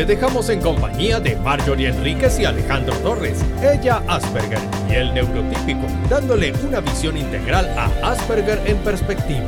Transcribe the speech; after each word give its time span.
Te 0.00 0.06
dejamos 0.06 0.48
en 0.48 0.62
compañía 0.62 1.20
de 1.20 1.36
Marjorie 1.36 1.88
Enríquez 1.88 2.40
y 2.40 2.46
Alejandro 2.46 2.96
Torres, 3.00 3.38
ella 3.62 4.02
Asperger 4.08 4.58
y 4.88 4.94
el 4.94 5.12
neurotípico, 5.12 5.86
dándole 6.08 6.54
una 6.66 6.80
visión 6.80 7.18
integral 7.18 7.68
a 7.76 8.10
Asperger 8.10 8.62
en 8.64 8.78
perspectiva. 8.78 9.46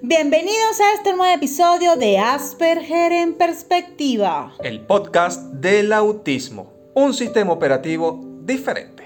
Bienvenidos 0.00 0.80
a 0.80 0.94
este 0.94 1.14
nuevo 1.14 1.34
episodio 1.34 1.96
de 1.96 2.16
Asperger 2.16 3.12
en 3.12 3.34
perspectiva. 3.34 4.54
El 4.60 4.80
podcast 4.80 5.42
del 5.52 5.92
autismo, 5.92 6.72
un 6.94 7.12
sistema 7.12 7.52
operativo 7.52 8.22
diferente. 8.44 9.04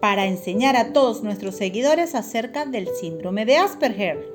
Para 0.00 0.24
enseñar 0.24 0.76
a 0.76 0.94
todos 0.94 1.22
nuestros 1.22 1.56
seguidores 1.56 2.14
acerca 2.14 2.64
del 2.64 2.88
síndrome 2.98 3.44
de 3.44 3.58
Asperger 3.58 4.33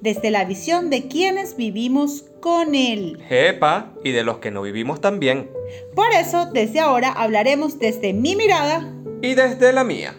desde 0.00 0.30
la 0.30 0.44
visión 0.44 0.90
de 0.90 1.08
quienes 1.08 1.56
vivimos 1.56 2.24
con 2.40 2.74
él. 2.74 3.22
Jepa, 3.28 3.92
y 4.04 4.12
de 4.12 4.22
los 4.22 4.38
que 4.38 4.50
no 4.50 4.62
vivimos 4.62 5.00
también. 5.00 5.50
Por 5.94 6.10
eso, 6.12 6.46
desde 6.46 6.80
ahora 6.80 7.12
hablaremos 7.12 7.78
desde 7.78 8.12
mi 8.12 8.36
mirada 8.36 8.92
y 9.22 9.34
desde 9.34 9.72
la 9.72 9.84
mía. 9.84 10.14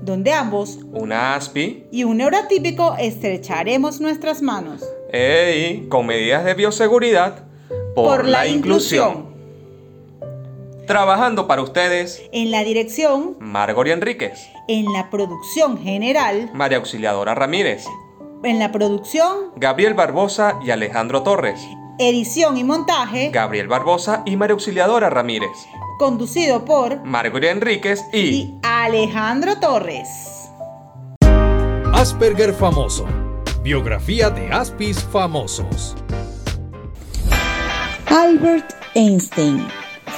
Donde 0.00 0.32
ambos, 0.32 0.80
una 0.92 1.34
ASPI 1.36 1.86
y 1.92 2.04
un 2.04 2.16
neurotípico, 2.16 2.96
estrecharemos 2.98 4.00
nuestras 4.00 4.42
manos. 4.42 4.82
¡Ey! 5.12 5.86
Con 5.88 6.06
medidas 6.06 6.44
de 6.44 6.54
bioseguridad 6.54 7.44
por, 7.94 8.24
la, 8.24 8.46
inclusión. 8.46 9.32
Trabajando 10.86 11.46
para 11.46 11.62
ustedes. 11.62 12.22
En 12.32 12.50
la 12.50 12.64
dirección. 12.64 13.36
Margoria 13.38 13.94
Enríquez. 13.94 14.48
En 14.66 14.92
la 14.92 15.10
producción 15.10 15.78
general. 15.78 16.50
María 16.52 16.78
Auxiliadora 16.78 17.34
Ramírez. 17.34 17.84
En 18.44 18.58
la 18.58 18.72
producción, 18.72 19.52
Gabriel 19.54 19.94
Barbosa 19.94 20.58
y 20.64 20.72
Alejandro 20.72 21.22
Torres. 21.22 21.64
Edición 21.98 22.56
y 22.56 22.64
montaje, 22.64 23.30
Gabriel 23.30 23.68
Barbosa 23.68 24.24
y 24.26 24.34
María 24.34 24.54
Auxiliadora 24.54 25.08
Ramírez. 25.10 25.68
Conducido 26.00 26.64
por 26.64 27.04
Margarita 27.04 27.52
Enríquez 27.52 28.04
y, 28.12 28.18
y 28.18 28.58
Alejandro 28.64 29.60
Torres. 29.60 30.50
Asperger 31.94 32.52
famoso. 32.52 33.06
Biografía 33.62 34.28
de 34.28 34.50
Aspis 34.50 35.04
famosos. 35.04 35.94
Albert 38.06 38.74
Einstein, 38.94 39.68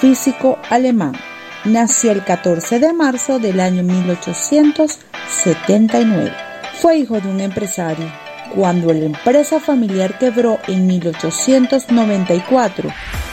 físico 0.01 0.57
alemán. 0.71 1.13
Nació 1.67 2.13
el 2.13 2.25
14 2.25 2.79
de 2.79 2.95
marzo 2.95 3.39
del 3.39 3.61
año 3.61 3.83
1879 3.83 6.54
fue 6.85 6.99
hijo 6.99 7.19
de 7.19 7.31
un 7.31 7.41
empresario. 7.41 8.13
Cuando 8.55 8.93
la 8.93 9.07
empresa 9.07 9.59
familiar 9.59 10.19
quebró 10.19 10.59
en 10.69 10.87
1894, 10.87 12.91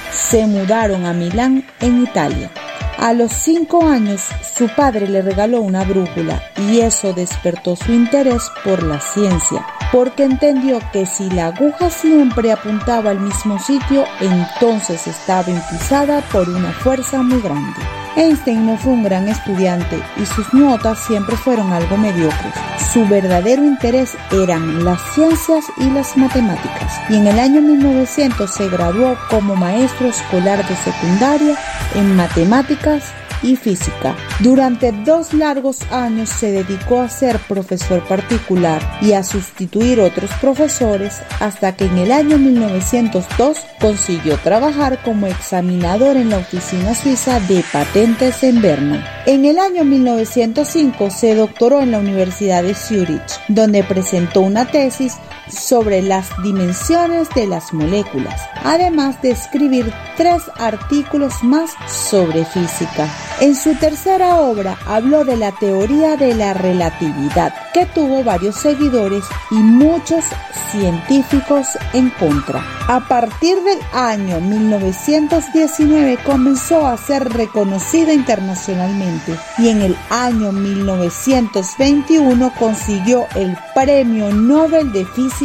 se 0.10 0.48
mudaron 0.48 1.06
a 1.06 1.12
Milán, 1.12 1.66
en 1.82 2.02
Italia. 2.02 2.50
A 2.98 3.12
los 3.12 3.34
cinco 3.34 3.86
años, 3.86 4.22
su 4.58 4.70
padre 4.70 5.06
le 5.06 5.22
regaló 5.22 5.60
una 5.60 5.84
brújula 5.84 6.42
y 6.56 6.80
eso 6.80 7.12
despertó 7.12 7.76
su 7.76 7.92
interés 7.92 8.50
por 8.64 8.84
la 8.84 9.02
ciencia, 9.02 9.66
porque 9.92 10.24
entendió 10.24 10.80
que 10.94 11.06
si 11.06 11.30
la 11.32 11.48
aguja 11.48 11.90
siempre 11.90 12.54
apuntaba 12.54 13.10
al 13.10 13.20
mismo 13.20 13.60
sitio, 13.60 14.06
entonces 14.22 15.08
estaba 15.08 15.50
impulsada 15.50 16.22
por 16.32 16.48
una 16.48 16.72
fuerza 16.72 17.22
muy 17.22 17.42
grande. 17.42 17.82
Einstein 18.16 18.66
no 18.66 18.78
fue 18.78 18.94
un 18.94 19.04
gran 19.04 19.28
estudiante 19.30 20.00
y 20.18 20.26
sus 20.26 20.54
notas 20.54 21.00
siempre 21.00 21.36
fueron 21.36 21.72
algo 21.72 21.98
mediocres. 21.98 22.54
Su 22.92 23.08
verdadero 23.08 23.64
interés 23.64 24.18
eran 24.32 24.84
las 24.84 25.02
ciencias 25.14 25.66
y 25.78 25.90
las 25.90 26.18
matemáticas 26.18 27.00
y 27.10 27.16
en 27.16 27.28
el 27.28 27.40
año 27.40 27.62
1900 27.62 28.54
se 28.54 28.68
graduó 28.68 29.18
como 29.30 29.56
maestro 29.56 30.08
escolar 30.08 30.68
de 30.68 30.76
secundaria 30.76 31.56
en 31.96 32.16
matemáticas 32.16 33.14
y 33.44 33.56
física. 33.56 34.16
Durante 34.40 34.92
dos 34.92 35.34
largos 35.34 35.82
años 35.92 36.30
se 36.30 36.52
dedicó 36.52 37.02
a 37.02 37.10
ser 37.10 37.40
profesor 37.40 38.04
particular 38.08 38.82
y 39.02 39.14
a 39.14 39.24
sustituir 39.24 40.00
otros 40.00 40.32
profesores 40.42 41.22
hasta 41.40 41.76
que 41.76 41.86
en 41.86 41.98
el 41.98 42.12
año 42.12 42.38
1902 42.38 43.58
consiguió 43.80 44.38
trabajar 44.38 45.02
como 45.04 45.28
examinador 45.28 46.18
en 46.18 46.30
la 46.30 46.38
oficina 46.38 46.96
suiza 46.96 47.40
de 47.42 47.64
patentes 47.72 48.44
en 48.44 48.62
Berna. 48.62 49.24
En 49.26 49.46
el 49.46 49.60
año 49.60 49.84
1905 49.84 51.10
se 51.10 51.36
doctoró 51.36 51.82
en 51.82 51.92
la 51.92 52.00
Universidad 52.00 52.64
de 52.64 52.74
Zurich, 52.74 53.40
donde 53.48 53.84
presentó 53.84 54.42
una 54.42 54.66
tesis 54.66 55.18
sobre 55.52 56.02
las 56.02 56.30
dimensiones 56.44 57.30
de 57.36 57.48
las 57.48 57.74
moléculas, 57.74 58.42
además 58.64 59.22
de 59.22 59.32
escribir 59.32 59.92
tres 60.18 60.44
artículos 60.58 61.44
más 61.44 61.72
sobre 61.88 62.46
física. 62.46 63.08
En 63.40 63.56
su 63.56 63.76
tercera 63.76 64.42
obra 64.42 64.78
habló 64.86 65.26
de 65.26 65.36
la 65.36 65.52
teoría 65.52 66.16
de 66.16 66.36
la 66.36 66.54
relatividad, 66.54 67.54
que 67.74 67.86
tuvo 67.88 68.24
varios 68.24 68.56
seguidores 68.56 69.24
y 69.50 69.56
muchos 69.56 70.26
científicos 70.72 71.68
en 71.94 72.10
contra. 72.12 72.64
A 72.88 73.08
partir 73.08 73.58
del 73.64 73.80
año 73.94 74.40
1919 74.42 76.20
comenzó 76.26 76.86
a 76.86 76.98
ser 76.98 77.32
reconocido 77.32 78.14
internacionalmente 78.14 79.38
y 79.58 79.70
en 79.70 79.82
el 79.82 79.96
año 80.10 80.52
1921 80.52 82.54
consiguió 82.58 83.28
el 83.36 83.58
Premio 83.74 84.32
Nobel 84.32 84.92
de 84.92 85.06
Física 85.06 85.41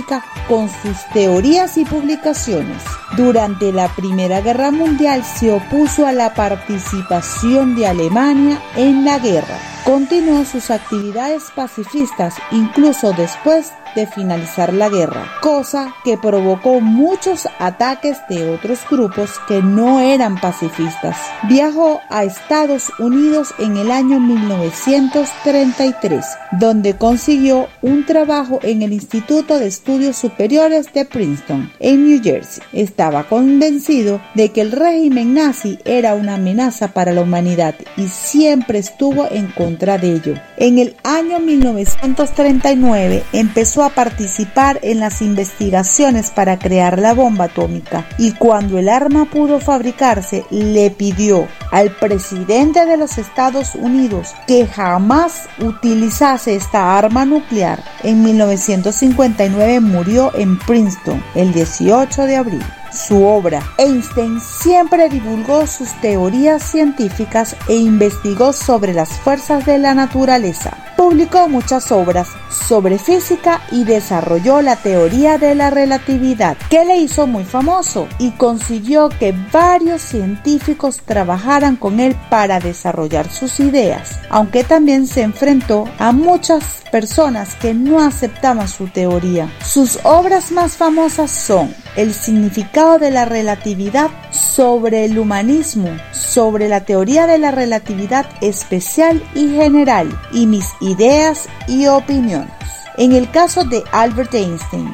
con 0.49 0.69
sus 0.69 0.97
teorías 1.13 1.79
y 1.79 1.85
publicaciones. 1.85 2.83
Durante 3.17 3.73
la 3.73 3.89
Primera 3.89 4.41
Guerra 4.41 4.71
Mundial 4.71 5.25
se 5.25 5.53
opuso 5.53 6.07
a 6.07 6.13
la 6.13 6.35
participación 6.35 7.75
de 7.75 7.87
Alemania 7.87 8.61
en 8.77 9.05
la 9.05 9.19
guerra. 9.19 9.59
Continuó 9.85 10.45
sus 10.45 10.71
actividades 10.71 11.45
pacifistas 11.55 12.35
incluso 12.51 13.13
después 13.13 13.73
de 13.97 14.07
finalizar 14.07 14.73
la 14.73 14.89
guerra, 14.89 15.27
cosa 15.41 15.93
que 16.05 16.17
provocó 16.17 16.81
muchos 16.81 17.49
ataques 17.59 18.19
de 18.29 18.49
otros 18.51 18.79
grupos 18.89 19.41
que 19.49 19.61
no 19.63 19.99
eran 20.01 20.41
pacifistas. 20.41 21.17
Viajó 21.49 22.01
a 22.09 22.23
Estados 22.23 22.93
Unidos 23.01 23.53
en 23.59 23.77
el 23.77 23.91
año 23.91 24.21
1933, 24.21 26.25
donde 26.53 26.97
consiguió 26.97 27.67
un 27.83 28.07
trabajo 28.07 28.61
en 28.63 28.83
el 28.83 28.93
Instituto 28.93 29.59
de 29.59 29.67
Estudios 29.67 30.17
Superiores 30.17 30.93
de 30.93 31.07
Princeton, 31.07 31.73
en 31.81 32.07
New 32.07 32.23
Jersey. 32.23 32.63
Estaba 32.73 33.25
convencido 33.25 34.21
de 34.35 34.51
que 34.51 34.61
el 34.61 34.71
régimen 34.73 35.33
nazi 35.35 35.79
era 35.85 36.15
una 36.15 36.35
amenaza 36.35 36.89
para 36.89 37.13
la 37.13 37.23
humanidad 37.23 37.75
y 37.97 38.09
siempre 38.09 38.79
estuvo 38.79 39.27
en 39.31 39.47
contra 39.47 39.97
de 39.97 40.13
ello. 40.13 40.35
En 40.59 40.79
el 40.79 40.97
año 41.03 41.41
1939 41.41 43.23
empezó 43.33 43.86
participar 43.91 44.79
en 44.83 45.01
las 45.01 45.23
investigaciones 45.23 46.31
para 46.31 46.59
crear 46.59 46.99
la 46.99 47.15
bomba 47.15 47.47
atómica 47.47 48.07
y 48.19 48.33
cuando 48.33 48.79
el 48.79 48.89
arma 48.89 49.27
pudo 49.27 49.61
fabricarse 49.61 50.45
le 50.51 50.91
pidió 50.91 51.49
al 51.71 51.91
presidente 51.91 52.87
de 52.87 52.97
los 52.97 53.19
Estados 53.19 53.75
Unidos 53.75 54.35
que 54.47 54.67
jamás 54.67 55.49
utilizase 55.61 56.55
esta 56.55 56.99
arma 56.99 57.25
nuclear. 57.25 57.83
En 58.03 58.23
1959 58.23 59.81
murió 59.81 60.33
en 60.35 60.59
Princeton 60.59 61.23
el 61.35 61.53
18 61.53 62.27
de 62.27 62.37
abril 62.37 62.63
su 62.97 63.25
obra. 63.25 63.63
Einstein 63.79 64.41
siempre 64.41 65.09
divulgó 65.09 65.67
sus 65.67 65.93
teorías 66.01 66.63
científicas 66.63 67.55
e 67.69 67.77
investigó 67.77 68.53
sobre 68.53 68.93
las 68.93 69.11
fuerzas 69.11 69.65
de 69.67 69.79
la 69.79 69.95
naturaleza. 69.95 70.77
Publicó 70.97 71.49
muchas 71.49 71.93
obras 71.93 72.29
sobre 72.51 72.99
física 72.99 73.61
y 73.71 73.85
desarrolló 73.85 74.63
la 74.63 74.77
teoría 74.77 75.37
de 75.37 75.55
la 75.55 75.69
relatividad, 75.69 76.57
que 76.71 76.85
le 76.87 76.97
hizo 76.97 77.27
muy 77.27 77.45
famoso 77.45 78.09
y 78.19 78.31
consiguió 78.33 79.11
que 79.11 79.35
varios 79.53 80.01
científicos 80.01 81.03
trabajaran 81.05 81.77
con 81.77 82.01
él 82.01 82.17
para 82.31 82.61
desarrollar 82.61 83.31
sus 83.31 83.61
ideas, 83.61 84.19
aunque 84.31 84.65
también 84.65 85.07
se 85.07 85.23
enfrentó 85.23 85.85
a 85.99 86.13
muchas 86.13 86.83
personas 86.91 87.55
que 87.57 87.75
no 87.75 88.01
aceptaban 88.01 88.69
su 88.69 88.87
teoría. 88.89 89.53
Sus 89.65 89.99
obras 90.03 90.51
más 90.51 90.77
famosas 90.79 91.31
son 91.31 91.75
el 91.97 92.13
significado 92.15 92.99
de 92.99 93.11
la 93.11 93.25
relatividad 93.25 94.11
sobre 94.31 95.05
el 95.05 95.19
humanismo, 95.19 95.97
sobre 96.13 96.69
la 96.69 96.85
teoría 96.85 97.27
de 97.27 97.39
la 97.39 97.51
relatividad 97.51 98.27
especial 98.41 99.23
y 99.35 99.49
general 99.49 100.09
y 100.33 100.47
mis 100.47 100.67
ideas 100.81 101.49
y 101.67 101.87
opiniones. 101.87 102.51
En 102.99 103.13
el 103.13 103.31
caso 103.31 103.65
de 103.65 103.83
Albert 103.93 104.35
Einstein, 104.35 104.93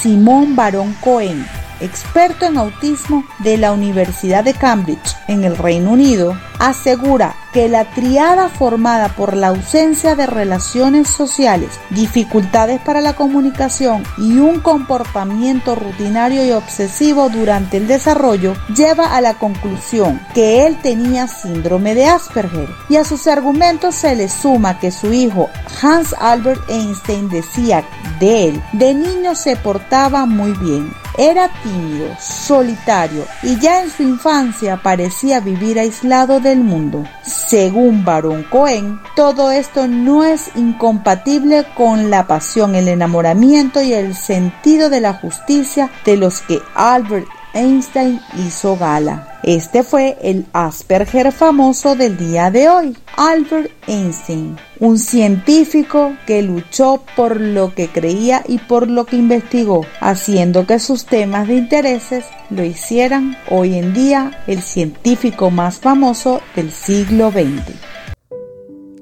Simón 0.00 0.56
Barón 0.56 0.94
Cohen, 1.00 1.46
experto 1.80 2.46
en 2.46 2.58
autismo 2.58 3.24
de 3.38 3.56
la 3.56 3.72
Universidad 3.72 4.44
de 4.44 4.54
Cambridge 4.54 5.16
en 5.28 5.44
el 5.44 5.56
Reino 5.56 5.92
Unido, 5.92 6.38
asegura 6.58 7.34
que 7.52 7.68
la 7.68 7.84
triada 7.86 8.48
formada 8.48 9.08
por 9.08 9.36
la 9.36 9.48
ausencia 9.48 10.14
de 10.14 10.26
relaciones 10.26 11.08
sociales, 11.08 11.70
dificultades 11.90 12.80
para 12.80 13.00
la 13.00 13.14
comunicación 13.14 14.04
y 14.18 14.38
un 14.38 14.60
comportamiento 14.60 15.74
rutinario 15.74 16.44
y 16.44 16.52
obsesivo 16.52 17.28
durante 17.28 17.78
el 17.78 17.88
desarrollo 17.88 18.54
lleva 18.74 19.16
a 19.16 19.20
la 19.20 19.34
conclusión 19.34 20.20
que 20.34 20.66
él 20.66 20.76
tenía 20.82 21.26
síndrome 21.26 21.94
de 21.94 22.06
Asperger. 22.06 22.68
Y 22.88 22.96
a 22.96 23.04
sus 23.04 23.26
argumentos 23.26 23.94
se 23.94 24.14
le 24.14 24.28
suma 24.28 24.78
que 24.78 24.90
su 24.90 25.12
hijo 25.12 25.48
Hans 25.82 26.14
Albert 26.20 26.62
Einstein 26.68 27.28
decía 27.28 27.84
de 28.20 28.48
él, 28.48 28.62
de 28.72 28.94
niño 28.94 29.34
se 29.34 29.56
portaba 29.56 30.26
muy 30.26 30.52
bien, 30.52 30.92
era 31.20 31.50
tímido, 31.62 32.08
solitario 32.18 33.26
y 33.42 33.60
ya 33.60 33.82
en 33.82 33.90
su 33.90 34.02
infancia 34.02 34.80
parecía 34.82 35.40
vivir 35.40 35.78
aislado 35.78 36.40
del 36.40 36.60
mundo. 36.60 37.04
Según 37.22 38.06
Baron 38.06 38.42
Cohen, 38.44 38.98
todo 39.14 39.50
esto 39.50 39.86
no 39.86 40.24
es 40.24 40.50
incompatible 40.56 41.66
con 41.76 42.08
la 42.08 42.26
pasión, 42.26 42.74
el 42.74 42.88
enamoramiento 42.88 43.82
y 43.82 43.92
el 43.92 44.14
sentido 44.14 44.88
de 44.88 45.02
la 45.02 45.12
justicia 45.12 45.90
de 46.06 46.16
los 46.16 46.40
que 46.40 46.62
Albert 46.74 47.28
Einstein 47.52 48.20
hizo 48.38 48.76
gala. 48.76 49.40
Este 49.42 49.82
fue 49.82 50.16
el 50.22 50.46
Asperger 50.52 51.32
famoso 51.32 51.96
del 51.96 52.16
día 52.16 52.50
de 52.50 52.68
hoy, 52.68 52.96
Albert 53.16 53.70
Einstein, 53.86 54.56
un 54.78 54.98
científico 54.98 56.12
que 56.26 56.42
luchó 56.42 57.02
por 57.16 57.40
lo 57.40 57.74
que 57.74 57.88
creía 57.88 58.44
y 58.46 58.58
por 58.58 58.88
lo 58.88 59.06
que 59.06 59.16
investigó, 59.16 59.84
haciendo 60.00 60.66
que 60.66 60.78
sus 60.78 61.06
temas 61.06 61.48
de 61.48 61.54
intereses 61.54 62.24
lo 62.50 62.62
hicieran 62.62 63.36
hoy 63.48 63.76
en 63.76 63.94
día 63.94 64.42
el 64.46 64.62
científico 64.62 65.50
más 65.50 65.78
famoso 65.78 66.40
del 66.54 66.70
siglo 66.70 67.30
XX. 67.30 67.74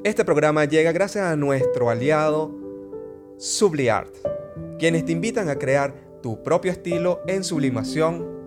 Este 0.05 0.25
programa 0.25 0.65
llega 0.65 0.93
gracias 0.93 1.25
a 1.25 1.37
nuestro 1.37 1.91
aliado 1.91 2.55
Subliart, 3.39 4.15
quienes 4.79 5.05
te 5.05 5.13
invitan 5.13 5.49
a 5.49 5.57
crear 5.57 5.95
tu 6.23 6.43
propio 6.43 6.73
estilo 6.73 7.21
en 7.27 7.45
sublimación 7.45 8.38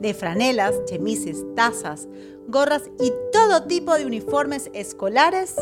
de 0.00 0.14
franelas, 0.14 0.74
chemises, 0.86 1.44
tazas, 1.54 2.08
gorras 2.48 2.90
y 3.00 3.12
todo 3.32 3.64
tipo 3.64 3.94
de 3.94 4.06
uniformes 4.06 4.70
escolares 4.72 5.56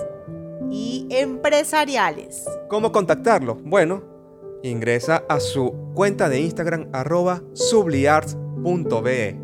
y 0.70 1.06
empresariales. 1.10 2.44
¿Cómo 2.68 2.92
contactarlo? 2.92 3.56
Bueno, 3.62 4.02
ingresa 4.62 5.24
a 5.28 5.40
su 5.40 5.72
cuenta 5.94 6.28
de 6.28 6.40
Instagram 6.40 6.88
arroba 6.92 7.42
subliart.be. 7.52 9.40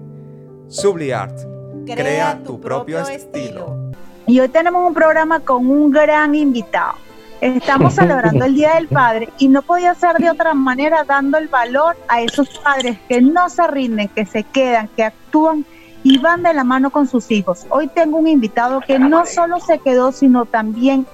Subliart. 0.69 1.39
Crea, 1.87 2.43
tu, 2.45 2.61
propio, 2.61 3.01
estilo. 3.01 3.91
Y 4.27 4.39
hoy 4.39 4.49
tenemos 4.49 4.87
un 4.87 4.95
programa 4.95 5.41
con 5.41 5.69
un 5.69 5.91
gran 5.91 6.35
invitado. 6.35 7.10
Estamos 7.41 7.95
celebrando 7.95 8.45
el 8.45 8.55
Día 8.55 8.75
del 8.75 8.89
Padre 8.89 9.31
y 9.39 9.49
no 9.49 9.63
podía 9.63 9.95
ser 9.95 10.17
de 10.17 10.29
otra 10.29 10.53
manera 10.53 11.05
dando 11.05 11.39
el 11.39 11.49
valor 11.49 11.97
a 12.07 12.21
esos 12.21 12.51
padres 12.59 12.99
que 13.09 13.23
no 13.23 13.49
se 13.49 13.67
rinden, 13.67 14.09
que 14.09 14.27
se 14.27 14.43
quedan, 14.43 14.89
que 14.89 15.05
actúan 15.05 15.65
y 16.03 16.19
van 16.19 16.43
de 16.43 16.53
la 16.53 16.65
mano 16.65 16.91
con 16.91 17.07
sus 17.07 17.31
hijos. 17.31 17.67
Hoy 17.71 17.89
tengo 17.89 18.19
un 18.19 18.29
invitado 18.29 18.83
que 18.83 18.99
no 18.99 19.25
solo 19.25 19.59
se 19.59 19.79
quedó, 19.79 20.13
sino 20.13 20.45
también 20.45 21.07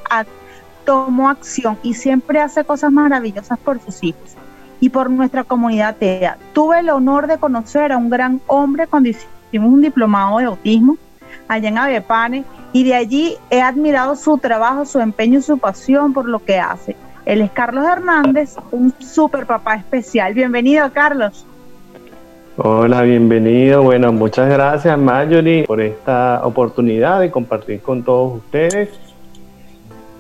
tomó 0.85 1.29
acción 1.29 1.79
y 1.85 1.95
siempre 1.95 2.41
hace 2.41 2.65
cosas 2.65 2.91
maravillosas 2.91 3.57
por 3.61 3.81
sus 3.81 4.03
hijos 4.03 4.35
y 4.81 4.89
por 4.89 5.09
nuestra 5.09 5.45
comunidad 5.45 5.95
TEA. 5.95 6.39
Tuve 6.53 6.81
el 6.81 6.91
honor 6.91 7.29
de 7.29 7.39
conocer 7.39 7.93
a 7.93 7.99
un 7.99 8.11
gran 8.11 8.41
hombre 8.49 8.89
cuando 8.89 9.11
hicimos 9.11 9.73
un 9.73 9.81
diplomado 9.81 10.39
de 10.39 10.47
autismo 10.47 10.99
allá 11.47 11.69
en 11.69 11.79
Avepane 11.79 12.45
y 12.77 12.85
de 12.85 12.93
allí 12.93 13.37
he 13.49 13.63
admirado 13.63 14.17
su 14.17 14.37
trabajo, 14.37 14.85
su 14.85 15.01
empeño 15.01 15.39
y 15.39 15.43
su 15.43 15.57
pasión 15.57 16.13
por 16.13 16.29
lo 16.29 16.45
que 16.45 16.59
hace. 16.59 16.95
Él 17.25 17.41
es 17.41 17.51
Carlos 17.51 17.87
Hernández, 17.87 18.55
un 18.71 18.93
super 19.01 19.47
papá 19.47 19.77
especial. 19.77 20.35
Bienvenido, 20.35 20.93
Carlos. 20.93 21.47
Hola, 22.59 23.01
bienvenido. 23.01 23.83
Bueno, 23.83 24.13
muchas 24.13 24.51
gracias, 24.51 24.99
Marjorie, 24.99 25.65
por 25.65 25.81
esta 25.81 26.43
oportunidad 26.45 27.21
de 27.21 27.31
compartir 27.31 27.81
con 27.81 28.03
todos 28.03 28.37
ustedes 28.45 28.91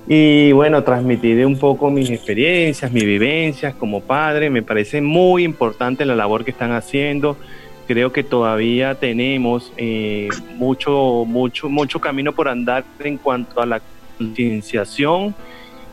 y 0.08 0.52
bueno, 0.52 0.82
transmitir 0.82 1.44
un 1.44 1.58
poco 1.58 1.90
mis 1.90 2.08
experiencias, 2.08 2.90
mis 2.90 3.04
vivencias 3.04 3.74
como 3.74 4.00
padre. 4.00 4.48
Me 4.48 4.62
parece 4.62 5.02
muy 5.02 5.44
importante 5.44 6.06
la 6.06 6.14
labor 6.14 6.42
que 6.42 6.52
están 6.52 6.72
haciendo 6.72 7.36
creo 7.86 8.12
que 8.12 8.22
todavía 8.22 8.94
tenemos 8.94 9.72
eh, 9.76 10.28
mucho, 10.56 11.24
mucho, 11.26 11.68
mucho 11.68 12.00
camino 12.00 12.32
por 12.32 12.48
andar 12.48 12.84
en 13.00 13.16
cuanto 13.16 13.60
a 13.60 13.66
la 13.66 13.80
concienciación 14.18 15.34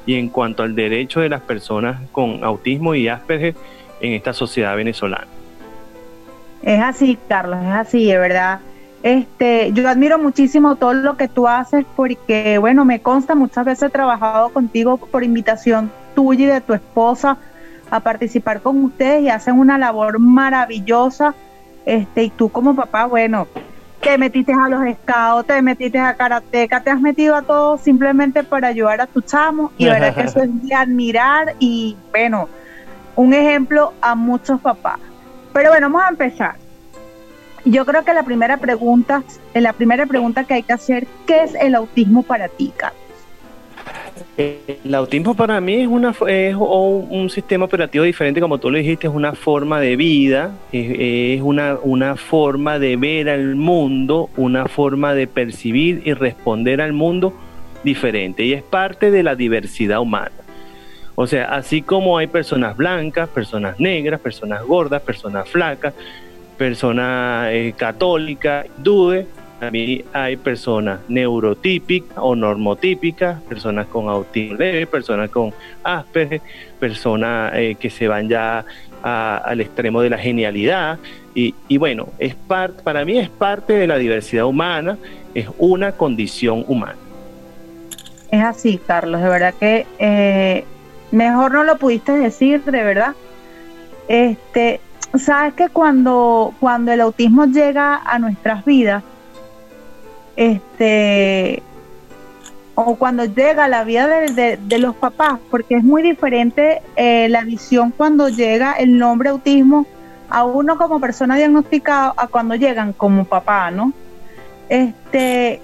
y 0.06 0.16
en 0.16 0.30
cuanto 0.30 0.64
al 0.64 0.76
derecho 0.76 1.22
de 1.22 1.30
las 1.30 1.42
personas 1.42 2.02
con 2.12 2.44
autismo 2.44 2.96
y 2.96 3.08
Asperger 3.08 3.56
en 4.02 4.14
esta 4.14 4.34
sociedad 4.34 4.76
venezolana. 4.76 5.28
Es 6.62 6.82
así, 6.82 7.18
Carlos, 7.28 7.60
es 7.62 7.72
así, 7.72 8.06
de 8.06 8.18
verdad. 8.18 8.60
Este, 9.04 9.72
yo 9.74 9.88
admiro 9.90 10.18
muchísimo 10.18 10.78
todo 10.78 10.94
lo 10.94 11.18
que 11.18 11.28
tú 11.28 11.48
haces 11.48 11.86
porque, 11.96 12.58
bueno, 12.58 12.86
me 12.86 13.02
consta, 13.02 13.36
muchas 13.36 13.66
veces 13.66 13.84
he 13.84 13.90
trabajado 13.90 14.50
contigo 14.50 14.98
por 14.98 15.24
invitación 15.24 15.92
tuya 16.16 16.46
y 16.46 16.48
de 16.48 16.62
tu 16.62 16.74
esposa 16.74 17.38
a 17.92 18.00
participar 18.00 18.62
con 18.62 18.82
ustedes 18.84 19.24
y 19.24 19.30
hacen 19.30 19.60
una 19.60 19.78
labor 19.78 20.20
maravillosa 20.20 21.36
este, 21.86 22.24
y 22.24 22.30
tú 22.30 22.50
como 22.50 22.76
papá, 22.76 23.06
bueno, 23.06 23.48
te 24.02 24.18
metiste 24.18 24.52
a 24.52 24.68
los 24.68 24.82
scouts, 24.82 25.48
te 25.48 25.62
metiste 25.62 25.98
a 25.98 26.14
karateca, 26.16 26.84
te 26.84 26.90
has 26.90 27.00
metido 27.00 27.36
a 27.36 27.42
todo 27.42 27.78
simplemente 27.78 28.44
para 28.44 28.68
ayudar 28.68 29.00
a 29.02 29.08
tu 29.08 29.22
chamo 29.22 29.72
y 29.78 29.86
verdad 29.86 30.14
que 30.14 30.22
eso 30.24 30.40
es 30.44 30.68
de 30.68 30.76
admirar 30.76 31.56
y 31.60 31.96
bueno, 32.12 32.50
un 33.16 33.34
ejemplo 33.34 33.94
a 34.02 34.16
muchos 34.16 34.60
papás. 34.60 35.00
Pero 35.54 35.70
bueno, 35.70 35.88
vamos 35.90 36.04
a 36.04 36.10
empezar. 36.10 36.56
Yo 37.66 37.86
creo 37.86 38.04
que 38.04 38.14
la 38.14 38.24
primera 38.24 38.58
pregunta, 38.58 39.24
la 39.54 39.72
primera 39.72 40.06
pregunta 40.06 40.44
que 40.44 40.56
hay 40.56 40.64
que 40.64 40.74
hacer, 40.74 41.08
¿qué 41.26 41.44
es 41.44 41.56
el 41.56 41.76
autismo 41.76 42.24
para 42.24 42.50
ti, 42.50 42.74
Carlos? 42.76 43.03
El 44.38 44.96
autismo 44.96 45.36
para 45.36 45.60
mí 45.62 45.76
es, 45.76 45.88
una, 45.88 46.14
es 46.28 46.56
un 46.56 47.30
sistema 47.30 47.66
operativo 47.66 48.04
diferente, 48.04 48.42
como 48.42 48.58
tú 48.58 48.70
lo 48.70 48.78
dijiste, 48.78 49.08
es 49.08 49.14
una 49.14 49.34
forma 49.34 49.80
de 49.80 49.96
vida, 49.96 50.52
es, 50.72 51.42
una, 51.42 51.78
una 51.82 52.16
forma 52.16 52.80
de 52.80 52.96
ver 52.96 53.30
al 53.30 53.56
mundo, 53.56 54.30
una 54.38 54.68
forma 54.68 55.14
de 55.14 55.28
percibir 55.28 56.02
y 56.06 56.14
responder 56.14 56.82
al 56.82 56.94
mundo 56.94 57.34
diferente 57.84 58.44
y 58.44 58.54
es 58.54 58.64
parte 58.64 59.12
de 59.12 59.24
la 59.24 59.36
diversidad 59.36 60.00
humana. 60.00 60.32
O 61.16 61.28
sea, 61.28 61.46
así 61.54 61.82
como 61.82 62.18
hay 62.18 62.28
personas 62.28 62.76
blancas, 62.76 63.30
personas 63.30 63.80
negras, 63.80 64.20
personas 64.20 64.64
gordas, 64.64 65.02
personas 65.02 65.48
flacas, 65.48 65.94
personas 66.58 67.50
eh, 67.52 67.74
católicas, 67.78 68.66
dudes, 68.78 69.28
mí 69.72 70.04
hay 70.14 70.38
personas 70.38 71.00
neurotípicas 71.08 72.18
o 72.18 72.36
normotípicas, 72.36 73.42
personas 73.44 73.88
con 73.88 74.10
autismo 74.10 74.58
leve, 74.58 74.88
personas 74.88 75.30
con 75.30 75.54
Asperger, 75.84 76.42
personas 76.80 77.52
eh, 77.56 77.76
que 77.80 77.90
se 77.90 78.08
van 78.08 78.30
ya 78.30 78.66
al 79.04 79.60
extremo 79.60 80.02
de 80.02 80.10
la 80.10 80.18
genialidad. 80.18 80.98
Y, 81.36 81.78
bueno, 81.78 82.10
es 82.20 82.36
parte, 82.36 82.84
para 82.84 83.04
mí 83.06 83.18
es 83.18 83.30
parte 83.30 83.74
de 83.74 83.88
la 83.88 83.98
diversidad 83.98 84.46
humana, 84.46 84.98
es 85.34 85.48
una 85.58 85.94
condición 85.94 86.64
humana. 86.68 86.96
Es 88.32 88.44
así, 88.44 88.80
Carlos, 88.86 89.22
de 89.22 89.30
verdad 89.30 89.54
que 89.60 89.86
eh, 90.00 90.64
mejor 91.12 91.52
no 91.52 91.64
lo 91.64 91.78
pudiste 91.78 92.12
decir, 92.14 92.64
de 92.64 92.84
verdad. 92.84 93.14
Este, 94.08 94.80
sabes 95.18 95.54
que 95.54 95.70
cuando, 95.70 96.54
cuando 96.60 96.92
el 96.92 97.02
autismo 97.02 97.46
llega 97.46 97.96
a 97.96 98.20
nuestras 98.20 98.66
vidas, 98.66 99.04
este 100.36 101.62
o 102.76 102.96
cuando 102.96 103.26
llega 103.26 103.68
la 103.68 103.84
vida 103.84 104.08
de, 104.08 104.78
los 104.80 104.96
papás, 104.96 105.40
porque 105.52 105.76
es 105.76 105.84
muy 105.84 106.02
diferente 106.02 106.82
eh, 106.96 107.30
la 107.30 107.44
visión 107.44 107.94
cuando 107.96 108.30
llega 108.30 108.74
el 108.74 108.98
nombre 108.98 109.30
autismo 109.30 109.86
a 110.30 110.44
uno 110.44 110.78
como 110.78 111.00
persona 111.00 111.36
diagnosticada 111.36 112.14
a 112.18 112.28
cuando 112.28 112.56
llegan 112.56 112.94
como 112.94 113.26
papá, 113.26 113.70
¿no? 113.70 113.94
Este, 114.70 115.62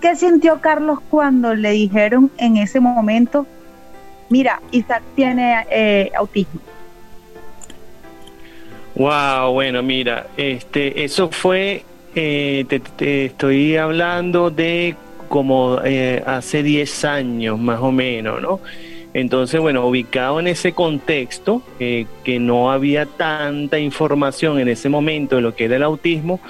¿qué 0.00 0.16
sintió 0.16 0.62
Carlos 0.62 1.00
cuando 1.10 1.54
le 1.54 1.72
dijeron 1.72 2.30
en 2.38 2.56
ese 2.56 2.80
momento, 2.80 3.46
mira, 4.30 4.62
Isaac 4.70 5.02
tiene 5.14 5.66
eh, 5.70 6.10
autismo? 6.16 6.60
Wow, 8.94 9.52
bueno, 9.52 9.82
mira, 9.82 10.28
este, 10.38 11.04
eso 11.04 11.30
fue, 11.30 11.84
eh, 12.16 12.64
te, 12.96 13.26
estoy 13.26 13.76
hablando 13.76 14.50
de 14.50 14.96
como 15.28 15.80
eh, 15.84 16.22
hace 16.26 16.62
10 16.62 17.04
años 17.04 17.58
más 17.58 17.80
o 17.80 17.92
menos, 17.92 18.40
¿no? 18.40 18.60
Entonces, 19.12 19.60
bueno, 19.60 19.86
ubicado 19.86 20.40
en 20.40 20.46
ese 20.46 20.72
contexto, 20.72 21.62
eh, 21.78 22.06
que 22.24 22.38
no 22.38 22.72
había 22.72 23.06
tanta 23.06 23.78
información 23.78 24.58
en 24.58 24.68
ese 24.68 24.88
momento 24.88 25.36
de 25.36 25.42
lo 25.42 25.54
que 25.54 25.66
era 25.66 25.76
el 25.76 25.82
autismo, 25.82 26.40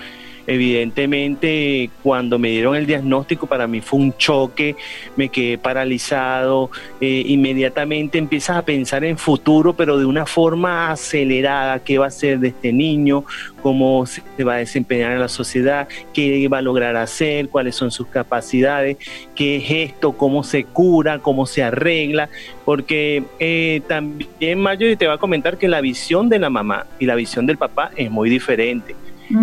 Evidentemente, 0.47 1.91
cuando 2.03 2.39
me 2.39 2.51
dieron 2.51 2.77
el 2.77 2.87
diagnóstico, 2.87 3.47
para 3.47 3.67
mí 3.67 3.81
fue 3.81 3.99
un 3.99 4.17
choque, 4.17 4.77
me 5.17 5.29
quedé 5.29 5.59
paralizado, 5.59 6.71
eh, 7.01 7.25
inmediatamente 7.27 8.19
empiezas 8.19 8.57
a 8.57 8.65
pensar 8.65 9.05
en 9.05 9.19
futuro, 9.19 9.75
pero 9.75 9.99
de 9.99 10.05
una 10.05 10.25
forma 10.25 10.91
acelerada, 10.91 11.81
qué 11.81 11.99
va 11.99 12.07
a 12.07 12.11
ser 12.11 12.39
de 12.39 12.49
este 12.49 12.73
niño, 12.73 13.25
cómo 13.61 14.07
se 14.07 14.23
va 14.45 14.55
a 14.55 14.59
desempeñar 14.59 15.13
en 15.13 15.21
la 15.21 15.29
sociedad, 15.29 15.89
qué 16.15 16.47
va 16.47 16.59
a 16.59 16.63
lograr 16.63 16.95
hacer, 16.97 17.49
cuáles 17.49 17.75
son 17.75 17.91
sus 17.91 18.07
capacidades, 18.07 18.99
qué 19.35 19.57
es 19.57 19.91
esto, 19.91 20.13
cómo 20.13 20.45
se 20.45 20.63
cura, 20.63 21.19
cómo 21.19 21.47
se 21.47 21.65
arregla, 21.65 22.29
porque 22.65 23.25
eh, 23.41 23.83
también 23.89 24.61
Mayo 24.61 24.97
te 24.97 25.09
va 25.09 25.15
a 25.15 25.19
comentar 25.19 25.59
que 25.59 25.67
la 25.67 25.81
visión 25.81 26.29
de 26.29 26.39
la 26.39 26.51
mamá 26.51 26.87
y 27.01 27.07
la 27.07 27.17
visión 27.17 27.47
del 27.47 27.57
papá 27.57 27.91
es 27.97 28.11
muy 28.11 28.31
diferente 28.31 28.95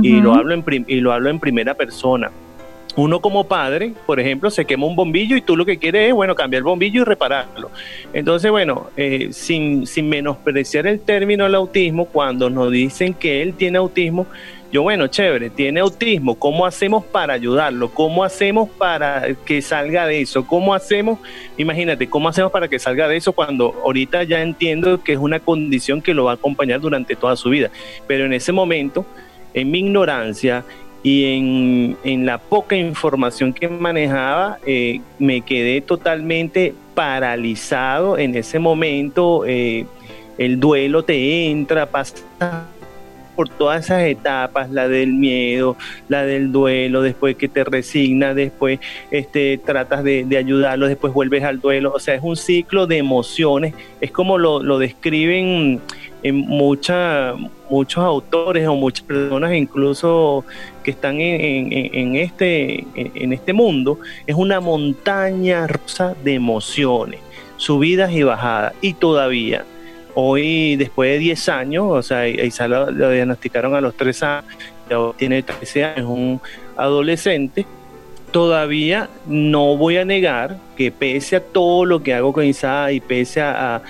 y, 0.01 0.21
lo 0.21 0.33
hablo 0.33 0.53
en 0.53 0.85
y 0.87 1.01
lo 1.01 1.11
hablo 1.11 1.29
en 1.29 1.39
primera 1.39 1.73
persona. 1.73 2.31
Uno 2.95 3.21
como 3.21 3.45
padre, 3.45 3.93
por 4.05 4.19
ejemplo, 4.19 4.51
se 4.51 4.65
quema 4.65 4.85
un 4.85 4.95
bombillo 4.95 5.35
y 5.35 5.41
tú 5.41 5.57
lo 5.57 5.65
que 5.65 5.77
quieres 5.77 6.09
es, 6.09 6.13
bueno, 6.13 6.35
cambiar 6.35 6.59
el 6.59 6.65
bombillo 6.65 7.01
y 7.01 7.03
repararlo. 7.05 7.71
Entonces, 8.13 8.51
bueno, 8.51 8.91
eh, 8.95 9.29
sin, 9.31 9.87
sin 9.87 10.09
menospreciar 10.09 10.85
el 10.85 10.99
término 10.99 11.45
del 11.45 11.55
autismo, 11.55 12.05
cuando 12.05 12.51
nos 12.51 12.71
dicen 12.71 13.15
que 13.15 13.41
él 13.41 13.55
tiene 13.55 13.79
autismo, 13.79 14.27
yo, 14.71 14.83
bueno, 14.83 15.07
chévere, 15.07 15.49
tiene 15.51 15.79
autismo, 15.79 16.35
¿cómo 16.35 16.65
hacemos 16.65 17.03
para 17.03 17.33
ayudarlo? 17.33 17.89
¿Cómo 17.89 18.23
hacemos 18.23 18.69
para 18.69 19.35
que 19.45 19.61
salga 19.61 20.07
de 20.07 20.21
eso? 20.21 20.45
¿Cómo 20.45 20.73
hacemos, 20.73 21.19
imagínate, 21.57 22.09
cómo 22.09 22.29
hacemos 22.29 22.51
para 22.51 22.67
que 22.67 22.79
salga 22.79 23.07
de 23.07 23.17
eso 23.17 23.33
cuando 23.33 23.75
ahorita 23.83 24.23
ya 24.23 24.41
entiendo 24.41 25.03
que 25.03 25.13
es 25.13 25.19
una 25.19 25.39
condición 25.39 26.01
que 26.01 26.15
lo 26.15 26.25
va 26.25 26.31
a 26.31 26.35
acompañar 26.35 26.79
durante 26.79 27.15
toda 27.15 27.35
su 27.35 27.49
vida? 27.49 27.69
Pero 28.07 28.25
en 28.25 28.33
ese 28.33 28.51
momento 28.51 29.05
en 29.53 29.71
mi 29.71 29.79
ignorancia 29.79 30.63
y 31.03 31.97
en, 32.03 32.25
la 32.25 32.37
poca 32.37 32.77
información 32.77 33.51
que 33.53 33.67
manejaba, 33.67 34.57
eh, 34.65 35.01
me 35.19 35.41
quedé 35.41 35.81
totalmente 35.81 36.73
paralizado 36.95 38.17
en 38.17 38.35
ese 38.35 38.57
momento. 38.57 39.43
Eh, 39.45 39.85
el 40.37 40.59
duelo 40.59 41.03
te 41.03 41.49
entra, 41.49 41.85
pasa 41.85 42.15
por 43.35 43.49
todas 43.49 43.85
esas 43.85 44.03
etapas, 44.03 44.69
la 44.69 44.87
del 44.87 45.13
miedo, 45.13 45.75
la 46.07 46.23
del 46.23 46.51
duelo, 46.51 47.01
después 47.01 47.35
que 47.35 47.47
te 47.47 47.63
resignas, 47.63 48.35
después 48.35 48.79
este, 49.11 49.57
tratas 49.57 50.03
de, 50.03 50.25
ayudarlo, 50.37 50.87
después 50.87 51.13
vuelves 51.13 51.43
al 51.43 51.59
duelo, 51.59 51.91
o 51.93 51.99
sea, 51.99 52.15
es 52.15 52.21
un 52.23 52.35
ciclo 52.35 52.87
de 52.87 52.97
emociones, 52.97 53.73
es 54.01 54.11
como 54.11 54.37
lo, 54.37 54.61
lo 54.61 54.77
describen 54.77 55.81
en 56.23 56.35
muchos 56.37 57.97
autores 57.97 58.67
o 58.67 58.75
muchas 58.75 59.05
personas 59.05 59.53
incluso 59.53 60.45
que 60.83 60.91
están 60.91 61.19
en, 61.19 62.15
este, 62.15 62.85
en 62.95 63.33
este 63.33 63.53
mundo, 63.53 63.99
es 64.25 64.35
una 64.35 64.59
montaña 64.59 65.67
rusa 65.67 66.15
de 66.23 66.33
emociones, 66.33 67.19
subidas 67.57 68.11
y 68.11 68.23
bajadas. 68.23 68.73
Y 68.81 68.93
todavía, 68.93 69.65
hoy 70.15 70.77
después 70.77 71.11
de 71.11 71.19
10 71.19 71.49
años, 71.49 71.85
o 71.89 72.01
sea, 72.01 72.27
Isa 72.27 72.67
lo, 72.67 72.89
lo 72.89 73.09
diagnosticaron 73.11 73.75
a 73.75 73.81
los 73.81 73.95
3 73.95 74.23
años, 74.23 74.45
ya 74.89 74.97
tiene 75.17 75.43
13 75.43 75.85
años, 75.85 76.09
un 76.09 76.41
adolescente, 76.77 77.65
todavía 78.31 79.09
no 79.27 79.77
voy 79.77 79.97
a 79.97 80.05
negar 80.05 80.57
que 80.75 80.91
pese 80.91 81.35
a 81.35 81.39
todo 81.39 81.85
lo 81.85 82.01
que 82.01 82.13
hago 82.13 82.33
con 82.33 82.45
Isa 82.45 82.91
y 82.91 82.99
pese 82.99 83.41
a 83.41 83.81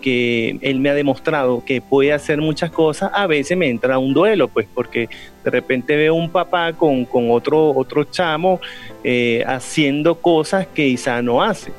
que 0.00 0.58
él 0.60 0.78
me 0.78 0.90
ha 0.90 0.94
demostrado 0.94 1.64
que 1.64 1.80
puede 1.80 2.12
hacer 2.12 2.40
muchas 2.40 2.70
cosas, 2.70 3.10
a 3.12 3.26
veces 3.26 3.58
me 3.58 3.68
entra 3.68 3.98
un 3.98 4.14
duelo, 4.14 4.46
pues 4.46 4.68
porque 4.72 5.08
de 5.42 5.50
repente 5.50 5.96
veo 5.96 6.14
un 6.14 6.30
papá 6.30 6.72
con, 6.72 7.06
otro, 7.12 7.70
otro 7.70 8.04
chamo 8.04 8.60
eh, 9.02 9.42
haciendo 9.44 10.14
cosas 10.14 10.68
que 10.68 10.86
quizá 10.86 11.20
no 11.20 11.42
hace. 11.42 11.72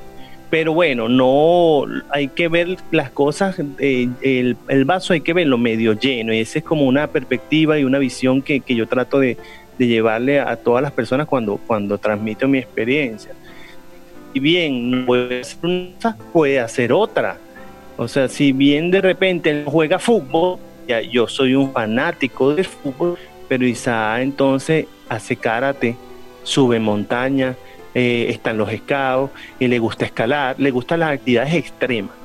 Pero 0.49 0.73
bueno, 0.73 1.07
no 1.07 1.85
hay 2.09 2.27
que 2.27 2.49
ver 2.49 2.77
las 2.91 3.09
cosas, 3.09 3.55
eh, 3.79 4.09
el, 4.21 4.85
vaso 4.85 5.13
hay 5.13 5.21
que 5.21 5.33
verlo 5.33 5.57
medio 5.57 5.93
lleno, 5.93 6.33
y 6.33 6.39
esa 6.39 6.59
es 6.59 6.65
como 6.65 6.83
una 6.83 7.07
perspectiva 7.07 7.79
y 7.79 7.85
una 7.85 7.99
visión 7.99 8.41
que, 8.41 8.61
yo 8.67 8.85
trato 8.85 9.19
de, 9.19 9.37
llevarle 9.79 10.39
a 10.39 10.55
todas 10.55 10.81
las 10.81 10.91
personas 10.91 11.27
cuando, 11.27 11.57
cuando 11.57 11.97
transmito 11.97 12.47
mi 12.47 12.57
experiencia. 12.57 13.33
Y 14.33 14.39
bien, 14.39 15.05
puede 15.05 15.41
hacer 15.41 15.65
una, 15.65 16.17
puede 16.31 16.59
hacer 16.59 16.93
otra 16.93 17.37
o 17.97 18.07
sea, 18.07 18.27
si 18.27 18.51
bien 18.51 18.91
de 18.91 19.01
repente 19.01 19.49
él 19.49 19.65
juega 19.67 19.99
fútbol, 19.99 20.57
ya 20.87 21.01
yo 21.01 21.27
soy 21.27 21.55
un 21.55 21.71
fanático 21.71 22.53
del 22.53 22.65
fútbol, 22.65 23.17
pero 23.47 23.65
Isaac 23.65 24.21
entonces 24.21 24.87
hace 25.09 25.35
karate, 25.35 25.95
sube 26.43 26.79
montaña, 26.79 27.55
eh, 27.93 28.27
están 28.29 28.57
los 28.57 28.71
escados, 28.71 29.29
y 29.59 29.67
le 29.67 29.79
gusta 29.79 30.05
escalar, 30.05 30.55
le 30.57 30.71
gustan 30.71 31.01
las 31.01 31.11
actividades 31.11 31.53
extremas. 31.53 32.15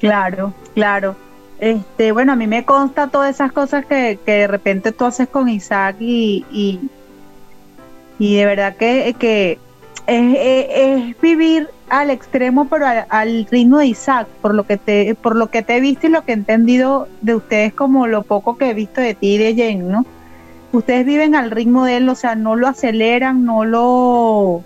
Claro, 0.00 0.54
claro. 0.74 1.14
Este, 1.58 2.12
bueno, 2.12 2.32
a 2.32 2.36
mí 2.36 2.46
me 2.46 2.64
consta 2.64 3.08
todas 3.08 3.34
esas 3.34 3.52
cosas 3.52 3.84
que, 3.84 4.18
de 4.24 4.46
repente 4.46 4.92
tú 4.92 5.04
haces 5.04 5.28
con 5.28 5.48
Isaac 5.50 5.96
y, 6.00 6.46
y, 8.18 8.36
de 8.36 8.46
verdad 8.46 8.76
que, 8.76 9.14
que 9.18 9.58
es 10.06 11.20
vivir 11.20 11.68
al 11.90 12.10
extremo, 12.10 12.68
pero 12.68 12.86
al, 13.08 13.46
ritmo 13.50 13.78
de 13.78 13.86
Isaac, 13.86 14.28
por 14.40 14.54
lo 14.54 14.64
que 14.64 14.76
te, 14.76 15.14
por 15.14 15.36
lo 15.36 15.48
que 15.48 15.62
te 15.62 15.76
he 15.76 15.80
visto 15.80 16.06
y 16.06 16.10
lo 16.10 16.24
que 16.24 16.32
he 16.32 16.34
entendido 16.34 17.08
de 17.20 17.34
ustedes 17.34 17.74
como 17.74 18.06
lo 18.06 18.22
poco 18.22 18.56
que 18.56 18.70
he 18.70 18.74
visto 18.74 19.00
de 19.00 19.14
ti 19.14 19.34
y 19.34 19.38
de 19.38 19.54
Jen, 19.54 19.90
¿no? 19.90 20.06
Ustedes 20.72 21.04
viven 21.04 21.34
al 21.34 21.50
ritmo 21.50 21.84
de 21.84 21.96
él, 21.96 22.08
o 22.08 22.14
sea, 22.14 22.36
no 22.36 22.54
lo 22.54 22.68
aceleran, 22.68 23.44
no 23.44 23.64
lo 23.64 24.62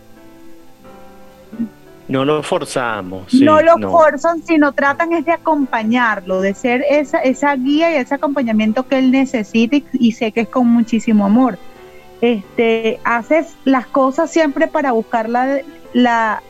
no 2.07 2.25
lo 2.27 2.43
forzamos. 2.43 3.33
no 3.33 3.63
lo 3.63 3.79
forzan, 3.79 4.43
sino 4.43 4.73
tratan 4.73 5.15
es 5.15 5.25
de 5.25 5.33
acompañarlo, 5.33 6.43
de 6.43 6.53
ser 6.53 6.85
esa, 6.91 7.19
esa 7.19 7.57
guía 7.57 7.93
y 7.93 7.95
ese 7.97 8.17
acompañamiento 8.17 8.87
que 8.87 8.99
él 8.99 9.11
necesita 9.11 9.79
y, 9.93 10.13
sé 10.13 10.33
que 10.33 10.43
es 10.43 10.49
con 10.49 10.67
muchísimo 10.67 11.25
amor. 11.25 11.59
Este, 12.21 13.01
haces 13.05 13.55
las 13.65 13.87
cosas 13.87 14.31
siempre 14.31 14.69
para 14.69 14.93
buscar 14.93 15.31
la, 15.31 15.61
la, 15.95 16.43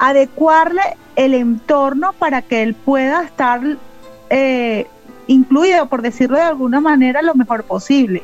adecuarle 0.00 0.80
el 1.14 1.34
entorno 1.34 2.14
para 2.14 2.40
que 2.40 2.62
él 2.62 2.74
pueda 2.74 3.22
estar 3.22 3.60
eh, 4.30 4.86
incluido, 5.26 5.86
por 5.86 6.00
decirlo 6.00 6.38
de 6.38 6.42
alguna 6.42 6.80
manera, 6.80 7.20
lo 7.20 7.34
mejor 7.34 7.64
posible. 7.64 8.22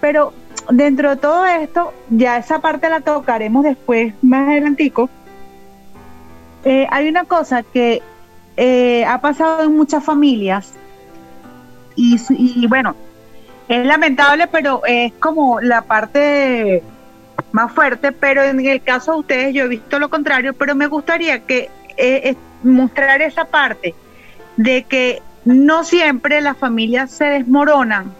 Pero 0.00 0.32
dentro 0.68 1.10
de 1.10 1.16
todo 1.16 1.46
esto, 1.46 1.94
ya 2.10 2.36
esa 2.36 2.58
parte 2.58 2.90
la 2.90 3.00
tocaremos 3.00 3.62
después, 3.62 4.12
más 4.22 4.48
adelantico. 4.48 5.08
Eh, 6.64 6.88
hay 6.90 7.08
una 7.08 7.24
cosa 7.24 7.62
que 7.62 8.02
eh, 8.56 9.04
ha 9.04 9.20
pasado 9.20 9.62
en 9.62 9.76
muchas 9.76 10.02
familias 10.02 10.72
y, 11.94 12.16
y 12.30 12.66
bueno, 12.66 12.96
es 13.68 13.86
lamentable, 13.86 14.48
pero 14.48 14.82
es 14.84 15.12
como 15.14 15.60
la 15.60 15.82
parte 15.82 16.82
más 17.58 17.72
fuerte, 17.72 18.12
pero 18.12 18.44
en 18.44 18.64
el 18.64 18.80
caso 18.80 19.14
de 19.14 19.18
ustedes 19.18 19.52
yo 19.52 19.64
he 19.64 19.68
visto 19.68 19.98
lo 19.98 20.08
contrario, 20.08 20.54
pero 20.54 20.76
me 20.76 20.86
gustaría 20.86 21.40
que 21.40 21.68
eh, 21.96 22.36
mostrar 22.62 23.20
esa 23.20 23.46
parte 23.46 23.96
de 24.56 24.84
que 24.84 25.20
no 25.44 25.82
siempre 25.82 26.40
las 26.40 26.56
familias 26.56 27.10
se 27.10 27.24
desmoronan 27.24 28.12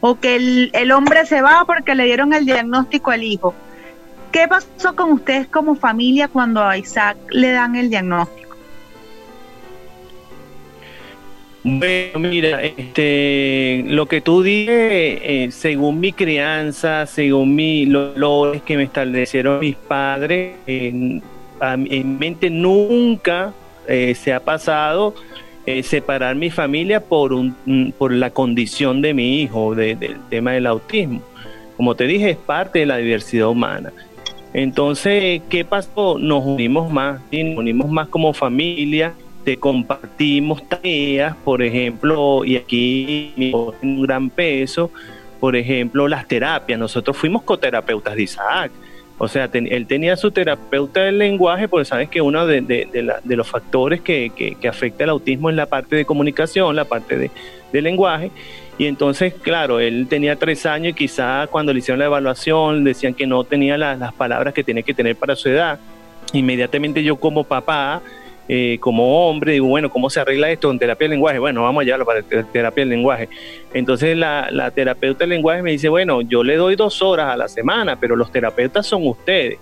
o 0.00 0.18
que 0.18 0.34
el, 0.34 0.70
el 0.72 0.90
hombre 0.90 1.26
se 1.26 1.42
va 1.42 1.62
porque 1.64 1.94
le 1.94 2.06
dieron 2.06 2.32
el 2.32 2.44
diagnóstico 2.44 3.12
al 3.12 3.22
hijo. 3.22 3.54
¿Qué 4.32 4.48
pasó 4.48 4.96
con 4.96 5.12
ustedes 5.12 5.46
como 5.46 5.76
familia 5.76 6.26
cuando 6.26 6.64
a 6.64 6.76
Isaac 6.76 7.18
le 7.30 7.52
dan 7.52 7.76
el 7.76 7.88
diagnóstico? 7.88 8.49
Bueno, 11.62 12.18
mira, 12.20 12.62
este, 12.62 13.84
lo 13.86 14.06
que 14.06 14.22
tú 14.22 14.42
dices, 14.42 15.20
eh, 15.22 15.48
según 15.50 16.00
mi 16.00 16.12
crianza, 16.12 17.04
según 17.04 17.54
mi, 17.54 17.84
los 17.84 18.14
valores 18.14 18.62
que 18.62 18.78
me 18.78 18.84
establecieron 18.84 19.60
mis 19.60 19.76
padres, 19.76 20.56
en, 20.66 21.22
mente 22.18 22.48
nunca 22.48 23.52
eh, 23.86 24.14
se 24.14 24.32
ha 24.32 24.40
pasado 24.40 25.14
eh, 25.66 25.82
separar 25.82 26.34
mi 26.34 26.48
familia 26.48 27.00
por, 27.00 27.34
un, 27.34 27.54
mm, 27.66 27.90
por 27.90 28.12
la 28.12 28.30
condición 28.30 29.02
de 29.02 29.12
mi 29.12 29.42
hijo, 29.42 29.74
del 29.74 29.98
tema 30.30 30.52
del 30.52 30.66
autismo. 30.66 31.20
Como 31.76 31.94
te 31.94 32.06
dije, 32.06 32.30
es 32.30 32.36
parte 32.38 32.78
de 32.78 32.86
la 32.86 32.96
diversidad 32.96 33.48
humana. 33.48 33.92
Entonces, 34.54 35.42
¿qué 35.50 35.66
pasó? 35.66 36.18
Nos 36.18 36.42
unimos 36.44 36.90
más, 36.90 37.20
nos 37.30 37.58
unimos 37.58 37.90
más 37.90 38.08
como 38.08 38.32
familia 38.32 39.12
te 39.44 39.56
compartimos 39.56 40.68
tareas, 40.68 41.34
por 41.44 41.62
ejemplo, 41.62 42.44
y 42.44 42.56
aquí 42.56 43.52
un 43.82 44.02
gran 44.02 44.30
peso, 44.30 44.90
por 45.38 45.56
ejemplo, 45.56 46.06
las 46.08 46.26
terapias. 46.28 46.78
Nosotros 46.78 47.16
fuimos 47.16 47.42
coterapeutas 47.42 48.14
de 48.14 48.22
Isaac. 48.22 48.70
O 49.22 49.28
sea, 49.28 49.50
él 49.52 49.86
tenía 49.86 50.16
su 50.16 50.30
terapeuta 50.30 51.02
del 51.02 51.18
lenguaje, 51.18 51.68
porque 51.68 51.84
sabes 51.84 52.08
que 52.08 52.22
uno 52.22 52.46
de, 52.46 53.20
los 53.24 53.48
factores 53.48 54.00
que, 54.00 54.56
afecta 54.66 55.04
el 55.04 55.10
autismo 55.10 55.50
es 55.50 55.56
la 55.56 55.66
parte 55.66 55.94
de 55.96 56.04
comunicación, 56.04 56.74
la 56.74 56.86
parte 56.86 57.30
de, 57.70 57.82
lenguaje. 57.82 58.30
Y 58.78 58.86
entonces, 58.86 59.34
claro, 59.34 59.78
él 59.78 60.06
tenía 60.08 60.36
tres 60.36 60.64
años 60.64 60.92
y 60.92 60.94
quizá 60.94 61.46
cuando 61.48 61.72
le 61.72 61.80
hicieron 61.80 61.98
la 61.98 62.06
evaluación 62.06 62.82
decían 62.82 63.12
que 63.12 63.26
no 63.26 63.44
tenía 63.44 63.76
las 63.76 64.12
palabras 64.14 64.54
que 64.54 64.64
tenía 64.64 64.82
que 64.82 64.94
tener 64.94 65.16
para 65.16 65.36
su 65.36 65.50
edad. 65.50 65.78
Inmediatamente 66.32 67.02
yo 67.02 67.16
como 67.16 67.44
papá 67.44 68.00
eh, 68.52 68.78
como 68.80 69.28
hombre, 69.28 69.52
digo, 69.52 69.68
bueno, 69.68 69.90
¿cómo 69.90 70.10
se 70.10 70.18
arregla 70.18 70.50
esto 70.50 70.72
en 70.72 70.78
terapia 70.80 71.04
del 71.04 71.12
lenguaje? 71.12 71.38
Bueno, 71.38 71.62
vamos 71.62 71.82
a 71.82 71.84
llevarlo 71.84 72.04
para 72.04 72.20
terapia 72.20 72.82
del 72.82 72.88
lenguaje. 72.88 73.28
Entonces 73.72 74.16
la, 74.16 74.72
terapeuta 74.74 75.20
del 75.20 75.28
lenguaje 75.28 75.62
me 75.62 75.70
dice, 75.70 75.88
bueno, 75.88 76.20
yo 76.20 76.42
le 76.42 76.56
doy 76.56 76.74
dos 76.74 77.00
horas 77.00 77.32
a 77.32 77.36
la 77.36 77.46
semana, 77.46 78.00
pero 78.00 78.16
los 78.16 78.32
terapeutas 78.32 78.88
son 78.88 79.06
ustedes. 79.06 79.60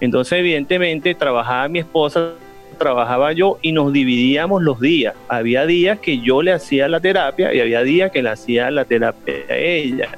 Entonces, 0.00 0.38
evidentemente, 0.38 1.12
trabajaba 1.16 1.66
mi 1.66 1.80
esposa, 1.80 2.34
trabajaba 2.78 3.32
yo 3.32 3.58
y 3.62 3.72
nos 3.72 3.92
dividíamos 3.92 4.62
los 4.62 4.78
días. 4.78 5.16
Había 5.26 5.66
días 5.66 5.98
que 5.98 6.20
yo 6.20 6.40
le 6.40 6.52
hacía 6.52 6.86
la 6.86 7.00
terapia 7.00 7.52
y 7.52 7.58
había 7.58 7.82
días 7.82 8.12
que 8.12 8.22
le 8.22 8.28
hacía 8.28 8.70
la 8.70 8.84
terapia 8.84 9.34
a 9.48 9.56
ella 9.56 10.08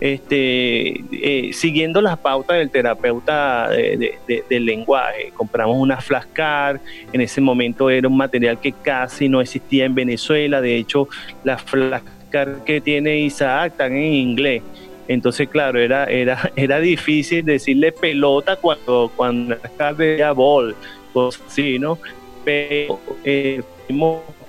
este, 0.00 1.02
eh, 1.12 1.52
siguiendo 1.52 2.00
las 2.00 2.18
pautas 2.18 2.58
del 2.58 2.70
terapeuta 2.70 3.68
del 3.68 4.64
lenguaje. 4.64 5.32
Compramos 5.34 5.76
una 5.76 6.00
flashcard, 6.00 6.80
en 7.12 7.20
ese 7.20 7.40
momento 7.40 7.90
era 7.90 8.08
un 8.08 8.16
material 8.16 8.60
que 8.60 8.72
casi 8.72 9.28
no 9.28 9.40
existía 9.40 9.84
en 9.84 9.94
Venezuela, 9.94 10.60
de 10.60 10.76
hecho 10.76 11.08
las 11.44 11.62
flashcards 11.62 12.62
que 12.64 12.80
tiene 12.80 13.20
Isaac 13.20 13.72
están 13.72 13.92
en 13.92 14.12
inglés. 14.12 14.62
Entonces, 15.08 15.48
claro, 15.48 15.80
era, 15.80 16.04
era, 16.04 16.52
era 16.56 16.78
difícil 16.80 17.44
decirle 17.44 17.92
pelota 17.92 18.56
cuando, 18.56 19.10
cuando 19.16 19.56
la 19.98 20.32
ball, 20.32 20.76
cosas 21.12 21.42
así, 21.46 21.78
¿no? 21.78 21.98
Pero 22.44 23.00
eh, 23.24 23.62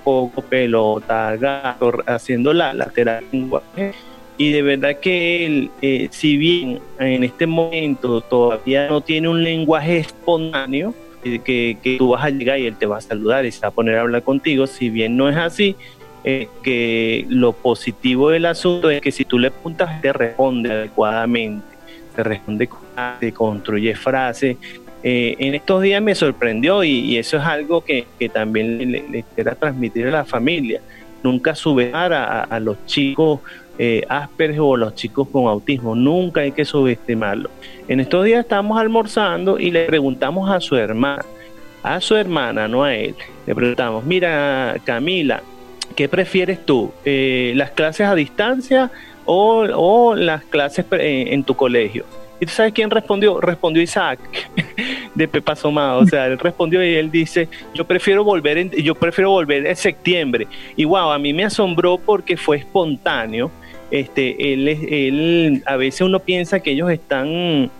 poco 0.04 0.42
pelota, 0.42 1.36
gato, 1.36 2.02
haciendo 2.06 2.52
la, 2.52 2.72
la 2.72 2.86
terapia 2.86 3.28
lenguaje 3.32 3.92
y 4.40 4.52
de 4.52 4.62
verdad 4.62 4.96
que 5.00 5.44
él, 5.44 5.70
eh, 5.82 6.08
si 6.10 6.38
bien 6.38 6.80
en 6.98 7.24
este 7.24 7.46
momento 7.46 8.22
todavía 8.22 8.88
no 8.88 9.02
tiene 9.02 9.28
un 9.28 9.44
lenguaje 9.44 9.98
espontáneo, 9.98 10.94
eh, 11.22 11.40
que, 11.44 11.96
tú 11.98 12.08
vas 12.08 12.24
a 12.24 12.30
llegar 12.30 12.58
y 12.58 12.64
él 12.64 12.74
te 12.74 12.86
va 12.86 12.96
a 12.96 13.00
saludar 13.02 13.44
y 13.44 13.52
se 13.52 13.60
va 13.60 13.68
a 13.68 13.70
poner 13.70 13.96
a 13.96 14.00
hablar 14.00 14.22
contigo, 14.22 14.66
si 14.66 14.88
bien 14.88 15.14
no 15.14 15.28
es 15.28 15.36
así, 15.36 15.76
eh, 16.24 16.48
que 16.62 17.26
lo 17.28 17.52
positivo 17.52 18.30
del 18.30 18.46
asunto 18.46 18.88
es 18.88 19.02
que 19.02 19.12
si 19.12 19.26
tú 19.26 19.38
le 19.38 19.48
apuntas, 19.48 20.00
te 20.00 20.10
responde 20.10 20.72
adecuadamente, 20.72 21.76
te 22.16 22.22
responde, 22.22 22.66
te 23.20 23.32
construye 23.32 23.94
frases. 23.94 24.56
en 25.02 25.54
estos 25.54 25.82
días 25.82 26.00
me 26.00 26.14
sorprendió 26.14 26.82
y, 26.82 27.18
eso 27.18 27.36
es 27.36 27.44
algo 27.44 27.84
que, 27.84 28.06
también 28.32 28.78
le, 28.90 29.04
le, 29.06 29.24
transmitir 29.54 30.06
a 30.06 30.10
la 30.10 30.24
familia. 30.24 30.80
Nunca 31.22 31.54
subestimar 31.54 32.14
a, 32.14 32.44
a 32.44 32.58
los 32.58 32.82
chicos 32.86 33.40
eh, 33.82 34.06
o 34.58 34.76
los 34.76 34.94
chicos 34.94 35.26
con 35.32 35.46
autismo. 35.46 35.94
Nunca 35.94 36.42
hay 36.42 36.52
que 36.52 36.66
subestimarlo. 36.66 37.48
En 37.88 37.98
estos 37.98 38.26
días 38.26 38.40
estamos 38.40 38.78
almorzando 38.78 39.58
y 39.58 39.70
le 39.70 39.86
preguntamos 39.86 40.50
a 40.50 40.60
su 40.60 40.76
hermana, 40.76 41.24
a 41.82 41.98
su 42.02 42.14
hermana, 42.14 42.68
no 42.68 42.84
a 42.84 42.94
él, 42.94 43.14
le 43.46 43.54
preguntamos, 43.54 44.04
mira 44.04 44.76
Camila, 44.84 45.42
¿qué 45.96 46.10
prefieres 46.10 46.64
tú? 46.66 46.92
Eh, 47.06 47.54
¿Las 47.56 47.70
clases 47.70 48.06
a 48.06 48.14
distancia 48.14 48.90
o, 49.24 50.14
las 50.14 50.44
clases 50.44 50.84
eh, 50.92 51.28
en 51.30 51.42
tu 51.42 51.56
colegio? 51.56 52.04
¿Y 52.38 52.44
tú 52.44 52.52
sabes 52.52 52.74
quién 52.74 52.90
respondió? 52.90 53.40
Respondió 53.40 53.82
Isaac 53.82 54.20
de 55.14 55.26
Pepa 55.26 55.56
Somado. 55.56 56.00
O 56.00 56.06
sea, 56.06 56.26
él 56.26 56.38
respondió 56.38 56.84
y 56.84 56.96
él 56.96 57.10
dice, 57.10 57.48
yo 57.74 57.86
prefiero 57.86 58.24
volver 58.24 58.58
en, 58.58 58.70
yo 58.72 58.94
prefiero 58.94 59.30
volver 59.30 59.66
en 59.66 59.76
septiembre. 59.76 60.46
Y 60.76 60.84
wow, 60.84 61.12
a 61.12 61.18
mí 61.18 61.32
me 61.32 61.44
asombró 61.44 61.96
porque 61.96 62.36
fue 62.36 62.58
espontáneo 62.58 63.50
este, 63.90 64.52
él, 64.52 64.68
él, 64.68 65.62
a 65.66 65.76
veces 65.76 66.02
uno 66.02 66.20
piensa 66.20 66.60
que 66.60 66.72
ellos 66.72 66.90
están 66.90 67.70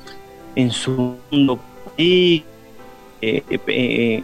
en 0.56 0.70
su 0.70 1.16
mundo 1.30 1.60
y 1.96 2.42
eh, 3.22 3.42
eh, 3.66 4.22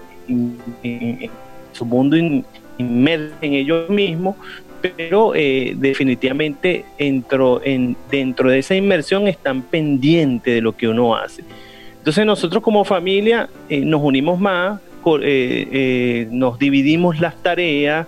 en 0.82 1.30
su 1.72 1.84
mundo 1.84 2.16
inmerso 2.78 3.34
en 3.42 3.52
ellos 3.52 3.88
mismos, 3.90 4.36
pero 4.80 5.34
eh, 5.34 5.74
definitivamente 5.76 6.84
dentro, 6.98 7.60
en, 7.64 7.96
dentro 8.10 8.50
de 8.50 8.58
esa 8.58 8.74
inmersión 8.74 9.28
están 9.28 9.62
pendientes 9.62 10.54
de 10.54 10.60
lo 10.60 10.76
que 10.76 10.88
uno 10.88 11.14
hace. 11.14 11.44
Entonces 11.98 12.24
nosotros 12.24 12.62
como 12.62 12.84
familia 12.84 13.48
nos 13.68 14.00
unimos 14.00 14.40
más, 14.40 14.80
nos 15.04 16.58
dividimos 16.58 17.20
las 17.20 17.40
tareas, 17.42 18.06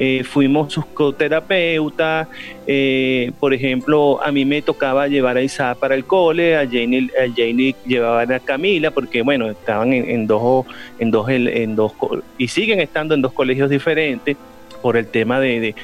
eh, 0.00 0.22
fuimos 0.22 0.72
sus 0.72 0.86
coterapeutas, 0.86 2.28
eh, 2.68 3.32
por 3.40 3.52
ejemplo, 3.52 4.22
a 4.22 4.30
mí 4.30 4.44
me 4.44 4.62
tocaba 4.62 5.08
llevar 5.08 5.36
a 5.36 5.42
Isaac 5.42 5.78
para 5.78 5.96
el 5.96 6.04
cole, 6.04 6.56
a 6.56 6.60
Janie, 6.60 7.10
a 7.18 7.26
Janie 7.34 7.74
llevaba 7.84 8.22
a 8.22 8.38
Camila, 8.38 8.92
porque 8.92 9.22
bueno, 9.22 9.50
estaban 9.50 9.92
en, 9.92 10.28
dos, 10.28 10.66
en 11.00 11.10
dos, 11.10 11.28
en 11.28 11.74
dos, 11.74 11.92
y 12.38 12.46
siguen 12.46 12.78
estando 12.78 13.14
en 13.14 13.22
dos 13.22 13.32
colegios 13.32 13.70
diferentes 13.70 14.36
por 14.80 14.96
el 14.96 15.08
tema 15.08 15.40
de, 15.40 15.74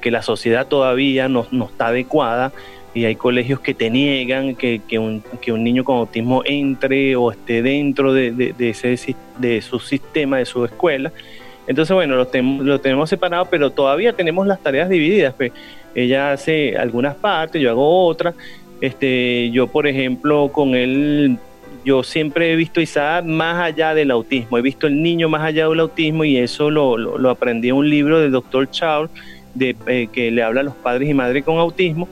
que 0.00 0.10
la 0.10 0.22
sociedad 0.22 0.66
todavía 0.66 1.28
no, 1.28 1.46
está 1.66 1.88
adecuada 1.88 2.52
y 2.94 3.04
hay 3.04 3.16
colegios 3.16 3.60
que 3.60 3.74
te 3.74 3.90
niegan 3.90 4.54
que, 4.54 4.80
un, 4.98 5.22
que 5.42 5.52
un 5.52 5.62
niño 5.62 5.84
con 5.84 5.98
autismo 5.98 6.42
entre 6.46 7.16
o 7.16 7.30
esté 7.30 7.60
dentro 7.60 8.14
de, 8.14 8.32
de, 8.32 8.70
ese, 8.70 9.14
de 9.38 9.60
su 9.60 9.78
sistema, 9.78 10.38
de 10.38 10.46
su 10.46 10.64
escuela. 10.64 11.12
Entonces, 11.68 11.94
bueno, 11.94 12.16
lo, 12.16 12.26
tenemos 12.80 13.10
separado, 13.10 13.44
pero 13.50 13.70
todavía 13.70 14.14
tenemos 14.14 14.46
las 14.46 14.58
tareas 14.60 14.88
divididas. 14.88 15.34
Pues. 15.34 15.52
Ella 15.94 16.32
hace 16.32 16.76
algunas 16.78 17.14
partes, 17.14 17.60
yo 17.60 17.70
hago 17.70 18.06
otras. 18.06 18.34
Este, 18.80 19.50
yo, 19.50 19.66
por 19.66 19.86
ejemplo, 19.86 20.50
con 20.50 20.74
él, 20.74 21.36
yo 21.84 22.02
siempre 22.02 22.52
he 22.52 22.56
visto 22.56 22.80
a 22.80 22.82
Isaac 22.82 23.24
más 23.26 23.60
allá 23.62 23.92
del 23.92 24.10
autismo. 24.10 24.56
He 24.56 24.62
visto 24.62 24.86
el 24.86 25.02
niño 25.02 25.28
más 25.28 25.42
allá 25.42 25.68
del 25.68 25.80
autismo 25.80 26.24
y 26.24 26.38
eso 26.38 26.70
lo, 26.70 27.28
aprendí 27.28 27.68
en 27.68 27.74
un 27.74 27.90
libro 27.90 28.18
del 28.18 28.32
doctor 28.32 28.70
Charles 28.70 29.10
de, 29.54 29.76
eh, 29.88 30.08
que 30.10 30.30
le 30.30 30.42
habla 30.42 30.62
a 30.62 30.64
los 30.64 30.74
padres 30.74 31.06
y 31.10 31.12
madres 31.12 31.44
con 31.44 31.58
autismo. 31.58 32.08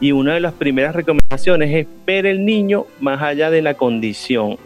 Y 0.00 0.12
una 0.12 0.32
de 0.34 0.40
las 0.40 0.54
primeras 0.54 0.94
recomendaciones 0.94 1.70
es 1.74 1.86
ver 2.06 2.24
el 2.24 2.46
niño 2.46 2.86
más 3.00 3.20
allá 3.20 3.50
de 3.50 3.60
la 3.60 3.74
condición. 3.74 4.56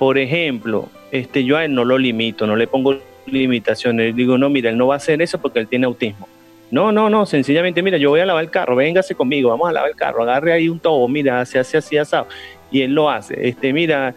Por 0.00 0.18
ejemplo, 0.18 0.88
este, 1.12 1.44
yo 1.44 1.56
a 1.58 1.64
él 1.64 1.74
no 1.74 1.84
lo 1.84 1.96
limito, 1.96 2.44
no 2.46 2.56
le 2.56 2.66
pongo 2.66 2.96
limitaciones. 3.26 4.14
Digo, 4.14 4.38
no, 4.38 4.48
mira, 4.48 4.70
él 4.70 4.78
no 4.78 4.88
va 4.88 4.94
a 4.94 4.96
hacer 4.96 5.20
eso 5.22 5.40
porque 5.40 5.58
él 5.58 5.68
tiene 5.68 5.86
autismo. 5.86 6.28
No, 6.70 6.90
no, 6.90 7.10
no, 7.10 7.26
sencillamente, 7.26 7.82
mira, 7.82 7.98
yo 7.98 8.10
voy 8.10 8.20
a 8.20 8.26
lavar 8.26 8.44
el 8.44 8.50
carro, 8.50 8.74
véngase 8.76 9.14
conmigo, 9.14 9.50
vamos 9.50 9.68
a 9.68 9.72
lavar 9.72 9.90
el 9.90 9.96
carro, 9.96 10.22
agarre 10.22 10.54
ahí 10.54 10.70
un 10.70 10.80
tobo, 10.80 11.06
mira, 11.06 11.44
se 11.44 11.58
hace 11.58 11.76
así 11.76 11.98
asado. 11.98 12.26
Y 12.70 12.80
él 12.80 12.94
lo 12.94 13.10
hace. 13.10 13.46
Este, 13.46 13.74
mira, 13.74 14.14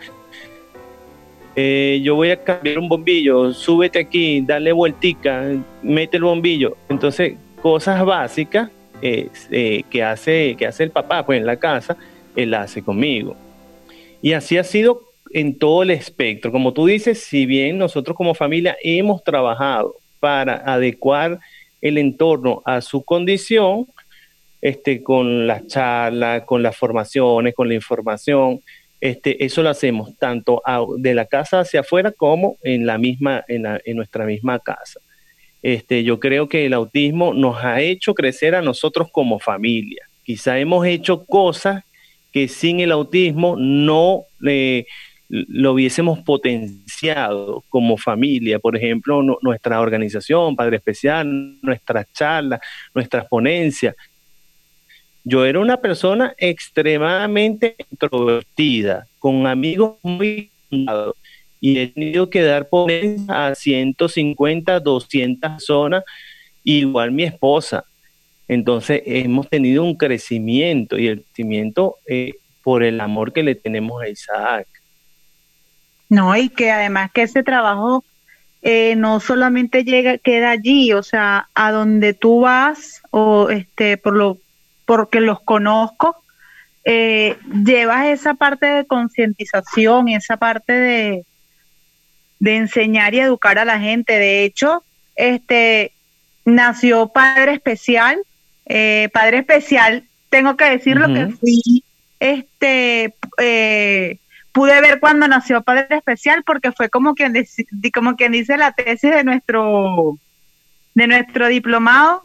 eh, 1.56 2.00
yo 2.02 2.16
voy 2.16 2.32
a 2.32 2.42
cambiar 2.42 2.80
un 2.80 2.88
bombillo, 2.88 3.54
súbete 3.54 4.00
aquí, 4.00 4.42
dale 4.42 4.72
vueltica, 4.72 5.52
mete 5.82 6.18
el 6.18 6.24
bombillo. 6.24 6.78
Entonces, 6.88 7.34
cosas 7.62 8.06
básicas 8.06 8.70
eh, 9.02 9.84
que, 9.90 10.04
hace, 10.04 10.56
que 10.58 10.66
hace 10.66 10.84
el 10.84 10.92
papá 10.92 11.26
pues, 11.26 11.40
en 11.40 11.46
la 11.46 11.58
casa, 11.58 11.98
él 12.36 12.54
hace 12.54 12.82
conmigo. 12.82 13.36
Y 14.22 14.34
así 14.34 14.58
ha 14.58 14.64
sido 14.64 15.02
en 15.36 15.60
todo 15.60 15.84
el 15.84 15.92
espectro. 15.92 16.50
Como 16.50 16.72
tú 16.72 16.86
dices, 16.86 17.20
si 17.20 17.46
bien 17.46 17.78
nosotros 17.78 18.16
como 18.16 18.34
familia 18.34 18.78
hemos 18.82 19.22
trabajado 19.22 19.98
para 20.22 20.56
adecuar 20.56 21.42
el 21.82 21.98
entorno 21.98 22.62
a 22.66 22.80
su 22.80 23.04
condición, 23.04 23.86
este, 24.62 25.04
con 25.04 25.46
las 25.46 25.68
charlas, 25.68 26.44
con 26.44 26.64
las 26.64 26.78
formaciones, 26.78 27.54
con 27.54 27.68
la 27.68 27.74
información, 27.74 28.62
este, 29.02 29.44
eso 29.44 29.62
lo 29.62 29.70
hacemos 29.70 30.18
tanto 30.18 30.64
de 31.00 31.14
la 31.14 31.26
casa 31.26 31.60
hacia 31.60 31.82
afuera 31.82 32.14
como 32.14 32.56
en 32.64 32.86
la 32.86 32.98
misma, 32.98 33.44
en, 33.50 33.98
nuestra 33.98 34.26
misma 34.26 34.60
casa. 34.60 35.02
Este, 35.62 36.06
yo 36.06 36.18
creo 36.22 36.48
que 36.48 36.66
el 36.66 36.72
autismo 36.72 37.34
nos 37.34 37.62
ha 37.62 37.82
hecho 37.82 38.14
crecer 38.14 38.56
a 38.56 38.62
nosotros 38.62 39.10
como 39.12 39.40
familia. 39.40 40.08
Quizá 40.24 40.58
hemos 40.60 40.88
hecho 40.88 41.26
cosas 41.26 41.84
que 42.32 42.48
sin 42.48 42.80
el 42.80 42.94
autismo 42.94 43.58
no, 43.58 44.24
eh, 44.48 44.86
lo 45.28 45.74
hubiésemos 45.74 46.20
potenciado 46.20 47.64
como 47.70 47.98
familia, 47.98 48.60
por 48.60 48.76
ejemplo, 48.78 49.22
nuestra 49.42 49.80
organización, 49.80 50.56
Padre 50.56 50.78
Especial, 50.78 51.58
nuestras 51.62 52.06
charlas, 52.14 52.60
nuestras 52.94 53.26
ponencias. 53.28 53.96
Yo 55.24 55.44
era 55.44 55.60
una 55.60 55.78
persona 55.78 56.36
extremadamente 56.38 57.76
introvertida, 57.90 59.08
con 59.18 59.48
amigos 59.48 59.96
muy 60.04 60.52
y 61.60 61.80
he 61.80 61.88
tenido 61.88 62.30
que 62.30 62.44
dar 62.44 62.70
ponencias 62.70 63.30
a 63.30 63.56
150, 63.56 64.80
200 64.80 65.52
personas, 65.52 66.04
igual 66.64 67.12
mi 67.12 67.24
esposa. 67.24 67.86
Entonces 68.48 69.02
hemos 69.06 69.50
tenido 69.50 69.84
un 69.84 69.96
crecimiento 69.96 71.00
y 71.00 71.08
el 71.08 71.24
crecimiento 71.24 71.96
eh, 72.06 72.34
por 72.62 72.84
el 72.84 73.00
amor 73.02 73.34
que 73.34 73.42
le 73.42 73.56
tenemos 73.56 74.02
a 74.02 74.10
Isaac. 74.10 74.68
No, 76.16 76.36
y 76.38 76.48
que 76.48 76.72
además 76.72 77.12
que 77.12 77.24
ese 77.24 77.44
trabajo 77.44 78.06
eh, 78.62 78.96
no 78.96 79.20
solamente 79.20 79.84
llega, 79.84 80.18
queda 80.18 80.52
allí, 80.52 80.94
o 80.94 81.04
sea, 81.04 81.50
a 81.54 81.72
donde 81.74 82.14
tú 82.14 82.40
vas, 82.40 83.02
o 83.12 83.50
este, 83.50 83.98
por 83.98 84.16
lo, 84.16 84.38
porque 84.86 85.20
los 85.20 85.42
conozco, 85.42 86.16
eh, 86.86 87.36
llevas 87.66 88.06
esa 88.06 88.36
parte 88.36 88.66
de 88.66 88.86
concientización 88.86 90.08
esa 90.08 90.38
parte 90.38 90.72
de, 90.72 91.26
de 92.40 92.56
enseñar 92.56 93.14
y 93.14 93.20
educar 93.20 93.60
a 93.60 93.66
la 93.66 93.80
gente. 93.80 94.18
De 94.18 94.46
hecho, 94.46 94.84
este 95.18 95.92
nació 96.46 97.10
Padre 97.10 97.56
Especial. 97.56 98.20
Eh, 98.68 99.10
padre 99.14 99.40
Especial, 99.40 100.06
tengo 100.30 100.56
que 100.56 100.70
decirlo 100.70 101.14
que 101.14 101.28
fui, 101.28 101.84
este, 102.20 103.14
eh, 103.38 104.18
pude 104.56 104.80
ver 104.80 105.02
cuando 105.02 105.28
nació 105.28 105.62
Padre 105.64 105.88
Especial 105.90 106.44
porque 106.46 106.72
fue 106.72 106.90
como 106.90 107.14
quien, 107.14 107.34
como 107.94 108.16
quien 108.16 108.32
dice 108.32 108.56
la 108.56 108.72
tesis 108.72 109.12
de 109.12 109.26
nuestro, 109.26 110.18
de 110.94 111.08
nuestro 111.08 111.48
diplomado. 111.48 112.24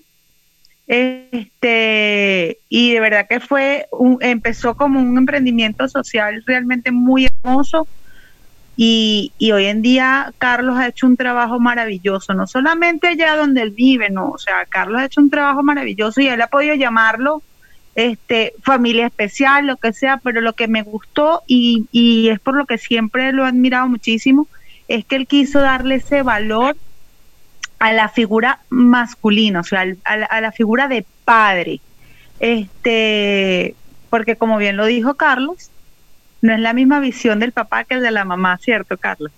Este, 0.87 2.59
y 2.69 2.93
de 2.93 3.01
verdad 3.01 3.27
que 3.29 3.41
fue, 3.41 3.89
un, 3.91 4.19
empezó 4.21 4.77
como 4.77 5.01
un 5.01 5.19
emprendimiento 5.19 5.89
social 5.89 6.45
realmente 6.47 6.93
muy 6.93 7.27
hermoso 7.27 7.89
y, 8.77 9.33
hoy 9.53 9.67
en 9.67 9.83
día 9.83 10.33
Carlos 10.39 10.79
ha 10.79 10.87
hecho 10.87 11.07
un 11.07 11.17
trabajo 11.17 11.59
maravilloso, 11.59 12.33
no 12.33 12.47
solamente 12.47 13.09
allá 13.09 13.35
donde 13.35 13.63
él 13.63 13.73
vive, 13.73 14.09
no, 14.09 14.31
o 14.31 14.39
sea, 14.39 14.65
Carlos 14.69 15.01
ha 15.01 15.07
hecho 15.07 15.21
un 15.21 15.31
trabajo 15.31 15.65
maravilloso 15.65 16.21
y 16.21 16.29
él 16.29 16.41
ha 16.41 16.47
podido 16.47 16.77
llamarlo 16.77 17.43
este 17.95 18.55
familia 18.63 19.07
especial, 19.07 19.67
lo 19.67 19.77
que 19.77 19.93
sea, 19.93 20.19
pero 20.19 20.41
lo 20.41 20.53
que 20.53 20.69
me 20.69 20.83
gustó 20.83 21.43
y, 21.47 22.29
es 22.31 22.41
por 22.41 22.57
lo 22.57 22.67
que 22.67 22.79
siempre 22.79 23.33
lo 23.33 23.45
he 23.45 23.49
admirado 23.49 23.89
muchísimo, 23.89 24.49
es 24.89 25.05
que 25.05 25.17
él 25.17 25.27
quiso 25.27 25.61
darle 25.61 25.97
ese 25.97 26.23
valor 26.23 26.77
a 27.79 27.93
la 27.93 28.09
figura 28.09 28.61
masculina, 28.69 29.61
o 29.61 29.65
sea, 29.65 29.85
a 30.05 30.17
la, 30.17 30.27
a 30.27 30.41
la 30.41 30.53
figura 30.53 30.89
de 30.89 31.05
padre. 31.25 31.81
Este, 32.39 33.75
porque 34.09 34.37
como 34.37 34.59
bien 34.59 34.77
lo 34.77 34.87
dijo 34.87 35.15
Carlos, 35.15 35.71
no 36.43 36.55
es 36.55 36.61
la 36.61 36.73
misma 36.73 37.01
visión 37.01 37.39
del 37.39 37.53
papá 37.53 37.85
que 37.85 37.95
el 37.95 38.03
de 38.03 38.11
la 38.11 38.25
mamá, 38.25 38.59
¿cierto, 38.59 38.97
Carlos? 38.97 39.31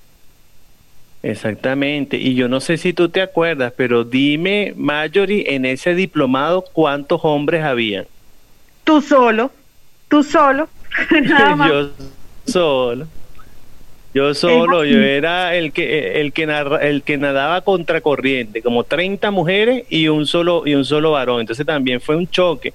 Exactamente, 1.23 2.17
y 2.17 2.35
yo 2.35 2.49
no 2.49 2.59
sé 2.59 2.77
si 2.79 2.93
tú 2.93 3.09
te 3.09 3.23
acuerdas, 3.23 3.73
pero 3.77 4.03
dime, 4.03 4.75
Marjorie, 4.77 5.55
en 5.55 5.65
ese 5.65 5.95
diplomado, 5.95 6.65
¿cuántos 6.73 7.21
hombres 7.23 7.63
había? 7.63 8.07
Tú 8.85 9.01
solo, 9.01 9.51
tú 10.09 10.23
solo, 10.23 10.69
yo 11.69 11.91
solo. 12.47 13.07
Yo 14.15 14.35
solo, 14.35 14.85
yo 14.85 15.01
era 15.01 15.55
el 15.57 15.73
que 15.73 16.21
el 16.21 16.35
que 16.35 16.43
el 16.83 17.03
que 17.03 17.17
nadaba 17.17 17.63
contracorriente, 17.63 18.61
como 18.61 18.85
30 18.85 19.31
mujeres 19.31 19.85
y 19.89 20.09
un 20.09 20.27
solo 20.27 20.67
y 20.67 20.75
un 20.75 20.85
solo 20.85 21.13
varón. 21.13 21.41
Entonces 21.41 21.65
también 21.65 21.99
fue 21.99 22.17
un 22.17 22.29
choque. 22.29 22.75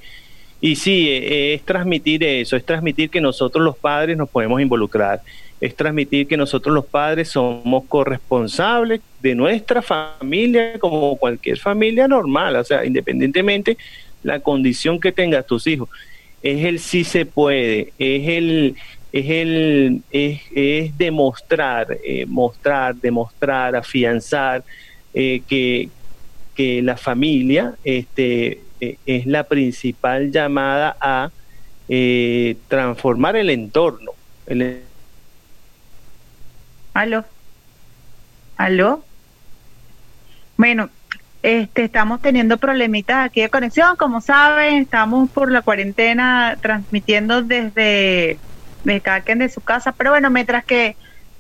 Y 0.60 0.76
sí, 0.76 1.08
e, 1.10 1.54
es 1.54 1.62
transmitir 1.62 2.24
eso, 2.24 2.56
es 2.56 2.66
transmitir 2.66 3.12
que 3.12 3.22
nosotros 3.22 3.64
los 3.64 3.78
padres 3.78 4.18
nos 4.18 4.30
podemos 4.30 4.60
involucrar, 4.60 5.22
es 5.62 5.76
transmitir 5.76 6.28
que 6.28 6.38
nosotros 6.38 6.74
los 6.74 6.86
padres 6.86 7.30
somos 7.30 7.84
corresponsables 7.86 9.02
de 9.22 9.36
nuestra 9.36 9.84
familia 9.84 10.80
como 10.80 11.16
cualquier 11.18 11.60
familia 11.60 12.08
normal, 12.08 12.56
o 12.56 12.64
sea, 12.64 12.84
independientemente 12.84 13.78
la 14.24 14.40
condición 14.40 15.00
que 15.00 15.12
tengas 15.12 15.46
tus 15.46 15.68
hijos. 15.68 15.90
Es 16.42 16.66
el 16.66 16.80
sí 16.80 17.04
se 17.04 17.26
puede, 17.26 17.94
es 17.98 18.28
el 18.28 18.76
es 19.12 19.30
el 19.30 20.04
es, 20.12 20.98
demostrar, 20.98 21.98
eh, 22.04 22.26
mostrar, 22.28 22.96
demostrar, 22.96 23.76
afianzar 23.76 24.64
eh, 25.14 25.42
que, 25.48 25.90
que 26.54 26.82
la 26.82 26.98
familia 26.98 27.76
este 27.84 28.62
eh, 28.82 28.98
es 29.06 29.26
la 29.26 29.44
principal 29.46 30.32
llamada 30.32 30.98
a 31.00 31.32
transformar 32.68 33.38
el 33.38 33.50
entorno. 33.50 34.12
¿Aló? 36.94 37.24
¿Aló? 38.58 39.04
Bueno, 40.58 40.90
este, 41.48 41.86
estamos 41.86 42.22
teniendo 42.22 42.58
problemitas 42.58 43.26
aquí 43.26 43.40
de 43.40 43.48
conexión, 43.48 43.96
como 43.96 44.20
saben, 44.20 44.82
estamos 44.82 45.30
por 45.30 45.50
la 45.50 45.62
cuarentena 45.62 46.58
transmitiendo 46.62 47.42
desde, 47.42 48.38
desde 48.84 49.02
cada 49.02 49.22
quien 49.22 49.40
de 49.40 49.48
su 49.48 49.62
casa, 49.62 49.94
pero 49.94 50.10
bueno, 50.10 50.30
mientras 50.30 50.66
que 50.66 50.98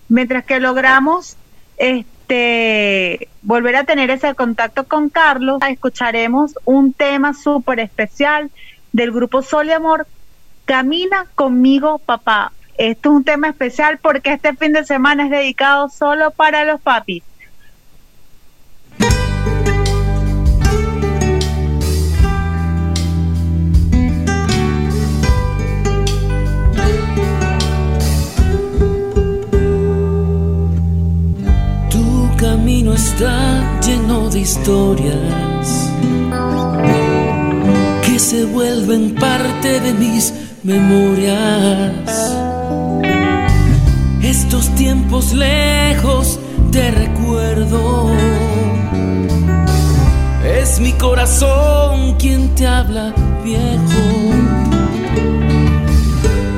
mientras 0.07 0.45
que 0.45 0.61
logramos 0.61 1.35
este 1.75 3.27
volver 3.41 3.75
a 3.75 3.83
tener 3.83 4.09
ese 4.09 4.33
contacto 4.33 4.85
con 4.85 5.09
Carlos, 5.09 5.59
escucharemos 5.67 6.53
un 6.63 6.93
tema 6.93 7.33
súper 7.33 7.81
especial 7.81 8.49
del 8.93 9.11
grupo 9.11 9.41
Sol 9.41 9.67
y 9.67 9.73
Amor, 9.73 10.07
Camina 10.63 11.25
conmigo, 11.35 11.99
papá. 11.99 12.53
Esto 12.77 13.09
es 13.09 13.15
un 13.17 13.23
tema 13.25 13.49
especial 13.49 13.99
porque 14.01 14.31
este 14.31 14.55
fin 14.55 14.71
de 14.71 14.85
semana 14.85 15.25
es 15.25 15.31
dedicado 15.31 15.89
solo 15.89 16.31
para 16.31 16.63
los 16.63 16.79
papis. 16.79 17.23
Está 32.97 33.79
lleno 33.81 34.27
de 34.29 34.39
historias 34.39 35.67
que 38.03 38.17
se 38.17 38.43
vuelven 38.45 39.13
parte 39.13 39.79
de 39.79 39.93
mis 39.93 40.33
memorias. 40.63 42.35
Estos 44.23 44.73
tiempos 44.75 45.33
lejos 45.33 46.39
te 46.71 46.89
recuerdo. 46.89 48.09
Es 50.43 50.79
mi 50.79 50.93
corazón 50.93 52.15
quien 52.17 52.55
te 52.55 52.65
habla, 52.65 53.13
viejo. 53.43 54.05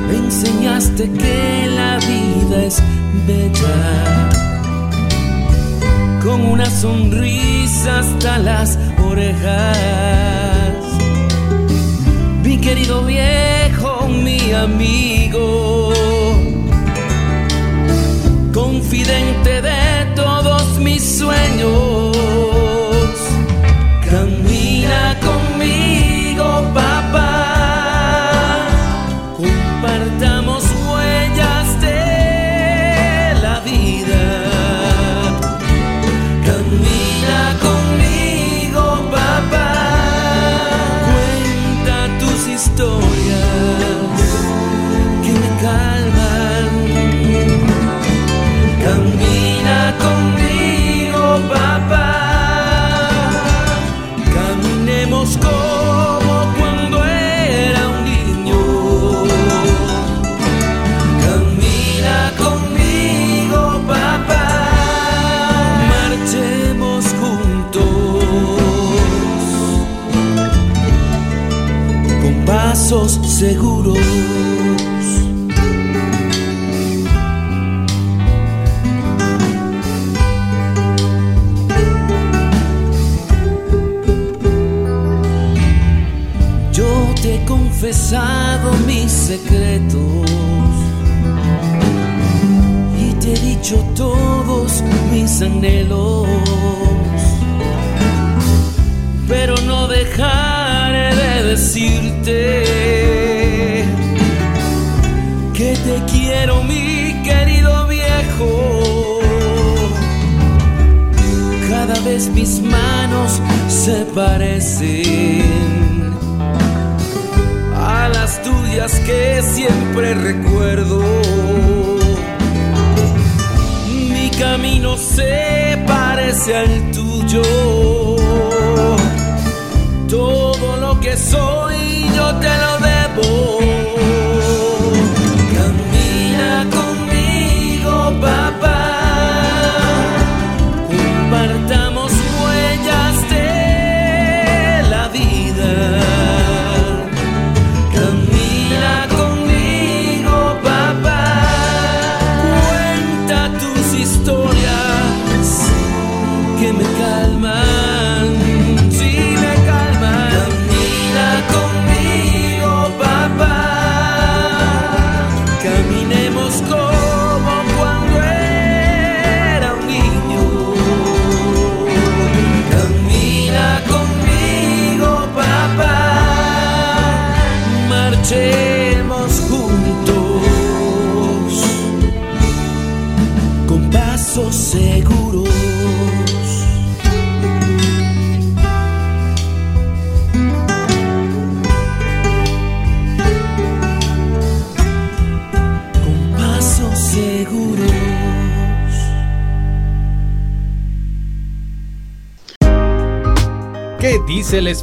Me 0.08 0.16
enseñaste 0.16 1.10
que 1.10 1.66
la 1.68 1.98
vida 1.98 2.64
es 2.64 2.82
bella 3.26 4.49
con 6.22 6.44
una 6.44 6.66
sonrisa 6.66 8.00
hasta 8.00 8.38
las 8.38 8.78
orejas. 9.02 10.76
Mi 12.42 12.58
querido 12.58 13.04
viejo, 13.04 14.08
mi 14.08 14.52
amigo, 14.52 15.92
confidente 18.52 19.62
de 19.62 20.14
todos 20.14 20.78
mis 20.78 21.02
sueños, 21.18 21.89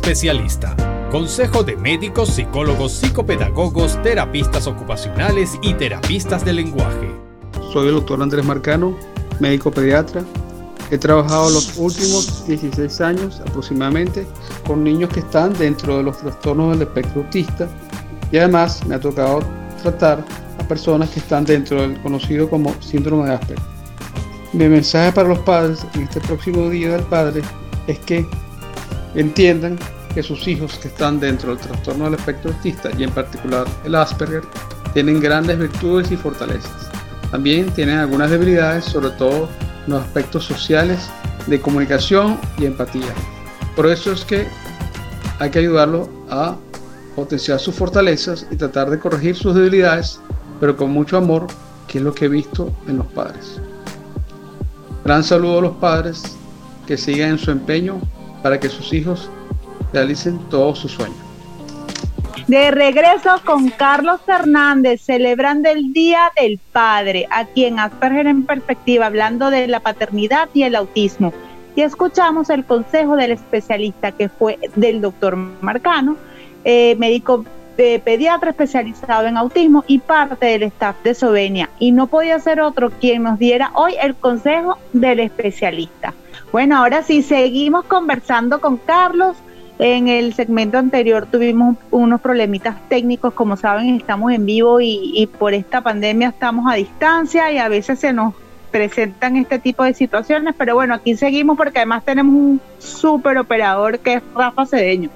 especialista. 0.08 0.74
Consejo 1.12 1.64
de 1.64 1.76
médicos, 1.76 2.30
psicólogos, 2.30 2.94
psicopedagogos, 2.94 4.02
terapistas 4.04 4.66
ocupacionales 4.66 5.60
y 5.62 5.74
terapistas 5.74 6.46
de 6.46 6.54
lenguaje. 6.54 7.12
Soy 7.74 7.90
el 7.90 7.96
doctor 7.96 8.22
Andrés 8.22 8.46
Marcano, 8.46 8.98
médico 9.42 9.70
pediatra. 9.70 10.24
He 10.92 10.98
trabajado 10.98 11.50
los 11.50 11.78
últimos 11.78 12.48
16 12.48 13.02
años 13.02 13.42
aproximadamente 13.42 14.26
con 14.66 14.82
niños 14.82 15.10
que 15.10 15.20
están 15.20 15.52
dentro 15.56 15.98
de 15.98 16.04
los 16.04 16.18
trastornos 16.20 16.72
del 16.72 16.88
espectro 16.88 17.24
autista 17.24 17.68
y 18.32 18.38
además 18.38 18.86
me 18.88 18.96
ha 18.96 19.02
tocado 19.02 19.42
tratar 19.84 20.24
a 20.58 20.68
personas 20.70 21.10
que 21.10 21.20
están 21.20 21.44
dentro 21.44 21.82
del 21.82 22.02
conocido 22.02 22.50
como 22.50 22.74
síndrome 22.82 23.28
de 23.28 23.36
Asperger. 23.36 23.66
Mi 24.54 24.70
mensaje 24.70 25.12
para 25.12 25.28
los 25.28 25.40
padres 25.40 25.86
en 25.96 26.04
este 26.04 26.22
próximo 26.22 26.70
Día 26.70 26.94
del 26.94 27.04
Padre 27.04 27.42
es 27.88 28.00
que 28.00 28.26
entiendan 29.14 29.78
que 30.18 30.24
sus 30.24 30.48
hijos 30.48 30.80
que 30.80 30.88
están 30.88 31.20
dentro 31.20 31.52
del 31.56 31.60
trastorno 31.64 32.06
del 32.06 32.16
espectro 32.16 32.50
autista 32.50 32.90
y 32.98 33.04
en 33.04 33.12
particular 33.12 33.68
el 33.86 33.94
Asperger 33.94 34.42
tienen 34.92 35.20
grandes 35.20 35.60
virtudes 35.60 36.12
y 36.12 36.18
fortalezas. 36.18 36.90
También 37.30 37.70
tienen 37.70 38.00
algunas 38.00 38.32
debilidades, 38.32 38.86
sobre 38.86 39.12
todo 39.12 39.48
en 39.86 39.94
los 39.94 40.02
aspectos 40.02 40.44
sociales, 40.44 41.08
de 41.46 41.62
comunicación 41.62 42.40
y 42.58 42.66
empatía. 42.66 43.14
Por 43.76 43.86
eso 43.86 44.12
es 44.12 44.26
que 44.26 44.48
hay 45.38 45.52
que 45.52 45.60
ayudarlo 45.60 46.10
a 46.32 46.56
potenciar 47.16 47.60
sus 47.60 47.76
fortalezas 47.76 48.48
y 48.50 48.56
tratar 48.56 48.90
de 48.90 48.98
corregir 48.98 49.36
sus 49.36 49.54
debilidades, 49.54 50.20
pero 50.60 50.76
con 50.76 50.90
mucho 50.90 51.18
amor, 51.18 51.46
que 51.88 52.00
es 52.00 52.04
lo 52.04 52.12
que 52.12 52.26
he 52.26 52.30
visto 52.30 52.74
en 52.88 52.98
los 52.98 53.06
padres. 53.06 53.62
Gran 55.06 55.24
saludo 55.24 55.60
a 55.60 55.62
los 55.62 55.76
padres 55.76 56.24
que 56.88 56.98
sigan 56.98 57.30
en 57.30 57.38
su 57.38 57.52
empeño 57.52 58.02
para 58.42 58.60
que 58.60 58.68
sus 58.68 58.92
hijos 58.94 59.30
realicen 59.94 60.40
todos 60.50 60.80
sus 60.80 60.92
sueños. 60.92 61.18
De 62.48 62.72
regreso 62.72 63.42
con 63.44 63.70
Carlos 63.70 64.22
Fernández, 64.26 65.02
celebrando 65.02 65.70
el 65.70 65.92
Día 65.92 66.32
del 66.40 66.60
Padre, 66.72 67.28
aquí 67.30 67.66
en 67.66 67.78
Asperger 67.78 68.28
en 68.28 68.46
Perspectiva, 68.46 69.08
hablando 69.08 69.50
de 69.50 69.68
la 69.68 69.82
paternidad 69.82 70.48
y 70.54 70.64
el 70.64 70.76
autismo. 70.76 71.34
Y 71.76 71.82
escuchamos 71.82 72.50
el 72.50 72.64
consejo 72.64 73.18
del 73.18 73.32
especialista 73.32 74.12
que 74.14 74.30
fue 74.30 74.58
del 74.76 75.02
doctor 75.02 75.36
Marcano, 75.36 76.16
eh, 76.64 76.96
médico 76.98 77.44
eh, 77.78 78.00
pediatra 78.00 78.50
especializado 78.50 79.28
en 79.28 79.38
autismo 79.38 79.84
y 79.86 80.00
parte 80.00 80.48
del 80.48 80.64
staff 80.64 80.96
de 81.04 81.14
Sovenia. 81.14 81.70
Y 81.80 81.92
no 81.92 82.08
podía 82.08 82.40
ser 82.40 82.60
otro 82.62 82.90
quien 82.90 83.24
nos 83.24 83.38
diera 83.38 83.72
hoy 83.76 83.94
el 84.02 84.16
consejo 84.16 84.80
del 84.94 85.20
especialista. 85.20 86.14
Bueno, 86.52 86.78
ahora 86.78 87.04
sí, 87.04 87.22
seguimos 87.22 87.86
conversando 87.86 88.60
con 88.62 88.78
Carlos. 88.78 89.38
En 89.80 90.08
el 90.08 90.34
segmento 90.34 90.80
anterior 90.80 91.28
tuvimos 91.32 91.78
unos 91.92 92.20
problemitas 92.20 92.76
técnicos, 92.90 93.34
como 93.34 93.58
saben, 93.58 93.96
estamos 93.96 94.32
en 94.32 94.46
vivo 94.46 94.82
y, 94.82 95.30
por 95.38 95.54
esta 95.54 95.82
pandemia 95.82 96.30
estamos 96.30 96.72
a 96.72 96.76
distancia 96.76 97.52
y 97.52 97.60
a 97.60 97.70
veces 97.70 98.00
se 98.00 98.12
nos 98.12 98.34
presentan 98.72 99.38
este 99.38 99.60
tipo 99.60 99.84
de 99.84 99.94
situaciones, 99.94 100.56
pero 100.58 100.74
bueno, 100.74 100.96
aquí 100.96 101.16
seguimos 101.16 101.58
porque 101.58 101.80
además 101.80 102.04
tenemos 102.04 102.34
un 102.34 102.62
súper 102.80 103.38
operador 103.38 104.00
que 104.00 104.16
es 104.16 104.24
Rafa 104.36 104.66
Cedeño. 104.66 105.12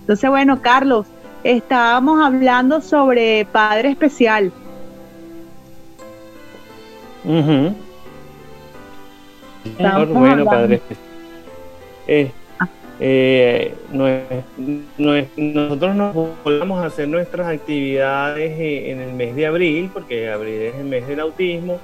Entonces, 0.00 0.30
bueno, 0.30 0.62
Carlos, 0.62 1.06
estábamos 1.44 2.24
hablando 2.24 2.80
sobre 2.80 3.46
Padre 3.52 3.90
Especial. 3.90 4.52
bueno, 10.14 10.44
padre. 10.46 10.80
Eh, 12.06 12.32
eh, 13.00 13.74
nosotros 15.36 15.94
nos 15.94 16.14
volvamos 16.42 16.82
a 16.82 16.86
hacer 16.86 17.08
nuestras 17.08 17.46
actividades 17.46 18.58
eh, 18.58 18.90
en 18.90 19.00
el 19.00 19.12
mes 19.12 19.36
de 19.36 19.46
abril, 19.46 19.90
porque 19.92 20.28
abril 20.28 20.62
es 20.62 20.74
el 20.74 20.84
mes 20.84 21.06
del 21.06 21.20
autismo, 21.20 21.78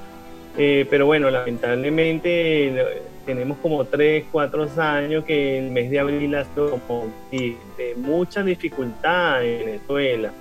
pero 0.57 1.07
bueno, 1.07 1.31
lamentablemente 1.31 2.85
tenemos 3.27 3.59
como 3.59 3.85
3, 3.85 4.25
4 4.31 4.69
años 4.79 5.25
que 5.25 5.59
el 5.59 5.71
mes 5.71 5.91
de 5.91 5.99
abril 5.99 6.35
ha 6.35 6.45
sido 6.45 6.71
como 6.71 7.07
de 7.31 7.57
mucha 7.97 8.43
dificultad 8.43 9.45
en 9.45 9.67
Venezuela. 9.67 10.33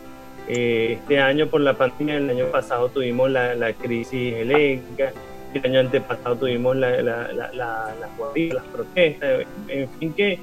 este 0.47 1.19
año 1.19 1.47
por 1.47 1.61
la 1.61 1.73
pandemia, 1.73 2.17
el 2.17 2.29
año 2.29 2.45
pasado 2.47 2.89
tuvimos 2.89 3.31
la, 3.31 3.55
la 3.55 3.73
crisis 3.73 4.33
eléctrica, 4.35 5.13
el 5.53 5.65
año 5.65 5.79
antepasado 5.81 6.35
tuvimos 6.35 6.75
la, 6.75 7.01
la, 7.01 7.31
las 7.33 8.63
protestas, 8.71 9.45
en 9.67 9.89
fin, 9.99 10.13
que, 10.13 10.39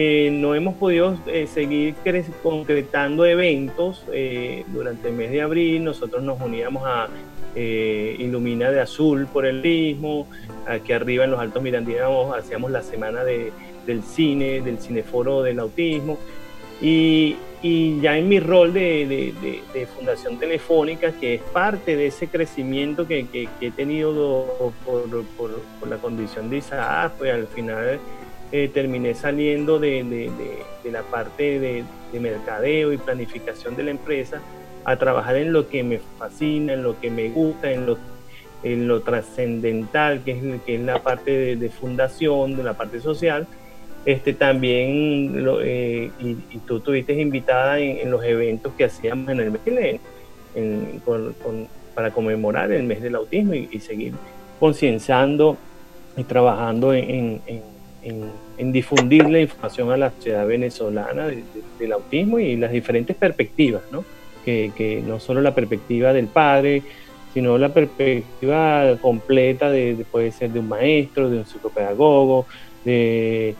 que 0.00 0.30
no 0.32 0.54
hemos 0.54 0.76
podido 0.76 1.18
eh, 1.26 1.46
seguir 1.46 1.94
concretando 2.42 3.26
eventos 3.26 4.02
eh, 4.10 4.64
durante 4.68 5.08
el 5.08 5.14
mes 5.14 5.30
de 5.30 5.42
abril. 5.42 5.84
Nosotros 5.84 6.22
nos 6.22 6.40
uníamos 6.40 6.84
a 6.86 7.08
eh, 7.54 8.16
Ilumina 8.18 8.70
de 8.70 8.80
Azul 8.80 9.26
por 9.26 9.44
el 9.44 9.60
mismo, 9.60 10.26
aquí 10.66 10.94
arriba 10.94 11.24
en 11.24 11.32
los 11.32 11.40
Altos 11.40 11.62
Mirandinos 11.62 12.34
hacíamos 12.34 12.70
la 12.70 12.82
semana 12.82 13.24
de, 13.24 13.52
del 13.86 14.02
cine, 14.02 14.62
del 14.62 14.78
cineforo 14.78 15.42
del 15.42 15.58
autismo. 15.58 16.18
Y, 16.80 17.36
y 17.60 18.00
ya 18.00 18.16
en 18.16 18.26
mi 18.26 18.40
rol 18.40 18.72
de, 18.72 19.62
Fundación 19.94 20.38
Telefónica, 20.38 21.12
que 21.12 21.34
es 21.34 21.42
parte 21.42 21.94
de 21.94 22.06
ese 22.06 22.28
crecimiento 22.28 23.06
que, 23.06 23.26
he 23.60 23.70
tenido 23.70 24.72
por, 24.86 25.90
la 25.90 25.98
condición 25.98 26.48
de 26.48 26.56
Isaac, 26.56 27.12
pues 27.18 27.34
al 27.34 27.46
final 27.48 28.00
eh, 28.52 28.68
terminé 28.72 29.14
saliendo 29.14 29.78
de, 29.78 30.30
la 30.84 31.02
parte 31.02 31.58
de, 31.60 31.84
mercadeo 32.18 32.92
y 32.92 32.98
planificación 32.98 33.76
de 33.76 33.84
la 33.84 33.90
empresa 33.92 34.40
a 34.84 34.96
trabajar 34.96 35.36
en 35.36 35.52
lo 35.52 35.68
que 35.68 35.84
me 35.84 36.00
fascina, 36.18 36.72
en 36.72 36.82
lo 36.82 36.98
que 37.00 37.10
me 37.10 37.28
gusta, 37.30 37.70
en 37.70 37.86
lo 37.86 37.98
en 38.62 38.88
lo 38.88 39.00
trascendental, 39.00 40.22
que 40.22 40.32
es, 40.32 40.62
que 40.62 40.74
es 40.74 40.80
la 40.80 41.02
parte 41.02 41.56
de, 41.56 41.68
fundación, 41.70 42.56
de 42.56 42.62
la 42.62 42.74
parte 42.74 43.00
social, 43.00 43.46
este, 44.04 44.32
también, 44.32 45.46
eh, 45.62 46.10
y, 46.20 46.34
tú 46.66 46.78
estuviste 46.78 47.14
invitada 47.14 47.78
en, 47.78 48.10
los 48.10 48.24
eventos 48.24 48.72
que 48.74 48.84
hacíamos 48.84 49.30
en 49.30 49.40
el 49.40 49.50
mes 49.50 50.00
para 51.94 52.10
conmemorar 52.10 52.72
el 52.72 52.82
mes 52.84 53.02
del 53.02 53.14
autismo 53.14 53.54
y, 53.54 53.80
seguir 53.80 54.14
concienciando 54.58 55.56
y 56.16 56.24
trabajando 56.24 56.92
en, 56.92 57.40
difundir 58.58 59.28
la 59.28 59.40
información 59.40 59.90
a 59.90 59.96
la 59.96 60.10
sociedad 60.10 60.46
venezolana 60.46 61.28
del 61.78 61.92
autismo 61.92 62.38
y 62.38 62.56
las 62.56 62.72
diferentes 62.72 63.16
perspectivas, 63.16 63.82
¿no? 63.92 64.04
Que 64.44 65.02
no 65.06 65.20
solo 65.20 65.40
la 65.40 65.54
perspectiva 65.54 66.12
del 66.12 66.26
padre, 66.26 66.82
sino 67.32 67.58
la 67.58 67.68
perspectiva 67.68 68.96
completa 69.00 69.70
de, 69.70 70.04
puede 70.10 70.32
ser 70.32 70.50
de 70.50 70.60
un 70.60 70.68
maestro, 70.68 71.30
de 71.30 71.38
un 71.38 71.46
psicopedagogo, 71.46 72.46
de, 72.84 73.54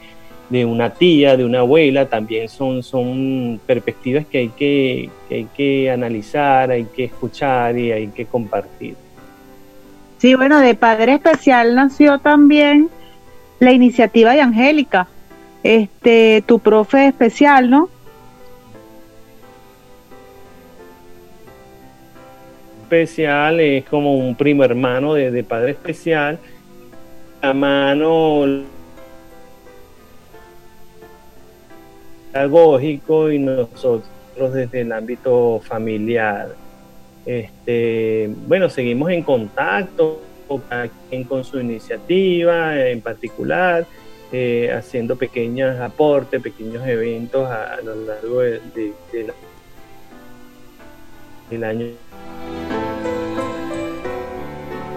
una 0.50 0.90
tía, 0.90 1.36
de 1.36 1.44
una 1.44 1.60
abuela, 1.60 2.06
también 2.06 2.48
son, 2.48 2.82
son 2.82 3.60
perspectivas 3.64 4.26
que 4.26 4.38
hay 4.38 4.48
que, 4.48 5.10
hay 5.30 5.46
que 5.56 5.90
analizar, 5.90 6.70
hay 6.70 6.84
que 6.84 7.04
escuchar 7.04 7.78
y 7.78 7.92
hay 7.92 8.08
que 8.08 8.26
compartir. 8.26 8.96
Sí, 10.18 10.34
bueno, 10.34 10.60
de 10.60 10.74
Padre 10.74 11.14
Especial 11.14 11.74
nació 11.74 12.18
también 12.18 12.90
la 13.60 13.72
iniciativa 13.72 14.32
de 14.32 14.40
Angélica, 14.40 15.06
este, 15.62 16.42
tu 16.46 16.58
profe 16.58 17.06
especial, 17.06 17.70
¿no? 17.70 17.88
especial 22.90 23.60
es 23.60 23.84
como 23.84 24.16
un 24.16 24.34
primo 24.34 24.64
hermano 24.64 25.14
de, 25.14 25.44
padre 25.44 25.72
especial. 25.72 26.38
La 27.40 27.54
mano 27.54 28.64
pedagógico 32.32 33.30
y 33.30 33.38
nosotros 33.38 34.08
desde 34.52 34.80
el 34.80 34.92
ámbito 34.92 35.60
familiar. 35.64 36.48
Este, 37.24 38.28
bueno, 38.46 38.68
seguimos 38.68 39.10
en 39.10 39.22
contacto, 39.22 40.20
con 41.28 41.44
su 41.44 41.60
iniciativa 41.60 42.88
en 42.88 43.00
particular, 43.00 43.86
eh, 44.32 44.72
haciendo 44.72 45.16
pequeños 45.16 45.78
aportes, 45.80 46.42
pequeños 46.42 46.86
eventos 46.86 47.48
a, 47.48 47.80
lo 47.84 47.94
largo 47.94 48.40
de, 48.40 48.92
del 51.50 51.64
año. 51.64 51.86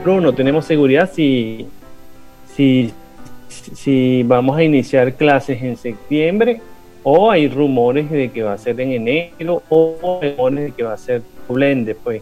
No 0.06 0.34
tenemos 0.34 0.66
seguridad 0.66 1.10
si, 1.12 1.66
si, 3.48 4.24
vamos 4.24 4.58
a 4.58 4.64
iniciar 4.64 5.14
clases 5.14 5.64
en 5.64 5.78
septiembre 5.78 6.62
o 7.04 7.32
hay 7.32 7.48
rumores 7.48 8.12
de 8.12 8.30
que 8.30 8.44
va 8.44 8.54
a 8.54 8.58
ser 8.58 8.80
en 8.82 8.92
enero 8.92 9.64
o 9.70 10.20
rumores 10.22 10.66
de 10.66 10.72
que 10.72 10.84
va 10.84 10.94
a 10.94 10.98
ser 10.98 11.22
blend 11.48 11.96
pues 12.04 12.22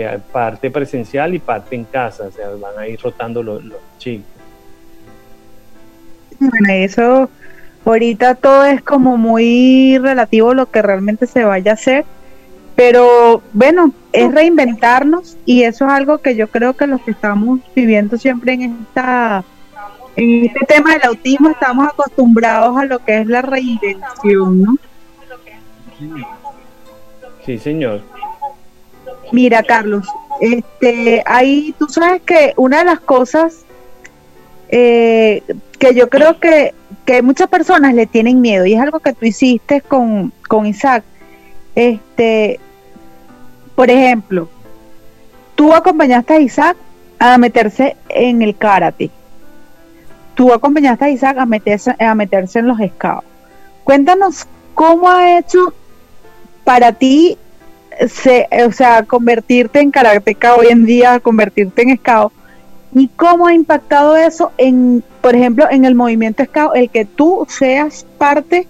eh, 0.00 0.18
parte 0.32 0.70
presencial 0.70 1.34
y 1.34 1.38
parte 1.38 1.76
en 1.76 1.84
casa, 1.84 2.24
o 2.24 2.30
sea, 2.30 2.48
van 2.50 2.78
a 2.78 2.86
ir 2.86 3.00
rotando 3.00 3.42
los, 3.42 3.62
los 3.64 3.78
chicos. 3.98 4.26
Bueno, 6.38 6.72
eso 6.72 7.30
ahorita 7.84 8.36
todo 8.36 8.64
es 8.64 8.82
como 8.82 9.16
muy 9.16 9.98
relativo 9.98 10.54
lo 10.54 10.70
que 10.70 10.82
realmente 10.82 11.26
se 11.26 11.44
vaya 11.44 11.72
a 11.72 11.74
hacer 11.74 12.04
pero 12.74 13.42
bueno, 13.52 13.92
es 14.12 14.32
reinventarnos 14.32 15.36
y 15.44 15.62
eso 15.62 15.86
es 15.86 15.92
algo 15.92 16.18
que 16.18 16.36
yo 16.36 16.48
creo 16.48 16.74
que 16.74 16.86
los 16.86 17.00
que 17.02 17.10
estamos 17.10 17.60
viviendo 17.74 18.16
siempre 18.16 18.54
en 18.54 18.86
esta 18.88 19.44
en 20.16 20.44
este 20.44 20.66
tema 20.66 20.92
del 20.94 21.04
autismo 21.04 21.50
estamos 21.50 21.86
acostumbrados 21.88 22.76
a 22.76 22.84
lo 22.84 22.98
que 22.98 23.20
es 23.20 23.26
la 23.26 23.42
reinvención, 23.42 24.62
¿no? 24.62 24.76
Sí, 27.44 27.58
señor. 27.58 28.02
Mira, 29.32 29.62
Carlos, 29.62 30.06
este, 30.40 31.22
ahí 31.26 31.74
tú 31.78 31.88
sabes 31.88 32.22
que 32.22 32.52
una 32.56 32.78
de 32.80 32.84
las 32.84 33.00
cosas 33.00 33.64
eh, 34.68 35.42
que 35.78 35.94
yo 35.94 36.08
creo 36.08 36.38
que, 36.38 36.74
que 37.04 37.22
muchas 37.22 37.48
personas 37.48 37.94
le 37.94 38.06
tienen 38.06 38.40
miedo 38.40 38.66
y 38.66 38.74
es 38.74 38.80
algo 38.80 39.00
que 39.00 39.12
tú 39.12 39.24
hiciste 39.24 39.80
con, 39.80 40.32
con 40.48 40.66
Isaac, 40.66 41.04
este, 41.74 42.60
por 43.74 43.90
ejemplo, 43.90 44.48
tú 45.54 45.74
acompañaste 45.74 46.34
a 46.34 46.40
Isaac 46.40 46.76
a 47.18 47.38
meterse 47.38 47.96
en 48.08 48.42
el 48.42 48.56
karate. 48.56 49.10
Tú 50.34 50.52
acompañaste 50.52 51.04
a 51.04 51.10
Isaac 51.10 51.38
a 51.38 51.46
meterse, 51.46 51.94
a 51.98 52.14
meterse 52.14 52.58
en 52.58 52.68
los 52.68 52.78
scouts. 52.78 53.26
Cuéntanos 53.84 54.46
cómo 54.74 55.08
ha 55.08 55.38
hecho 55.38 55.74
para 56.64 56.92
ti, 56.92 57.38
o 58.00 58.72
sea, 58.72 59.02
convertirte 59.04 59.80
en 59.80 59.90
karateca 59.90 60.54
hoy 60.54 60.66
en 60.70 60.84
día, 60.84 61.20
convertirte 61.20 61.82
en 61.82 61.96
scout, 61.96 62.32
y 62.94 63.08
cómo 63.08 63.46
ha 63.46 63.54
impactado 63.54 64.16
eso 64.16 64.52
en, 64.58 65.02
por 65.20 65.34
ejemplo, 65.34 65.66
en 65.70 65.84
el 65.84 65.94
movimiento 65.94 66.44
scout, 66.44 66.76
el 66.76 66.90
que 66.90 67.04
tú 67.04 67.46
seas 67.48 68.06
parte 68.18 68.66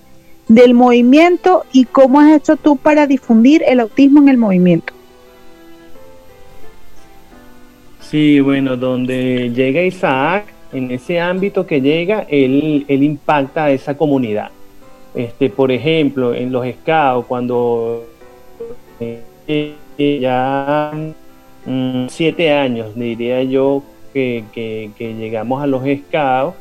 del 0.48 0.74
movimiento 0.74 1.64
y 1.72 1.84
cómo 1.84 2.20
has 2.20 2.32
hecho 2.36 2.56
tú 2.56 2.76
para 2.76 3.06
difundir 3.06 3.62
el 3.66 3.80
autismo 3.80 4.20
en 4.20 4.28
el 4.28 4.36
movimiento. 4.36 4.92
Sí, 8.00 8.40
bueno, 8.40 8.76
donde 8.76 9.50
llega 9.54 9.82
Isaac, 9.82 10.44
en 10.72 10.90
ese 10.90 11.20
ámbito 11.20 11.66
que 11.66 11.80
llega, 11.80 12.26
él, 12.28 12.84
él 12.88 13.02
impacta 13.02 13.64
a 13.64 13.70
esa 13.70 13.96
comunidad. 13.96 14.50
Este, 15.14 15.50
por 15.50 15.70
ejemplo, 15.70 16.34
en 16.34 16.52
los 16.52 16.66
scouts, 16.66 17.26
cuando 17.26 18.04
ya 19.98 20.92
mm, 21.66 22.06
siete 22.08 22.52
años, 22.52 22.94
diría 22.94 23.42
yo, 23.42 23.82
que, 24.12 24.44
que 24.52 25.14
llegamos 25.14 25.62
a 25.62 25.66
los 25.66 25.82
scouts, 25.82 26.56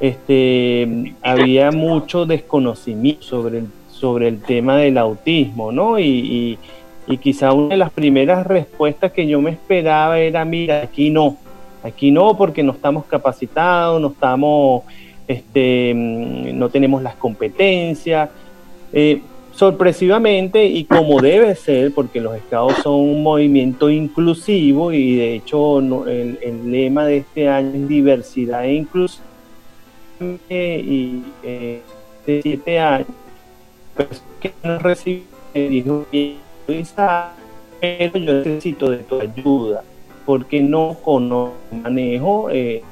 este, 0.00 1.14
había 1.22 1.70
mucho 1.70 2.24
desconocimiento 2.24 3.22
sobre 3.22 3.58
el, 3.58 3.66
sobre 3.90 4.28
el 4.28 4.40
tema 4.40 4.76
del 4.76 4.96
autismo, 4.96 5.70
¿no? 5.70 5.98
Y, 5.98 6.58
y, 7.06 7.18
quizá 7.18 7.52
una 7.52 7.70
de 7.70 7.76
las 7.76 7.90
primeras 7.90 8.46
respuestas 8.46 9.10
que 9.10 9.26
yo 9.26 9.40
me 9.40 9.50
esperaba 9.50 10.20
era, 10.20 10.44
mira, 10.44 10.82
aquí 10.82 11.10
no, 11.10 11.36
aquí 11.82 12.12
no 12.12 12.36
porque 12.36 12.62
no 12.62 12.70
estamos 12.70 13.04
capacitados, 13.06 14.00
no 14.00 14.08
estamos, 14.08 14.84
este, 15.26 15.92
no 15.92 16.68
tenemos 16.68 17.02
las 17.02 17.16
competencias. 17.16 18.30
Eh, 18.92 19.20
sorpresivamente 19.60 20.64
y 20.64 20.84
como 20.84 21.20
debe 21.20 21.54
ser, 21.54 21.92
porque 21.92 22.18
los 22.18 22.34
estados 22.34 22.72
son 22.82 22.94
un 22.94 23.22
movimiento 23.22 23.90
inclusivo 23.90 24.90
y 24.90 25.16
de 25.16 25.34
hecho 25.34 25.80
el, 25.80 26.38
el, 26.40 26.70
lema 26.70 27.04
de 27.04 27.18
este 27.18 27.46
año 27.46 27.72
es 27.74 27.86
diversidad 27.86 28.64
e 28.64 28.72
inclusión 28.72 29.22
y 30.48 31.22
eh, 31.42 31.82
de 32.26 32.40
siete 32.40 32.78
años, 32.78 33.08
pues 33.94 34.24
que 34.40 34.50
no 34.62 34.78
recibe, 34.78 35.24
dijo, 35.52 36.06
pero 37.80 38.16
yo 38.16 38.32
necesito 38.32 38.88
de 38.88 38.98
tu 39.00 39.20
ayuda, 39.20 39.84
porque 40.24 40.62
no 40.62 40.96
conozco, 41.04 41.52
manejo 41.70 42.48
eh, 42.48 42.82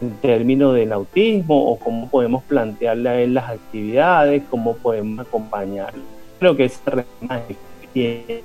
el 0.00 0.12
término 0.20 0.72
del 0.72 0.92
autismo 0.92 1.70
o 1.70 1.78
cómo 1.78 2.08
podemos 2.08 2.42
plantearle 2.44 3.08
a 3.08 3.20
él 3.20 3.34
las 3.34 3.50
actividades, 3.50 4.42
cómo 4.50 4.76
podemos 4.76 5.26
acompañarlo. 5.26 6.02
Creo 6.38 6.56
que 6.56 6.64
esa 6.64 7.04
que 7.94 8.42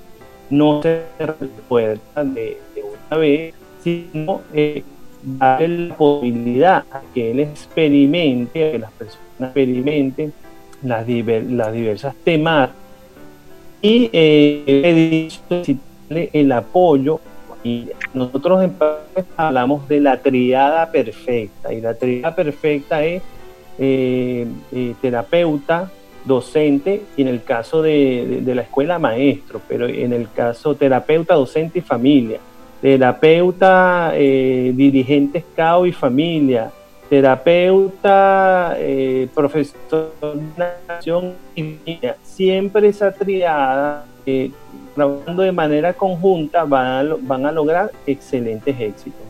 no 0.49 0.82
se 0.82 1.01
recuerda 1.19 2.23
de, 2.23 2.57
de 2.76 2.84
una 2.84 3.17
vez, 3.17 3.53
sino 3.84 4.41
eh, 4.53 4.84
darle 5.23 5.88
la 5.88 5.95
posibilidad 5.95 6.86
a 6.91 7.01
que 7.13 7.32
él 7.32 7.39
experimente, 7.41 8.67
a 8.67 8.71
que 8.71 8.80
las 8.80 8.91
personas 8.91 9.21
experimenten 9.39 10.34
las, 10.84 11.07
las 11.07 11.73
diversas 11.73 12.15
temas 12.23 12.69
y 13.82 14.09
eh, 14.13 15.30
el 16.09 16.51
apoyo. 16.51 17.19
Y 17.64 17.89
nosotros 18.14 18.64
en 18.64 18.76
hablamos 19.38 19.88
de 19.88 19.99
la 19.99 20.22
triada 20.22 20.91
perfecta, 20.91 21.74
y 21.74 21.82
la 21.82 21.93
triada 21.93 22.36
perfecta 22.36 23.03
es 23.03 23.22
eh, 23.78 24.47
eh, 24.72 24.95
terapeuta, 25.01 25.91
docente, 26.26 27.03
y 27.18 27.22
en 27.22 27.28
el 27.28 27.43
caso 27.43 27.82
de, 27.82 28.41
de 28.41 28.55
la 28.55 28.64
escuela 28.64 28.99
maestro, 28.99 29.62
pero 29.68 29.88
en 29.88 30.14
el 30.14 30.28
caso 30.32 30.76
terapeuta, 30.76 31.36
docente 31.36 31.80
y 31.80 31.82
familia. 31.82 32.39
Terapeuta, 32.82 34.12
eh, 34.16 34.72
dirigente 34.76 35.43
SCAO 35.53 35.86
y 35.86 35.91
familia, 35.91 36.72
terapeuta, 37.12 38.74
eh, 38.78 39.28
profesor 39.36 40.14
de 40.22 40.74
nación 40.88 41.34
y 41.55 41.78
siempre 42.24 42.88
esa 42.88 43.12
triada 43.12 44.05
eh, 44.26 44.51
trabajando 44.95 45.43
de 45.43 45.51
manera 45.51 45.93
conjunta 45.93 46.63
van 46.63 46.86
a, 47.11 47.15
van 47.22 47.45
a 47.45 47.51
lograr 47.51 47.91
excelentes 48.05 48.80
éxitos. 48.80 49.22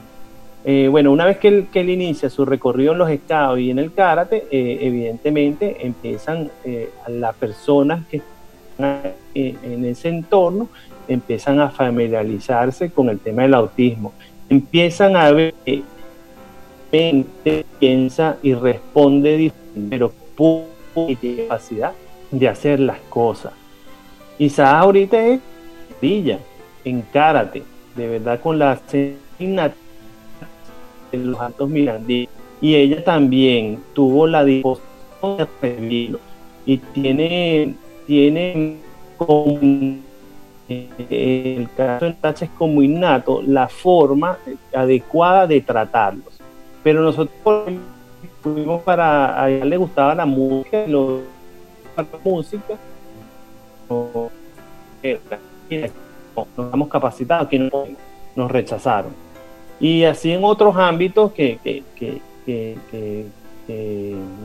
Eh, 0.63 0.87
bueno, 0.89 1.11
una 1.11 1.25
vez 1.25 1.37
que 1.37 1.47
él, 1.47 1.89
inicia 1.89 2.29
su 2.29 2.45
recorrido 2.45 2.91
en 2.91 2.99
los 2.99 3.09
scouts 3.09 3.59
y 3.59 3.71
en 3.71 3.79
el 3.79 3.93
karate, 3.93 4.47
eh, 4.51 4.77
evidentemente 4.81 5.77
empiezan 5.85 6.51
las 7.07 7.35
personas 7.35 8.05
que 8.07 8.21
están 8.71 9.13
en 9.33 9.85
ese 9.85 10.09
entorno, 10.09 10.69
empiezan 11.07 11.59
a 11.59 11.69
familiarizarse 11.69 12.91
con 12.91 13.09
el 13.09 13.19
tema 13.19 13.41
del 13.41 13.55
autismo, 13.55 14.13
empiezan 14.49 15.15
a 15.15 15.31
ver 15.31 15.55
que 16.91 17.65
piensa 17.79 18.37
y 18.43 18.53
responde 18.53 19.37
diferente, 19.37 19.87
pero 19.89 20.11
tiene 21.19 21.43
capacidad 21.43 21.93
de 22.31 22.47
hacer 22.47 22.79
las 22.79 22.99
cosas. 23.09 23.53
Quizás 24.41 24.73
ahorita 24.73 25.23
es 25.23 25.39
brilla, 26.01 26.39
encárate, 26.83 27.61
de 27.95 28.07
verdad 28.07 28.39
con 28.39 28.57
la 28.57 28.71
asignatura 28.71 29.75
de 31.11 31.17
los 31.19 31.39
altos 31.39 31.69
mirandí. 31.69 32.27
Y 32.59 32.73
ella 32.73 33.03
también 33.03 33.83
tuvo 33.93 34.25
la 34.25 34.43
disposición 34.43 35.37
de 35.37 35.47
recibirlo. 35.61 36.19
Y 36.65 36.77
tiene, 36.77 37.75
tiene 38.07 38.77
como 39.15 39.59
el 40.67 41.69
caso 41.77 42.05
de 42.05 42.13
Tacha 42.13 42.45
es 42.45 42.51
como 42.57 42.81
innato 42.81 43.43
la 43.43 43.67
forma 43.67 44.39
adecuada 44.73 45.45
de 45.45 45.61
tratarlos. 45.61 46.39
Pero 46.81 47.03
nosotros 47.03 47.73
fuimos 48.41 48.81
para, 48.81 49.39
a 49.39 49.51
ella 49.51 49.65
le 49.65 49.77
gustaba 49.77 50.15
la 50.15 50.25
música, 50.25 50.87
lo, 50.87 51.19
la 51.95 52.07
música, 52.23 52.79
nos 56.57 56.73
hemos 56.73 56.89
capacitado, 56.89 57.47
que 57.47 57.59
nos 58.35 58.51
rechazaron. 58.51 59.11
Y 59.79 60.03
así 60.03 60.31
en 60.31 60.43
otros 60.43 60.75
ámbitos 60.77 61.31
que, 61.33 61.59
que, 61.63 61.83
que, 61.95 62.17
que 62.45 63.25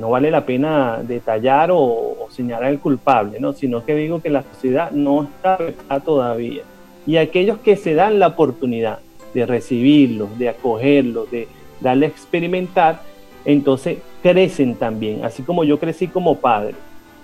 no 0.00 0.10
vale 0.10 0.30
la 0.30 0.44
pena 0.44 1.00
detallar 1.02 1.70
o, 1.72 2.28
señalar 2.30 2.70
el 2.70 2.80
culpable, 2.80 3.40
¿no? 3.40 3.52
sino 3.52 3.84
que 3.84 3.94
digo 3.94 4.20
que 4.20 4.30
la 4.30 4.42
sociedad 4.42 4.90
no 4.90 5.24
está 5.24 5.58
todavía. 6.00 6.62
Y 7.06 7.16
aquellos 7.16 7.58
que 7.58 7.76
se 7.76 7.94
dan 7.94 8.18
la 8.18 8.28
oportunidad 8.28 8.98
de 9.32 9.46
recibirlos, 9.46 10.38
de 10.38 10.48
acogerlos, 10.48 11.30
de 11.30 11.48
darle 11.80 12.06
a 12.06 12.08
experimentar, 12.08 13.00
entonces 13.44 13.98
crecen 14.22 14.74
también, 14.74 15.24
así 15.24 15.42
como 15.42 15.64
yo 15.64 15.78
crecí 15.78 16.08
como 16.08 16.36
padre. 16.36 16.74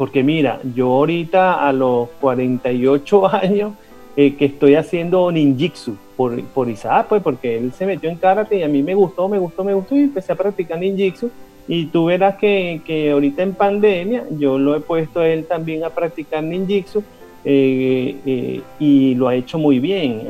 Porque 0.02 0.24
mira, 0.24 0.58
yo 0.74 0.88
ahorita 0.94 1.64
a 1.64 1.72
los 1.72 2.08
48 2.20 3.34
años 3.36 3.74
eh, 4.16 4.34
que 4.34 4.46
estoy 4.46 4.74
haciendo 4.74 5.30
ninjitsu 5.30 5.96
por, 6.16 6.42
por 6.46 6.68
Isaac, 6.68 7.06
pues 7.08 7.22
porque 7.22 7.56
él 7.56 7.72
se 7.72 7.86
metió 7.86 8.10
en 8.10 8.16
karate 8.16 8.58
y 8.58 8.64
a 8.64 8.68
mí 8.68 8.82
me 8.82 8.96
gustó, 8.96 9.28
me 9.28 9.38
gustó, 9.38 9.62
me 9.62 9.74
gustó 9.74 9.94
y 9.94 10.00
empecé 10.00 10.32
a 10.32 10.34
practicar 10.34 10.80
ninjitsu. 10.80 11.30
Y 11.68 11.86
tú 11.86 12.06
verás 12.06 12.34
que, 12.34 12.80
que 12.84 13.12
ahorita 13.12 13.44
en 13.44 13.54
pandemia 13.54 14.24
yo 14.36 14.58
lo 14.58 14.74
he 14.74 14.80
puesto 14.80 15.20
a 15.20 15.28
él 15.28 15.44
también 15.46 15.84
a 15.84 15.90
practicar 15.90 16.42
ninjitsu 16.42 17.04
eh, 17.44 18.16
eh, 18.26 18.60
y 18.80 19.14
lo 19.14 19.28
ha 19.28 19.36
hecho 19.36 19.56
muy 19.56 19.78
bien. 19.78 20.22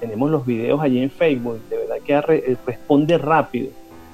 tenemos 0.00 0.32
los 0.32 0.44
videos 0.44 0.80
allí 0.80 1.00
en 1.00 1.10
Facebook, 1.10 1.60
de 1.70 1.76
verdad 1.76 1.98
que 2.04 2.56
responde 2.66 3.18
rápido 3.18 3.68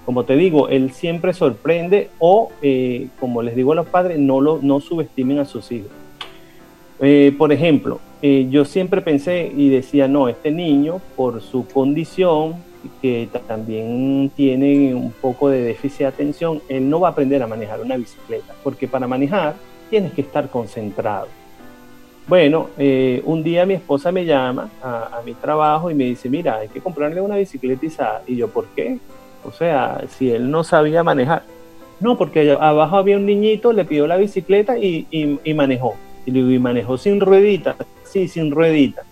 como 0.08 0.24
te 0.24 0.36
digo, 0.36 0.70
él 0.70 0.92
siempre 0.92 1.34
sorprende 1.34 2.08
o, 2.18 2.50
eh, 2.62 3.08
como 3.20 3.42
les 3.42 3.54
digo 3.54 3.72
a 3.72 3.74
los 3.74 3.88
padres, 3.88 4.18
no, 4.18 4.40
lo, 4.40 4.58
no 4.62 4.80
subestimen 4.80 5.38
a 5.38 5.44
sus 5.44 5.70
hijos. 5.70 5.90
Eh, 7.00 7.34
por 7.36 7.52
ejemplo, 7.52 8.00
eh, 8.22 8.46
yo 8.48 8.64
siempre 8.64 9.02
pensé 9.02 9.52
y 9.54 9.68
decía, 9.68 10.08
no, 10.08 10.30
este 10.30 10.50
niño, 10.50 11.02
por 11.14 11.42
su 11.42 11.66
condición, 11.66 12.54
que 13.02 13.28
también 13.46 14.32
tiene 14.34 14.94
un 14.94 15.12
poco 15.12 15.50
de 15.50 15.60
déficit 15.60 15.98
de 15.98 16.06
atención, 16.06 16.62
él 16.70 16.88
no 16.88 17.00
va 17.00 17.08
a 17.08 17.10
aprender 17.10 17.42
a 17.42 17.46
manejar 17.46 17.82
una 17.82 17.98
bicicleta, 17.98 18.54
porque 18.64 18.88
para 18.88 19.06
manejar 19.06 19.56
tienes 19.90 20.14
que 20.14 20.22
estar 20.22 20.48
concentrado. 20.48 21.28
Bueno, 22.26 22.68
un 23.24 23.42
día 23.42 23.66
mi 23.66 23.74
esposa 23.74 24.10
me 24.10 24.24
llama 24.24 24.70
a, 24.82 25.18
a, 25.18 25.22
mi 25.22 25.34
trabajo 25.34 25.90
y 25.90 25.94
me 25.94 26.04
dice, 26.04 26.30
mira, 26.30 26.56
hay 26.56 26.68
que 26.68 26.80
comprarle 26.80 27.20
una 27.20 27.36
bicicleta 27.36 28.22
y 28.26 28.36
yo, 28.36 28.48
¿por 28.48 28.64
qué? 28.68 28.98
O 29.48 29.52
sea, 29.52 30.04
si 30.10 30.30
él 30.30 30.50
no 30.50 30.62
sabía 30.62 31.02
manejar. 31.02 31.42
No, 32.00 32.18
porque 32.18 32.52
abajo 32.52 32.98
había 32.98 33.16
un 33.16 33.24
niñito, 33.24 33.72
le 33.72 33.86
pidió 33.86 34.06
la 34.06 34.18
bicicleta 34.18 34.76
y, 34.78 35.06
manejó. 35.56 35.96
Y 36.26 36.30
le 36.30 36.40
digo, 36.40 36.50
¿y 36.50 36.58
manejó 36.58 36.98
sin 36.98 37.18
ruedita? 37.18 37.76
Sí, 38.04 38.28
sin 38.28 38.50
ruedita. 38.50 39.02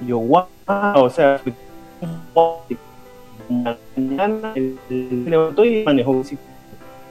Y 0.00 0.06
yo, 0.06 0.18
wow, 0.18 0.46
o 0.94 1.10
sea, 1.10 1.40
mañana 3.96 4.54
levantó 4.88 5.64
y 5.64 5.84
manejó 5.84 6.18
bicicleta. 6.18 6.52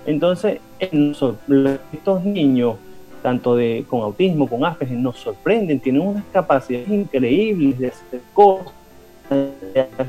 Entonces, 0.08 0.60
estos 0.80 2.26
niños, 2.26 2.78
tanto 3.22 3.56
de, 3.56 3.86
con 3.88 4.02
autismo, 4.02 4.50
con 4.50 4.66
Asperger, 4.66 4.98
nos 4.98 5.18
sorprenden, 5.18 5.80
tienen 5.80 6.02
unas 6.02 6.26
capacidades 6.34 6.90
increíbles 6.90 7.78
de 7.78 7.88
hacer 7.90 8.22
cosas 8.34 8.74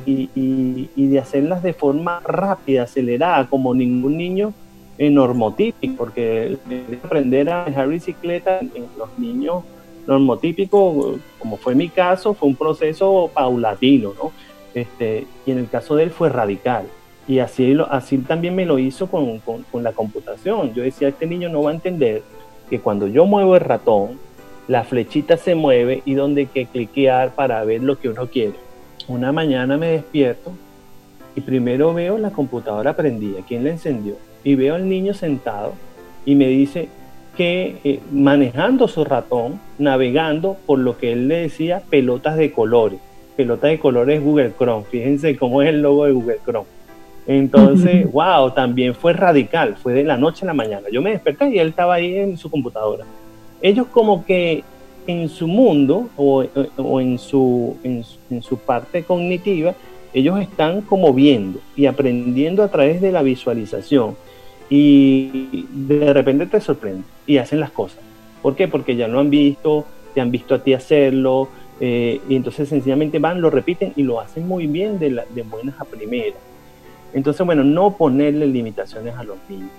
y, 0.07 1.07
de 1.07 1.19
hacerlas 1.19 1.63
de 1.63 1.73
forma 1.73 2.21
rápida, 2.21 2.85
acelerada, 2.85 3.47
como 3.49 3.75
ningún 3.75 4.17
niño 4.17 4.53
normotípico, 4.99 5.95
porque 5.97 6.57
aprender 7.03 7.51
a 7.51 7.65
manejar 7.65 7.89
bicicleta 7.89 8.61
en 8.61 8.87
los 8.97 9.19
niños 9.19 9.65
normotípicos, 10.07 11.19
como 11.39 11.57
fue 11.57 11.75
mi 11.75 11.89
caso, 11.89 12.35
fue 12.35 12.49
un 12.49 12.57
proceso 12.57 13.31
paulatino, 13.33 14.13
¿no? 14.23 14.33
Este, 14.75 15.27
y 15.47 15.51
en 15.51 15.59
el 15.59 15.69
caso 15.69 15.97
de 15.97 16.05
él 16.05 16.11
fue 16.11 16.29
radical. 16.29 16.87
Y 17.27 17.39
así, 17.39 17.77
así 17.91 18.19
también 18.19 18.55
me 18.55 18.67
lo 18.67 18.79
hizo 18.79 19.07
con, 19.07 19.39
con 19.39 19.83
la 19.83 19.93
computación. 19.93 20.75
Yo 20.75 20.83
decía, 20.83 21.09
este 21.09 21.27
niño 21.27 21.49
no 21.49 21.63
va 21.63 21.71
a 21.71 21.75
entender 21.75 22.23
que 22.69 22.81
cuando 22.81 23.07
yo 23.07 23.25
muevo 23.25 23.55
el 23.55 23.63
ratón, 23.63 24.19
la 24.69 24.85
flechita 24.85 25.37
se 25.37 25.55
mueve 25.55 26.03
y 26.05 26.15
donde 26.15 26.43
hay 26.43 26.47
que 26.47 26.67
cliquear 26.67 27.35
para 27.35 27.63
ver 27.65 27.83
lo 27.83 27.99
que 27.99 28.09
uno 28.09 28.27
quiere. 28.29 28.55
Una 29.07 29.33
mañana 29.33 29.77
me 29.77 29.89
despierto 29.89 30.53
y 31.37 31.43
primero 31.43 31.93
veo 31.93 32.17
la 32.17 32.31
computadora 32.31 32.97
prendida, 32.97 33.41
quién 33.47 33.65
la 33.65 33.71
encendió, 33.71 34.15
y 34.43 34.55
veo 34.55 34.77
al 34.77 34.89
niño 34.89 35.13
sentado 35.13 35.75
y 36.25 36.35
me 36.35 36.47
dice 36.47 36.89
que 37.37 37.77
eh, 37.85 38.01
manejando 38.13 38.89
su 38.89 39.05
ratón, 39.05 39.61
navegando 39.79 40.57
por 40.67 40.79
lo 40.79 40.97
que 40.97 41.13
él 41.13 41.29
le 41.29 41.37
decía 41.37 41.83
pelotas 41.91 42.37
de 42.37 42.53
colores. 42.53 42.99
Pelotas 43.37 43.71
de 43.71 43.79
colores 43.79 44.23
Google 44.23 44.53
Chrome, 44.57 44.85
fíjense 44.85 45.37
cómo 45.37 45.61
es 45.61 45.69
el 45.69 45.83
logo 45.83 46.07
de 46.07 46.13
Google 46.13 46.39
Chrome. 46.45 46.67
Entonces, 47.27 48.11
wow, 48.13 48.53
también 48.53 48.95
fue 48.95 49.13
radical, 49.13 49.77
fue 49.77 49.93
de 49.93 50.05
la 50.05 50.17
noche 50.17 50.45
a 50.45 50.47
la 50.47 50.55
mañana. 50.55 50.89
Yo 50.91 51.03
me 51.03 51.11
desperté 51.11 51.51
y 51.51 51.59
él 51.59 51.69
estaba 51.69 51.95
ahí 51.95 52.17
en 52.17 52.39
su 52.39 52.51
computadora. 52.51 53.05
Ellos 53.61 53.87
como 53.89 54.25
que 54.25 54.63
en 55.07 55.29
su 55.29 55.47
mundo 55.47 56.09
o, 56.17 56.43
en, 57.01 57.19
su, 57.19 57.77
en, 57.83 58.43
su 58.43 58.59
parte 58.59 59.05
cognitiva, 59.05 59.75
ellos 60.13 60.41
están 60.41 60.83
como 60.83 61.13
viendo 61.13 61.61
y 61.77 61.87
aprendiendo 61.87 62.63
a 62.63 62.69
través 62.69 63.01
de 63.01 63.13
la 63.13 63.23
visualización 63.23 64.17
y 64.71 65.67
de 65.71 66.13
repente 66.13 66.47
te 66.47 66.61
sorprende 66.61 67.05
y 67.27 67.37
hacen 67.39 67.61
las 67.61 67.71
cosas. 67.71 67.99
¿Por 68.43 68.55
qué? 68.57 68.69
Porque 68.69 68.97
ya 68.97 69.09
lo 69.09 69.21
han 69.21 69.31
visto, 69.31 69.85
te 70.15 70.21
han 70.21 70.31
visto 70.31 70.55
a 70.55 70.63
ti 70.63 70.73
hacerlo 70.73 71.49
eh, 71.81 72.21
y 72.29 72.37
entonces 72.37 72.69
sencillamente 72.69 73.19
van, 73.19 73.41
lo 73.41 73.51
repiten 73.51 73.93
y 73.97 74.03
lo 74.03 74.21
hacen 74.21 74.47
muy 74.47 74.67
bien 74.67 74.99
de, 74.99 75.23
de 75.35 75.43
buenas 75.43 75.81
a 75.81 75.85
primeras. 75.85 76.39
Entonces, 77.13 77.45
bueno, 77.47 77.63
no 77.63 77.97
ponerle 77.97 78.47
limitaciones 78.47 79.15
a 79.15 79.23
los 79.23 79.37
niños. 79.49 79.71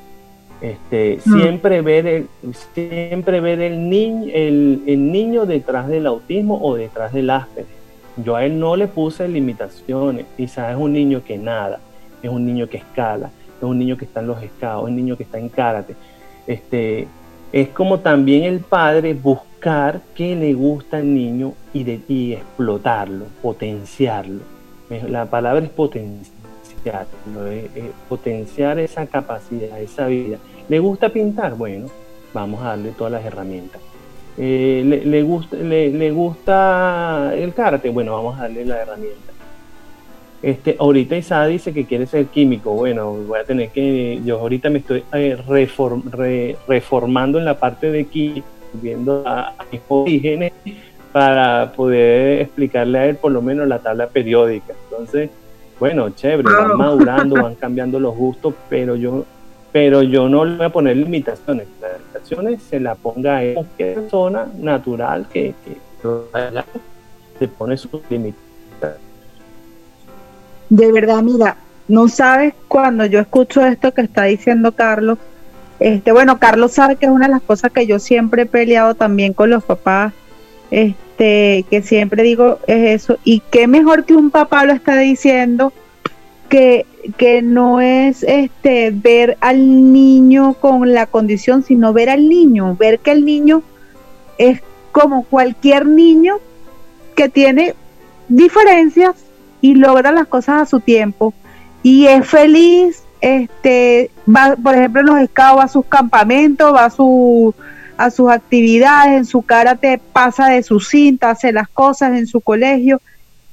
Este, 0.62 1.20
mm. 1.26 1.40
siempre 1.40 1.82
ver 1.82 2.08
el, 2.08 2.28
siempre 2.74 3.40
ver 3.42 3.62
el 3.62 3.90
niño, 3.90 4.32
el, 4.34 5.12
niño 5.12 5.46
detrás 5.46 5.88
del 5.88 6.08
autismo 6.08 6.60
o 6.62 6.76
detrás 6.76 7.14
del 7.14 7.30
Asperger. 7.30 7.76
Yo 8.18 8.36
a 8.36 8.46
él 8.46 8.60
no 8.60 8.76
le 8.76 8.88
puse 8.88 9.28
limitaciones. 9.28 10.26
Quizás 10.38 10.72
es 10.72 10.78
un 10.78 10.94
niño 10.94 11.22
que 11.24 11.38
nada, 11.38 11.80
es 12.24 12.30
un 12.30 12.46
niño 12.46 12.68
que 12.70 12.78
escala, 12.78 13.30
es 13.58 13.64
un 13.64 13.78
niño 13.78 13.98
que 13.98 14.06
está 14.06 14.22
en 14.22 14.28
los 14.28 14.42
escados, 14.42 14.84
es 14.84 14.90
un 14.90 14.96
niño 14.96 15.18
que 15.18 15.24
está 15.24 15.38
en 15.38 15.50
karate. 15.50 15.96
Este, 16.48 17.08
es 17.52 17.70
como 17.70 18.00
también 18.00 18.44
el 18.44 18.60
padre 18.60 19.14
buscar 19.14 20.02
qué 20.16 20.36
le 20.36 20.54
gusta 20.54 20.98
al 20.98 21.14
niño 21.14 21.54
y, 21.74 21.84
de, 21.84 22.00
y 22.08 22.34
explotarlo, 22.34 23.26
potenciarlo. 23.42 24.42
La 25.10 25.26
palabra 25.26 25.66
es 25.66 25.72
potenciar 25.72 26.35
potenciar 28.10 28.80
esa 28.80 29.06
capacidad, 29.06 29.80
esa 29.80 30.08
vida. 30.08 30.38
¿Le 30.68 30.80
gusta 30.80 31.10
pintar? 31.10 31.56
Bueno, 31.56 31.88
vamos 32.34 32.62
a 32.62 32.70
darle 32.70 32.92
todas 32.92 33.14
las 33.14 33.26
herramientas. 33.26 33.82
Eh, 34.38 35.02
le, 35.06 35.22
gusta, 35.24 35.56
le, 35.56 36.12
gusta 36.12 37.32
el 37.36 37.54
karate? 37.54 37.90
Bueno, 37.90 38.14
vamos 38.14 38.38
a 38.38 38.44
darle 38.44 38.66
la 38.66 38.82
herramienta. 38.82 39.32
Este, 40.42 40.76
ahorita 40.78 41.16
Isa 41.16 41.46
dice 41.48 41.74
que 41.74 41.86
quiere 41.86 42.06
ser 42.06 42.26
químico. 42.28 42.74
Bueno, 42.74 43.14
voy 43.14 43.40
a 43.40 43.46
tener 43.46 43.70
que. 43.70 44.22
Yo 44.26 44.40
ahorita 44.40 44.70
me 44.70 44.80
estoy 44.80 45.04
eh, 45.14 45.38
reformando 46.68 47.40
en 47.40 47.46
la 47.46 47.58
parte 47.58 47.90
de 47.92 48.06
química, 48.06 48.48
viendo 48.74 49.24
a, 49.26 49.54
mis 49.72 49.82
orígenes, 49.88 50.52
para 51.12 51.72
poder 51.72 52.42
explicarle 52.42 53.00
a 53.00 53.06
él 53.08 53.16
por 53.16 53.32
lo 53.32 53.42
menos 53.42 53.68
la 53.68 53.80
tabla 53.80 54.08
periódica. 54.08 54.74
Entonces, 54.90 55.30
bueno, 55.80 56.10
chévere, 56.12 56.44
van 56.44 56.78
madurando, 56.78 57.36
van 57.42 57.56
cambiando 57.60 58.00
los 58.00 58.16
gustos, 58.16 58.54
pero 58.70 58.96
yo 58.96 59.26
pero 59.72 60.02
yo 60.02 60.30
no 60.30 60.46
le 60.46 60.56
voy 60.56 60.66
a 60.68 60.70
poner 60.70 60.96
limitaciones. 60.96 61.68
Las 61.82 62.00
limitaciones 62.00 62.64
se 62.64 62.80
la 62.80 62.96
ponga 62.96 63.40
a 63.40 63.54
cualquier 63.56 63.96
persona 63.96 64.48
natural 64.58 65.28
que, 65.28 65.54
que 65.66 65.76
se 67.38 67.48
pone 67.50 67.76
sus 67.76 68.00
límites. 68.10 68.40
De 70.70 70.92
verdad, 70.94 71.22
mira, 71.22 71.58
no 71.90 72.08
sabes 72.08 72.54
cuando 72.70 73.06
yo 73.06 73.20
escucho 73.20 73.66
esto 73.66 73.94
que 73.94 74.04
está 74.04 74.24
diciendo 74.24 74.72
Carlos. 74.72 75.18
Este, 75.80 76.14
bueno, 76.14 76.40
Carlos 76.40 76.72
sabe 76.72 76.96
que 76.96 77.08
es 77.08 77.12
una 77.12 77.28
de 77.28 77.34
las 77.34 77.42
cosas 77.42 77.70
que 77.74 77.86
yo 77.86 78.00
siempre 78.00 78.44
he 78.44 78.46
peleado 78.46 78.96
también 78.96 79.34
con 79.34 79.50
los 79.50 79.62
papás. 79.62 80.14
Este, 80.72 81.05
que 81.18 81.82
siempre 81.84 82.24
digo 82.24 82.60
es 82.68 83.02
eso. 83.02 83.18
Y 83.24 83.42
qué 83.52 83.68
mejor 83.68 84.06
que 84.06 84.16
un 84.16 84.32
papá 84.32 84.66
lo 84.66 84.74
está 84.74 84.98
diciendo 84.98 85.74
que, 86.50 86.86
que 87.18 87.42
no 87.42 87.82
es 87.82 88.24
este 88.24 88.92
ver 88.92 89.38
al 89.42 89.94
niño 89.94 90.56
con 90.60 90.94
la 90.94 91.06
condición, 91.06 91.64
sino 91.64 91.94
ver 91.94 92.10
al 92.10 92.28
niño, 92.30 92.76
ver 92.76 93.00
que 93.00 93.12
el 93.12 93.26
niño 93.26 93.64
es 94.38 94.62
como 94.92 95.24
cualquier 95.24 95.86
niño 95.86 96.38
que 97.16 97.30
tiene 97.30 97.74
diferencias 98.28 99.16
y 99.62 99.76
logra 99.76 100.12
las 100.12 100.28
cosas 100.28 100.62
a 100.62 100.66
su 100.66 100.80
tiempo 100.80 101.34
y 101.86 102.08
es 102.08 102.28
feliz, 102.28 103.04
este, 103.22 104.10
va, 104.28 104.56
por 104.56 104.74
ejemplo, 104.74 105.02
en 105.02 105.08
los 105.08 105.30
scouts 105.30 105.60
va 105.60 105.64
a 105.66 105.68
sus 105.68 105.86
campamentos, 105.86 106.74
va 106.74 106.86
a, 106.86 106.90
su, 106.90 107.54
a 107.98 108.10
sus 108.12 108.30
actividades, 108.30 109.18
en 109.18 109.26
su 109.26 109.42
karate 109.42 110.00
pasa 110.14 110.50
de 110.50 110.64
su 110.64 110.80
cinta, 110.80 111.30
hace 111.30 111.52
las 111.52 111.68
cosas 111.70 112.18
en 112.18 112.28
su 112.28 112.42
colegio 112.42 113.02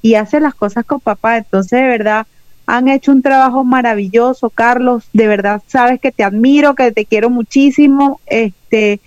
y 0.01 0.14
hace 0.14 0.40
las 0.40 0.55
cosas 0.55 0.84
con 0.84 1.01
papá. 1.01 1.38
Entonces, 1.38 1.80
de 1.80 1.86
verdad, 1.86 2.26
han 2.66 2.88
hecho 2.88 3.12
un 3.12 3.22
trabajo 3.22 3.64
maravilloso, 3.64 4.51
Carlos. 4.51 5.09
De 5.12 5.26
verdad, 5.26 5.62
sabes 5.66 6.01
que 6.01 6.12
te 6.12 6.24
admiro, 6.24 6.74
que 6.74 6.93
te 6.93 7.05
quiero 7.05 7.30
muchísimo, 7.30 8.20
este, 8.26 9.01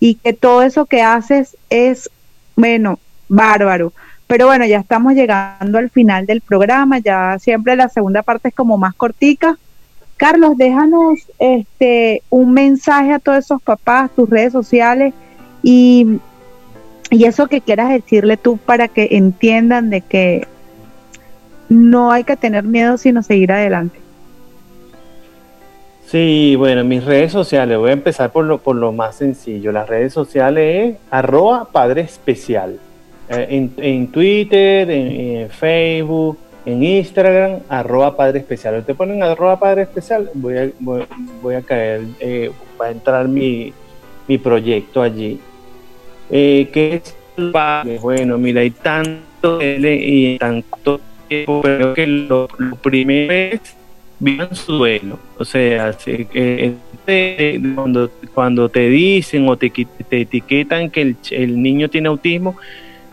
y 0.00 0.16
que 0.16 0.32
todo 0.32 0.62
eso 0.62 0.86
que 0.86 1.02
haces 1.02 1.56
es, 1.70 2.10
bueno, 2.56 2.98
bárbaro. 3.28 3.92
Pero 4.26 4.46
bueno, 4.46 4.64
ya 4.66 4.78
estamos 4.78 5.14
llegando 5.14 5.78
al 5.78 5.90
final 5.90 6.26
del 6.26 6.40
programa, 6.40 6.98
ya 6.98 7.38
siempre 7.38 7.76
la 7.76 7.88
segunda 7.88 8.22
parte 8.22 8.48
es 8.48 8.54
como 8.54 8.78
más 8.78 8.94
cortica. 8.94 9.58
Carlos, 10.22 10.56
déjanos 10.56 11.18
este 11.40 12.22
un 12.30 12.52
mensaje 12.52 13.12
a 13.12 13.18
todos 13.18 13.38
esos 13.38 13.60
papás, 13.60 14.08
tus 14.14 14.30
redes 14.30 14.52
sociales 14.52 15.12
y, 15.64 16.20
y 17.10 17.24
eso 17.24 17.48
que 17.48 17.60
quieras 17.60 17.88
decirle 17.88 18.36
tú 18.36 18.56
para 18.56 18.86
que 18.86 19.08
entiendan 19.16 19.90
de 19.90 20.00
que 20.00 20.46
no 21.68 22.12
hay 22.12 22.22
que 22.22 22.36
tener 22.36 22.62
miedo 22.62 22.98
sino 22.98 23.24
seguir 23.24 23.50
adelante. 23.50 23.98
Sí, 26.06 26.54
bueno, 26.56 26.84
mis 26.84 27.04
redes 27.04 27.32
sociales, 27.32 27.76
voy 27.76 27.90
a 27.90 27.94
empezar 27.94 28.30
por 28.30 28.44
lo, 28.44 28.58
por 28.58 28.76
lo 28.76 28.92
más 28.92 29.16
sencillo. 29.16 29.72
Las 29.72 29.88
redes 29.88 30.12
sociales 30.12 30.94
es 30.94 31.00
arroba 31.10 31.64
padre 31.64 32.02
especial. 32.02 32.78
Eh, 33.28 33.68
en, 33.76 34.06
Twitter, 34.06 34.88
en, 34.88 35.50
Facebook, 35.50 36.38
en 36.64 36.82
Instagram, 36.82 37.60
arroba 37.68 38.16
padre 38.16 38.40
especial. 38.40 38.78
Usted 38.78 38.94
ponen 38.94 39.22
arroba 39.22 39.58
padre 39.58 39.82
especial, 39.82 40.30
voy 40.34 40.56
a, 40.58 40.70
voy, 40.80 41.54
a 41.54 41.62
caer, 41.62 42.02
eh, 42.20 42.50
va 42.80 42.86
a 42.86 42.90
entrar 42.90 43.28
mi, 43.28 43.72
mi 44.28 44.38
proyecto 44.38 45.02
allí. 45.02 45.40
Eh, 46.30 46.68
¿Qué 46.72 46.94
es 46.94 47.16
Bueno, 48.00 48.38
mira, 48.38 48.60
hay 48.60 48.70
tanto 48.70 49.60
y 49.60 50.38
tanto 50.38 51.00
pero 51.62 51.94
que 51.94 52.06
lo, 52.06 52.48
primero 52.82 53.32
es 53.32 53.76
vivan 54.18 54.54
su 54.54 54.72
duelo. 54.72 55.18
O 55.38 55.44
sea, 55.44 55.96
cuando, 57.74 58.10
cuando 58.34 58.68
te 58.68 58.88
dicen 58.88 59.48
o 59.48 59.56
te, 59.56 59.70
te 59.70 60.20
etiquetan 60.20 60.90
que 60.90 61.16
el, 61.30 61.62
niño 61.62 61.88
tiene 61.88 62.08
autismo, 62.08 62.56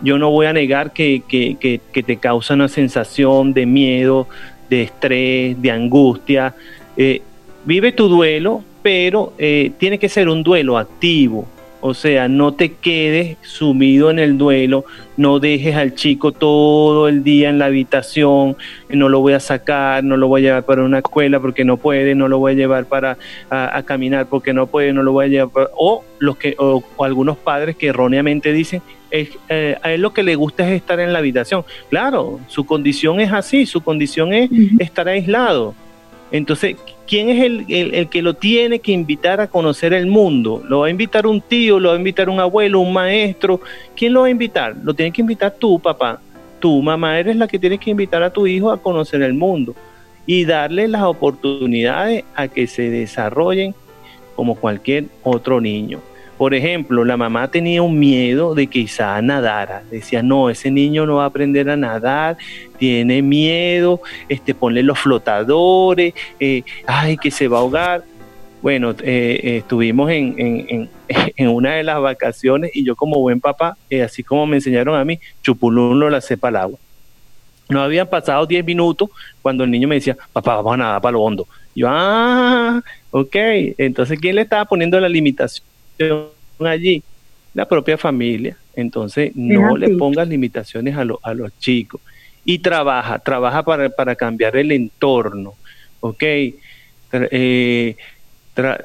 yo 0.01 0.17
no 0.17 0.29
voy 0.31 0.45
a 0.45 0.53
negar 0.53 0.91
que, 0.91 1.23
que, 1.27 1.57
que, 1.59 2.03
te 2.03 2.17
causa 2.17 2.53
una 2.53 2.67
sensación 2.67 3.53
de 3.53 3.65
miedo, 3.65 4.27
de 4.69 4.83
estrés, 4.83 5.61
de 5.61 5.71
angustia. 5.71 6.55
Eh, 6.95 7.21
vive 7.65 7.91
tu 7.91 8.07
duelo, 8.07 8.63
pero 8.81 9.33
eh, 9.37 9.71
tiene 9.77 9.99
que 9.99 10.09
ser 10.09 10.29
un 10.29 10.43
duelo 10.43 10.77
activo, 10.77 11.47
o 11.81 11.93
sea, 11.93 12.27
no 12.27 12.53
te 12.53 12.73
quedes 12.73 13.37
sumido 13.41 14.11
en 14.11 14.19
el 14.19 14.37
duelo, 14.37 14.83
no 15.15 15.39
dejes 15.39 15.75
al 15.77 15.95
chico 15.95 16.33
todo 16.33 17.07
el 17.07 17.23
día 17.23 17.49
en 17.49 17.57
la 17.57 17.65
habitación, 17.65 18.57
no 18.89 19.07
lo 19.07 19.21
voy 19.21 19.31
a 19.31 19.39
sacar, 19.39 20.03
no 20.03 20.17
lo 20.17 20.27
voy 20.27 20.41
a 20.41 20.43
llevar 20.43 20.63
para 20.63 20.83
una 20.83 20.99
escuela 20.99 21.39
porque 21.39 21.63
no 21.63 21.77
puede, 21.77 22.15
no 22.15 22.27
lo 22.27 22.37
voy 22.37 22.51
a 22.51 22.55
llevar 22.55 22.85
para 22.85 23.17
a, 23.49 23.81
caminar 23.83 24.27
porque 24.27 24.53
no 24.53 24.67
puede, 24.67 24.91
no 24.91 25.03
lo 25.03 25.13
voy 25.13 25.25
a 25.25 25.27
llevar 25.29 25.69
o 25.77 26.03
los 26.19 26.35
que 26.35 26.55
o, 26.57 26.83
algunos 26.99 27.37
padres 27.37 27.77
que 27.77 27.87
erróneamente 27.87 28.51
dicen 28.51 28.81
es, 29.11 29.29
eh, 29.49 29.77
a 29.81 29.91
él 29.91 30.01
lo 30.01 30.13
que 30.13 30.23
le 30.23 30.35
gusta 30.35 30.67
es 30.67 30.75
estar 30.75 30.99
en 30.99 31.13
la 31.13 31.19
habitación. 31.19 31.63
Claro, 31.89 32.39
su 32.47 32.65
condición 32.65 33.19
es 33.19 33.31
así, 33.31 33.65
su 33.65 33.81
condición 33.81 34.33
es 34.33 34.49
estar 34.79 35.07
aislado. 35.07 35.75
Entonces, 36.31 36.75
¿quién 37.07 37.29
es 37.29 37.43
el, 37.43 38.07
que 38.09 38.21
lo 38.21 38.35
tiene 38.35 38.79
que 38.79 38.91
invitar 38.91 39.41
a 39.41 39.47
conocer 39.47 39.93
el 39.93 40.05
mundo? 40.05 40.61
¿Lo 40.67 40.81
va 40.81 40.87
a 40.87 40.89
invitar 40.91 41.25
un 41.25 41.41
tío? 41.41 41.79
¿Lo 41.79 41.89
va 41.89 41.95
a 41.95 41.97
invitar 41.97 42.29
un 42.29 42.39
abuelo? 42.39 42.79
¿Un 42.79 42.93
maestro? 42.93 43.61
¿Quién 43.95 44.13
lo 44.13 44.21
va 44.21 44.27
a 44.27 44.31
invitar? 44.31 44.75
Lo 44.83 44.93
tiene 44.93 45.11
que 45.11 45.21
invitar 45.21 45.55
tú, 45.57 45.79
papá. 45.79 46.21
Tu 46.59 46.81
mamá 46.81 47.17
eres 47.19 47.35
la 47.35 47.47
que 47.47 47.57
tienes 47.57 47.79
que 47.79 47.89
invitar 47.89 48.21
a 48.21 48.31
tu 48.31 48.45
hijo 48.45 48.71
a 48.71 48.81
conocer 48.81 49.23
el 49.23 49.33
mundo 49.33 49.73
y 50.25 50.45
darle 50.45 50.87
las 50.87 51.03
oportunidades 51.03 52.23
a 52.35 52.47
que 52.47 52.67
se 52.67 52.89
desarrollen 52.89 53.73
como 54.35 54.55
cualquier 54.55 55.05
otro 55.23 55.59
niño. 55.59 55.99
Por 56.39 56.53
ejemplo, 56.53 57.03
la 57.03 57.17
mamá 57.17 57.51
tenía 57.51 57.81
un 57.81 57.99
miedo 57.99 58.55
de 58.55 58.67
que 58.67 58.79
Isaac 58.79 59.21
nadara. 59.21 59.83
Decía, 59.91 60.23
no, 60.23 60.49
ese 60.49 60.71
niño 60.71 61.05
no 61.05 61.17
va 61.17 61.25
a 61.25 61.27
aprender 61.27 61.69
a 61.69 61.75
nadar, 61.75 62.37
tiene 62.77 63.21
miedo, 63.21 63.99
este, 64.29 64.55
ponle 64.55 64.81
los 64.81 64.97
flotadores, 64.97 66.13
eh, 66.39 66.63
ay, 66.87 67.17
que 67.17 67.29
se 67.29 67.49
va 67.49 67.57
a 67.57 67.59
ahogar. 67.59 68.05
Bueno, 68.61 68.91
eh, 68.91 68.95
eh, 69.03 69.57
estuvimos 69.57 70.09
en, 70.11 70.89
una 71.39 71.73
de 71.73 71.83
las 71.83 71.99
vacaciones 71.99 72.71
y 72.73 72.85
yo 72.85 72.95
como 72.95 73.19
buen 73.19 73.41
papá, 73.41 73.75
así 74.01 74.23
como 74.23 74.47
me 74.47 74.55
enseñaron 74.55 74.95
a 74.95 75.03
mí, 75.03 75.19
chupulún 75.43 75.99
lo 75.99 76.09
la 76.09 76.21
para 76.39 76.49
el 76.51 76.63
agua. 76.63 76.79
No 77.67 77.81
habían 77.81 78.07
pasado 78.07 78.45
10 78.45 78.63
minutos 78.63 79.09
cuando 79.41 79.65
el 79.65 79.71
niño 79.71 79.89
me 79.89 79.95
decía, 79.95 80.15
papá, 80.31 80.55
vamos 80.55 80.75
a 80.75 80.77
nadar 80.77 81.01
para 81.01 81.11
lo 81.11 81.21
hondo. 81.21 81.45
yo, 81.75 81.87
ah, 81.89 82.81
ok. 83.11 83.35
Entonces, 83.77 84.17
¿quién 84.21 84.35
le 84.35 84.43
estaba 84.43 84.63
poniendo 84.63 84.97
la 85.01 85.09
limitación? 85.09 85.68
Allí? 86.59 87.03
La 87.53 87.67
propia 87.67 87.97
familia. 87.97 88.57
Entonces, 88.75 89.31
no 89.35 89.75
le 89.75 89.89
pongas 89.97 90.27
limitaciones 90.27 90.95
a, 90.95 91.05
a 91.23 91.33
los 91.33 91.57
chicos. 91.59 92.01
Y 92.45 92.59
trabaja, 92.59 93.19
trabaja 93.19 93.63
para, 93.63 93.89
para 93.89 94.15
cambiar 94.15 94.55
el 94.55 94.71
entorno. 94.71 95.55
¿Ok? 95.99 96.23
Eh, 97.11 97.95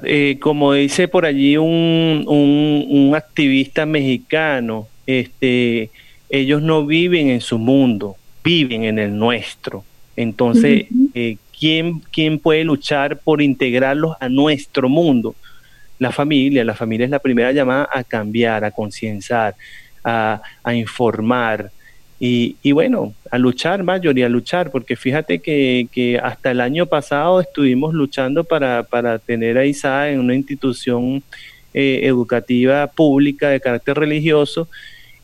eh, 0.05 0.39
como 0.41 0.73
dice 0.73 1.09
por 1.09 1.27
allí 1.27 1.57
un, 1.57 2.25
un, 2.27 3.15
activista 3.15 3.87
mexicano, 3.87 4.89
este, 5.07 5.91
ellos 6.31 6.63
no 6.63 6.87
viven 6.87 7.31
en 7.31 7.41
su 7.41 7.59
mundo, 7.59 8.17
viven 8.43 8.85
en 8.85 8.99
el 8.99 9.17
nuestro. 9.17 9.85
Entonces, 10.17 10.87
eh, 11.15 11.37
¿quién, 11.59 12.01
¿quién 12.13 12.39
puede 12.39 12.65
luchar 12.65 13.19
por 13.19 13.43
integrarlos 13.43 14.17
a 14.21 14.29
nuestro 14.29 14.89
mundo? 14.89 15.35
La 15.99 16.13
familia. 16.13 16.65
La 16.65 16.75
familia 16.75 17.05
es 17.05 17.11
la 17.11 17.19
primera 17.19 17.53
llamada 17.53 17.89
a 17.93 18.05
cambiar, 18.05 18.65
a 18.65 18.71
concienciar, 18.71 19.55
a, 20.05 20.41
informar 20.75 21.71
y, 22.21 22.57
y, 22.63 22.73
bueno, 22.73 23.15
a 23.31 23.39
luchar, 23.39 23.83
Mayor, 23.83 24.19
y 24.19 24.23
a 24.23 24.29
luchar, 24.29 24.71
porque 24.71 24.97
fíjate 24.97 25.41
que, 25.41 25.89
que 25.91 26.19
hasta 26.19 26.51
el 26.51 26.61
año 26.61 26.87
pasado 26.87 27.41
estuvimos 27.41 27.95
luchando 27.95 28.45
para, 28.45 28.83
para 28.85 29.19
tener 29.19 29.59
a 29.59 29.67
Isa 29.67 30.11
en 30.11 30.21
una 30.21 30.35
institución 30.35 31.23
eh, 31.77 32.03
educativa 32.05 32.87
pública 32.87 33.49
de 33.49 33.61
carácter 33.61 33.97
religioso 33.97 34.69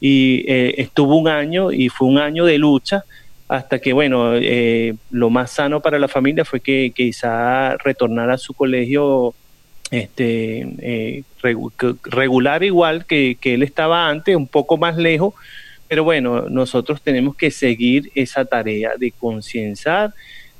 y 0.01 0.45
eh, 0.49 0.75
estuvo 0.79 1.17
un 1.17 1.29
año 1.29 1.71
y 1.71 1.91
fue 1.91 2.09
un 2.09 2.19
año 2.19 2.45
de 2.45 2.59
lucha 2.59 3.05
hasta 3.47 3.79
que, 3.79 3.93
bueno, 3.93 4.35
eh, 4.35 4.95
lo 5.11 5.31
más 5.31 5.53
sano 5.53 5.81
para 5.81 5.99
la 5.99 6.09
familia 6.09 6.45
fue 6.45 6.59
que, 6.59 6.93
que 6.95 7.05
Isa 7.05 7.77
retornara 7.85 8.35
a 8.35 8.39
su 8.39 8.55
colegio 8.55 9.33
este, 9.91 10.67
eh, 10.79 11.23
regular 12.05 12.63
igual 12.63 13.07
que, 13.07 13.37
él 13.43 13.63
estaba 13.63 14.09
antes, 14.09 14.37
un 14.37 14.47
poco 14.47 14.77
más 14.77 14.97
lejos, 14.97 15.35
pero 15.89 16.05
bueno, 16.05 16.49
nosotros 16.49 17.03
tenemos 17.03 17.35
que 17.35 17.51
seguir 17.51 18.11
esa 18.15 18.45
tarea 18.45 18.93
de 18.97 19.11
concienciar 19.11 20.15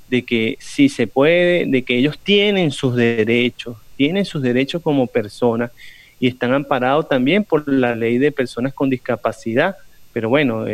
de 0.09 0.23
que 0.23 0.57
sí 0.59 0.89
se 0.89 1.07
puede, 1.07 1.65
de 1.67 1.83
que 1.83 1.97
ellos 1.97 2.19
tienen 2.19 2.73
sus 2.73 2.97
derechos, 2.97 3.77
tienen 3.97 4.25
sus 4.25 4.43
derechos 4.43 4.83
como 4.83 5.07
personas 5.07 5.71
y 6.19 6.27
están 6.27 6.53
amparados 6.53 7.09
también 7.09 7.45
por 7.45 7.69
la 7.69 7.95
ley 7.95 8.19
de 8.19 8.33
personas 8.33 8.75
con 8.75 8.91
discapacidad, 8.91 9.77
pero 10.13 10.29
bueno, 10.29 10.67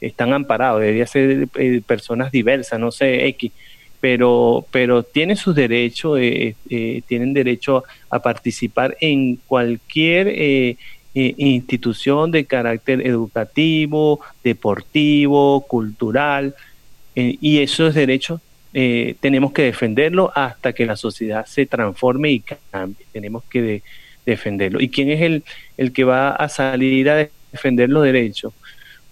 están 0.00 0.32
amparados, 0.32 0.80
debería 0.80 1.06
ser 1.08 1.48
personas 1.84 2.30
diversas, 2.30 2.78
no 2.78 2.92
sé, 2.92 3.26
X, 3.26 3.50
pero, 4.00 4.66
pero 4.70 5.02
tienen 5.02 5.36
sus 5.36 5.54
derechos, 5.54 6.18
tienen 7.06 7.32
derecho 7.32 7.84
a 8.10 8.20
participar 8.20 8.96
en 9.00 9.36
cualquier 9.46 10.76
institución 11.14 12.30
de 12.30 12.44
carácter 12.44 13.06
educativo, 13.06 14.20
deportivo, 14.44 15.62
cultural, 15.62 16.54
y 17.14 17.58
esos 17.58 17.94
derechos 17.94 18.40
eh, 18.74 19.16
tenemos 19.20 19.52
que 19.52 19.62
defenderlo 19.62 20.30
hasta 20.34 20.72
que 20.72 20.86
la 20.86 20.96
sociedad 20.96 21.46
se 21.46 21.66
transforme 21.66 22.30
y 22.30 22.40
cambie. 22.70 23.06
Tenemos 23.12 23.42
que 23.44 23.82
defenderlo. 24.26 24.80
¿Y 24.80 24.88
quién 24.88 25.10
es 25.10 25.22
el, 25.22 25.42
el 25.76 25.92
que 25.92 26.04
va 26.04 26.30
a 26.30 26.48
salir 26.48 27.08
a 27.10 27.28
defender 27.50 27.88
los 27.88 28.04
derechos? 28.04 28.52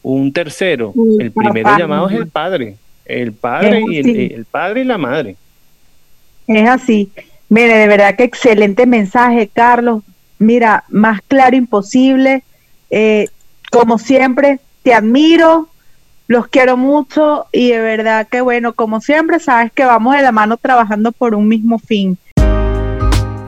Un 0.03 0.33
tercero. 0.33 0.95
El 1.19 1.33
primero 1.33 1.77
llamado 1.79 2.09
es 2.09 2.17
el 2.17 2.29
padre. 2.29 2.77
El 3.07 3.33
padre 3.33 3.85
y 3.89 3.99
el, 4.35 4.45
padre 4.45 4.81
y 4.81 4.85
la 4.85 4.99
madre. 4.99 5.37
Es 6.47 6.69
así. 6.69 7.11
Mire, 7.49 7.77
de 7.77 7.87
verdad 7.87 8.17
que 8.17 8.25
excelente 8.25 8.87
mensaje, 8.87 9.49
Carlos. 9.53 10.03
Mira, 10.39 10.85
más 10.89 11.21
claro 11.27 11.57
imposible. 11.57 12.43
Eh, 12.91 13.29
como 13.71 13.99
siempre, 13.99 14.59
te 14.83 14.95
admiro, 14.95 15.69
los 16.29 16.49
quiero 16.49 16.77
mucho 16.77 17.47
y 17.53 17.71
de 17.71 17.79
verdad 17.79 18.27
que 18.29 18.41
bueno, 18.41 18.73
como 18.73 19.01
siempre, 19.01 19.39
sabes 19.39 19.73
que 19.73 19.85
vamos 19.85 20.17
de 20.17 20.23
la 20.23 20.33
mano 20.33 20.57
trabajando 20.57 21.13
por 21.13 21.35
un 21.35 21.49
mismo 21.49 21.79
fin. 21.79 22.19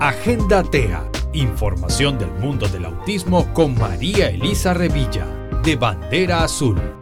Agenda 0.00 0.62
TEA. 0.62 1.02
Información 1.34 2.18
del 2.18 2.30
mundo 2.40 2.66
del 2.68 2.86
autismo 2.86 3.52
con 3.52 3.78
María 3.78 4.30
Elisa 4.30 4.72
Revilla, 4.72 5.26
de 5.62 5.76
Bandera 5.76 6.42
Azul. 6.42 6.97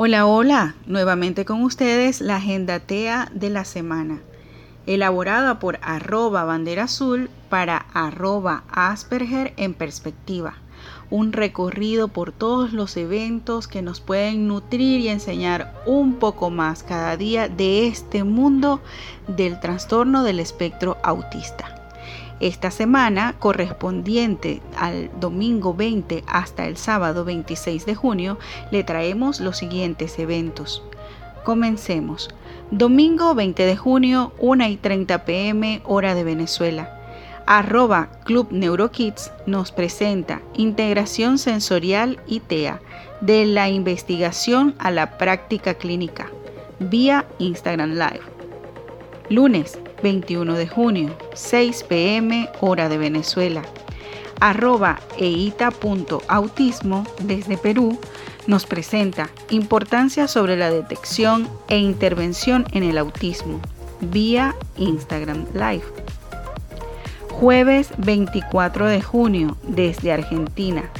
Hola, 0.00 0.26
hola, 0.26 0.76
nuevamente 0.86 1.44
con 1.44 1.64
ustedes 1.64 2.20
la 2.20 2.36
Agenda 2.36 2.78
TEA 2.78 3.32
de 3.34 3.50
la 3.50 3.64
semana, 3.64 4.20
elaborada 4.86 5.58
por 5.58 5.80
arroba 5.82 6.44
bandera 6.44 6.84
azul 6.84 7.30
para 7.48 7.78
arroba 7.92 8.62
Asperger 8.70 9.54
en 9.56 9.74
perspectiva 9.74 10.54
un 11.10 11.32
recorrido 11.32 12.06
por 12.06 12.30
todos 12.30 12.72
los 12.72 12.96
eventos 12.96 13.66
que 13.66 13.82
nos 13.82 14.00
pueden 14.00 14.46
nutrir 14.46 15.00
y 15.00 15.08
enseñar 15.08 15.74
un 15.84 16.14
poco 16.14 16.50
más 16.50 16.84
cada 16.84 17.16
día 17.16 17.48
de 17.48 17.88
este 17.88 18.22
mundo 18.22 18.80
del 19.26 19.58
trastorno 19.58 20.22
del 20.22 20.38
espectro 20.38 20.96
autista. 21.02 21.77
Esta 22.40 22.70
semana, 22.70 23.34
correspondiente 23.38 24.62
al 24.76 25.10
domingo 25.18 25.74
20 25.74 26.24
hasta 26.26 26.66
el 26.66 26.76
sábado 26.76 27.24
26 27.24 27.84
de 27.86 27.94
junio, 27.94 28.38
le 28.70 28.84
traemos 28.84 29.40
los 29.40 29.58
siguientes 29.58 30.18
eventos. 30.18 30.82
Comencemos. 31.44 32.28
Domingo 32.70 33.34
20 33.34 33.64
de 33.64 33.76
junio, 33.76 34.32
1 34.38 34.68
y 34.68 34.76
30 34.76 35.24
pm, 35.24 35.82
hora 35.84 36.14
de 36.14 36.24
Venezuela 36.24 36.98
arroba 37.48 38.10
Club 38.24 38.48
NeuroKids 38.50 39.32
nos 39.46 39.72
presenta 39.72 40.42
Integración 40.52 41.38
Sensorial 41.38 42.20
ITEA 42.26 42.78
de 43.22 43.46
la 43.46 43.70
investigación 43.70 44.74
a 44.78 44.90
la 44.90 45.16
práctica 45.16 45.72
clínica 45.72 46.30
vía 46.78 47.24
Instagram 47.38 47.92
Live. 47.92 48.20
Lunes 49.30 49.78
21 50.02 50.54
de 50.54 50.68
junio, 50.68 51.16
6 51.34 51.84
pm 51.84 52.48
hora 52.60 52.88
de 52.88 52.98
Venezuela. 52.98 53.62
Arroba 54.40 55.00
eita.autismo 55.18 57.04
desde 57.22 57.58
Perú 57.58 57.98
nos 58.46 58.66
presenta 58.66 59.30
Importancia 59.50 60.28
sobre 60.28 60.56
la 60.56 60.70
detección 60.70 61.48
e 61.68 61.78
intervención 61.78 62.66
en 62.72 62.84
el 62.84 62.98
autismo 62.98 63.60
vía 64.00 64.54
Instagram 64.76 65.44
Live 65.54 65.82
Jueves 67.38 67.90
24 67.98 68.86
de 68.86 69.00
junio 69.00 69.56
desde 69.62 70.12
Argentina, 70.12 70.90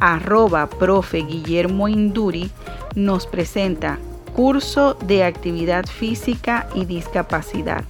arroba 0.00 0.66
profe 0.66 1.18
Guillermo 1.18 1.86
Induri 1.86 2.50
nos 2.94 3.26
presenta 3.26 3.98
curso 4.34 4.94
de 4.94 5.22
actividad 5.22 5.84
física 5.84 6.66
y 6.74 6.86
discapacidad. 6.86 7.84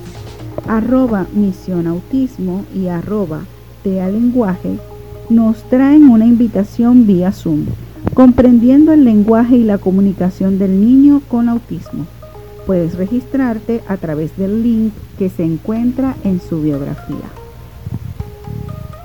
Arroba 0.67 1.27
Misión 1.33 1.85
Autismo 1.85 2.65
y 2.73 2.87
arroba 2.87 3.41
Tea 3.83 4.09
nos 5.29 5.61
traen 5.69 6.09
una 6.09 6.25
invitación 6.25 7.05
vía 7.05 7.31
Zoom, 7.31 7.67
comprendiendo 8.13 8.93
el 8.93 9.05
lenguaje 9.05 9.57
y 9.57 9.63
la 9.63 9.77
comunicación 9.77 10.57
del 10.57 10.81
niño 10.81 11.21
con 11.27 11.49
autismo. 11.49 12.07
Puedes 12.65 12.95
registrarte 12.95 13.83
a 13.87 13.97
través 13.97 14.35
del 14.37 14.63
link 14.63 14.91
que 15.19 15.29
se 15.29 15.43
encuentra 15.43 16.15
en 16.23 16.41
su 16.41 16.61
biografía. 16.61 17.40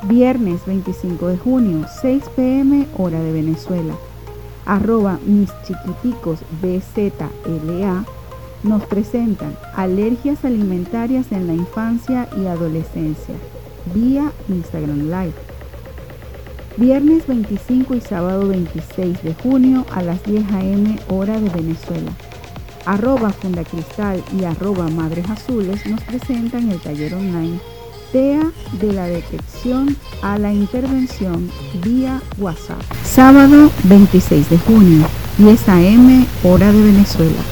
Viernes 0.09 0.65
25 0.67 1.27
de 1.27 1.37
junio, 1.37 1.87
6 2.01 2.23
pm 2.37 2.87
hora 2.97 3.21
de 3.21 3.33
Venezuela. 3.33 3.95
Arroba 4.65 5.19
mis 5.27 5.51
chiquiticos 5.65 6.39
BZLA 6.63 8.05
nos 8.63 8.85
presentan 8.85 9.57
alergias 9.75 10.45
alimentarias 10.45 11.33
en 11.33 11.49
la 11.49 11.55
infancia 11.55 12.29
y 12.37 12.47
adolescencia 12.47 13.35
vía 13.95 14.33
Instagram 14.49 15.11
Live 15.11 15.35
Viernes 16.77 17.27
25 17.27 17.95
y 17.95 18.01
sábado 18.01 18.47
26 18.49 19.23
de 19.23 19.35
junio 19.35 19.87
a 19.91 20.03
las 20.03 20.23
10 20.25 20.53
a.m. 20.53 20.99
hora 21.09 21.41
de 21.41 21.49
Venezuela. 21.49 22.13
Arroba 22.85 23.31
Fundacristal 23.31 24.23
y 24.39 24.45
arroba 24.45 24.87
Madres 24.89 25.29
Azules 25.31 25.85
nos 25.87 26.03
presentan 26.03 26.71
el 26.71 26.79
taller 26.81 27.15
online 27.15 27.59
De 28.17 28.95
la 28.95 29.05
detección 29.05 29.95
a 30.23 30.39
la 30.39 30.51
intervención 30.51 31.51
vía 31.85 32.23
WhatsApp. 32.39 32.81
Sábado 33.05 33.71
26 33.85 34.49
de 34.49 34.57
junio, 34.57 35.07
10 35.37 35.69
a.m. 35.69 36.27
hora 36.43 36.73
de 36.73 36.83
Venezuela. 36.83 37.43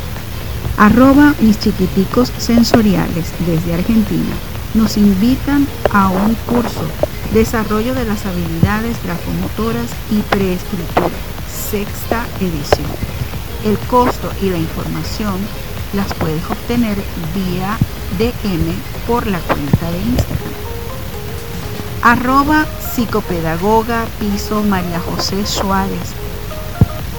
Arroba 0.79 1.35
mis 1.43 1.61
chiquiticos 1.61 2.33
sensoriales 2.39 3.27
desde 3.47 3.75
Argentina 3.75 4.35
nos 4.73 4.97
invitan 4.97 5.67
a 5.93 6.09
un 6.09 6.35
curso 6.47 6.87
Desarrollo 7.35 7.95
de 7.95 8.07
las 8.07 8.25
habilidades 8.25 8.97
grafomotoras 9.05 9.91
y 10.11 10.21
preescritura, 10.35 11.11
sexta 11.71 12.25
edición. 12.41 12.89
El 13.67 13.77
costo 13.87 14.31
y 14.41 14.49
la 14.49 14.57
información 14.57 15.35
las 15.93 16.15
puedes 16.15 16.43
obtener 16.49 16.97
vía 17.35 17.77
DM 18.19 18.73
por 19.07 19.27
la 19.27 19.39
cuenta 19.41 19.91
de 19.91 19.99
Instagram. 19.99 20.55
Arroba 22.03 22.67
psicopedagoga 22.95 24.05
piso 24.21 24.63
María 24.63 25.01
José 25.01 25.47
Suárez. 25.47 26.13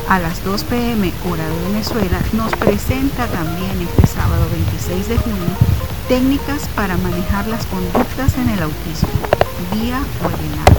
A 0.08 0.20
las 0.20 0.44
2 0.46 0.64
pm 0.66 1.12
hora 1.30 1.48
de 1.48 1.72
Venezuela 1.72 2.20
nos 2.34 2.52
presenta 2.54 3.26
también 3.28 3.82
este 3.82 4.08
sábado 4.08 4.46
26 4.52 5.10
de 5.10 5.18
junio 5.18 5.56
técnicas 6.08 6.68
para 6.76 6.96
manejar 6.98 7.48
las 7.48 7.66
conductas 7.66 8.38
en 8.38 8.50
el 8.50 8.62
autismo 8.62 9.10
vía 9.74 10.00
webinar. 10.22 10.76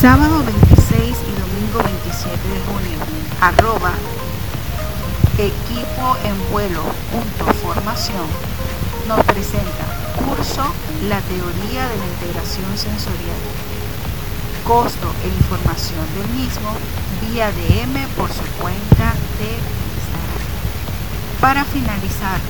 Sábado 0.00 0.42
26 0.44 1.00
y 1.00 1.32
domingo 1.40 1.82
27 1.84 2.48
de 2.48 2.60
junio, 2.66 2.98
arroba 3.40 3.92
equipo 5.46 6.16
en 6.24 6.50
vuelo 6.50 6.82
punto 7.12 7.44
formación 7.62 8.26
nos 9.06 9.22
presenta 9.24 9.86
curso 10.18 10.64
La 11.08 11.20
teoría 11.20 11.88
de 11.88 11.96
la 11.96 12.06
integración 12.06 12.76
sensorial. 12.76 13.38
Costo 14.66 15.14
e 15.22 15.28
información 15.28 16.04
del 16.18 16.28
mismo 16.40 16.70
vía 17.22 17.52
DM 17.52 18.06
por 18.16 18.28
su 18.28 18.42
cuenta 18.58 19.14
de 19.38 19.50
Instagram. 19.54 20.42
Para 21.40 21.64
finalizar, 21.64 22.40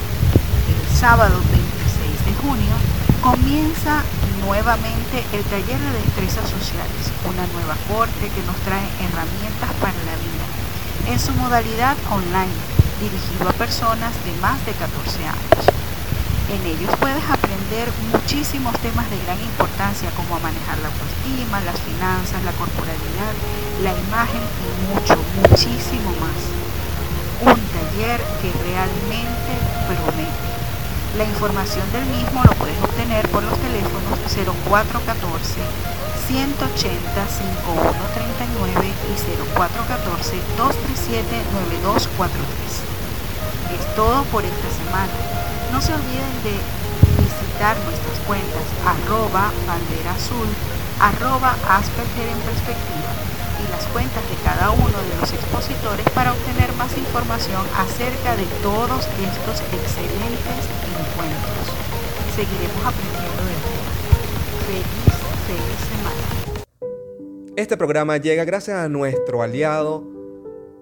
el 0.73 0.97
sábado 0.97 1.37
26 1.53 2.25
de 2.25 2.35
junio 2.43 2.75
Comienza 3.23 4.03
nuevamente 4.47 5.25
el 5.33 5.43
taller 5.45 5.79
de 5.81 5.93
destrezas 6.01 6.49
sociales, 6.49 7.11
una 7.27 7.45
nueva 7.49 7.77
corte 7.91 8.31
que 8.31 8.47
nos 8.47 8.57
trae 8.63 8.87
herramientas 9.03 9.71
para 9.81 9.99
la 10.07 10.15
vida, 10.23 11.13
en 11.13 11.19
su 11.19 11.33
modalidad 11.33 11.97
online, 12.11 12.78
dirigido 13.01 13.49
a 13.49 13.53
personas 13.53 14.13
de 14.25 14.33
más 14.43 14.59
de 14.67 14.73
14 14.73 15.25
años. 15.25 15.63
En 16.51 16.61
ellos 16.67 16.91
puedes 16.99 17.23
aprender 17.31 17.87
muchísimos 18.11 18.73
temas 18.81 19.09
de 19.11 19.19
gran 19.23 19.39
importancia 19.41 20.11
como 20.17 20.41
manejar 20.41 20.79
la 20.79 20.89
autoestima, 20.89 21.61
las 21.63 21.79
finanzas, 21.79 22.43
la 22.43 22.53
corporalidad, 22.59 23.33
la 23.83 23.93
imagen 23.95 24.43
y 24.43 24.71
mucho, 24.91 25.17
muchísimo 25.45 26.11
más. 26.19 26.41
Un 27.45 27.61
taller 27.71 28.19
que 28.43 28.51
realmente 28.67 29.53
promete. 29.87 30.49
La 31.17 31.25
información 31.25 31.85
del 31.93 32.07
mismo 32.07 32.43
lo 32.43 32.55
puedes 32.57 32.79
obtener 32.83 33.29
por 33.29 33.43
los 33.43 33.57
teléfonos 33.61 34.19
0414 34.27 36.08
180 36.29 36.61
5139 36.61 38.85
y 38.85 39.17
0414 39.57 40.37
237 40.61 41.25
9243. 42.05 43.73
Es 43.73 43.81
todo 43.97 44.29
por 44.29 44.45
esta 44.45 44.69
semana. 44.77 45.09
No 45.73 45.81
se 45.81 45.97
olviden 45.97 46.37
de 46.45 46.53
visitar 47.17 47.81
nuestras 47.81 48.21
cuentas 48.29 48.61
arroba 48.85 49.49
bandera 49.65 50.13
azul, 50.13 50.45
arroba 51.01 51.57
Asperger 51.65 52.29
en 52.29 52.45
perspectiva 52.45 53.09
y 53.65 53.73
las 53.73 53.89
cuentas 53.89 54.21
de 54.29 54.37
cada 54.45 54.77
uno 54.77 55.01
de 55.01 55.17
los 55.17 55.33
expositores 55.33 56.05
para 56.13 56.37
obtener 56.37 56.69
más 56.77 56.93
información 56.93 57.65
acerca 57.73 58.37
de 58.37 58.45
todos 58.61 59.09
estos 59.17 59.65
excelentes 59.73 60.61
encuentros. 60.93 61.73
Seguiremos 62.37 62.85
aprendiendo 62.85 63.49
de. 63.49 63.57
Feliz, 64.69 64.85
feliz 64.85 65.08
semana. 65.55 66.29
Este 67.57 67.77
programa 67.77 68.17
llega 68.19 68.45
gracias 68.45 68.77
a 68.77 68.89
nuestro 68.89 69.43
aliado 69.43 70.05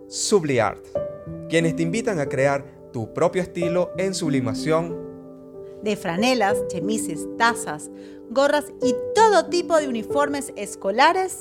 Subliart, 0.09 0.85
quienes 1.49 1.75
te 1.77 1.83
invitan 1.83 2.21
a 2.21 2.27
crear 2.27 2.65
tu 2.93 3.13
propio 3.13 3.43
estilo 3.43 3.93
en 3.97 4.15
sublimación. 4.15 4.97
De 5.83 5.97
franelas, 5.97 6.57
chemises, 6.69 7.27
tazas, 7.39 7.91
gorras 8.31 8.73
y 8.83 8.95
todo 9.15 9.47
tipo 9.47 9.77
de 9.79 9.89
uniformes 9.89 10.53
escolares 10.57 11.39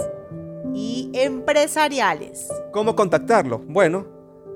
y 0.74 1.10
empresariales. 1.14 2.50
¿Cómo 2.72 2.96
contactarlo? 2.96 3.60
Bueno, 3.60 4.08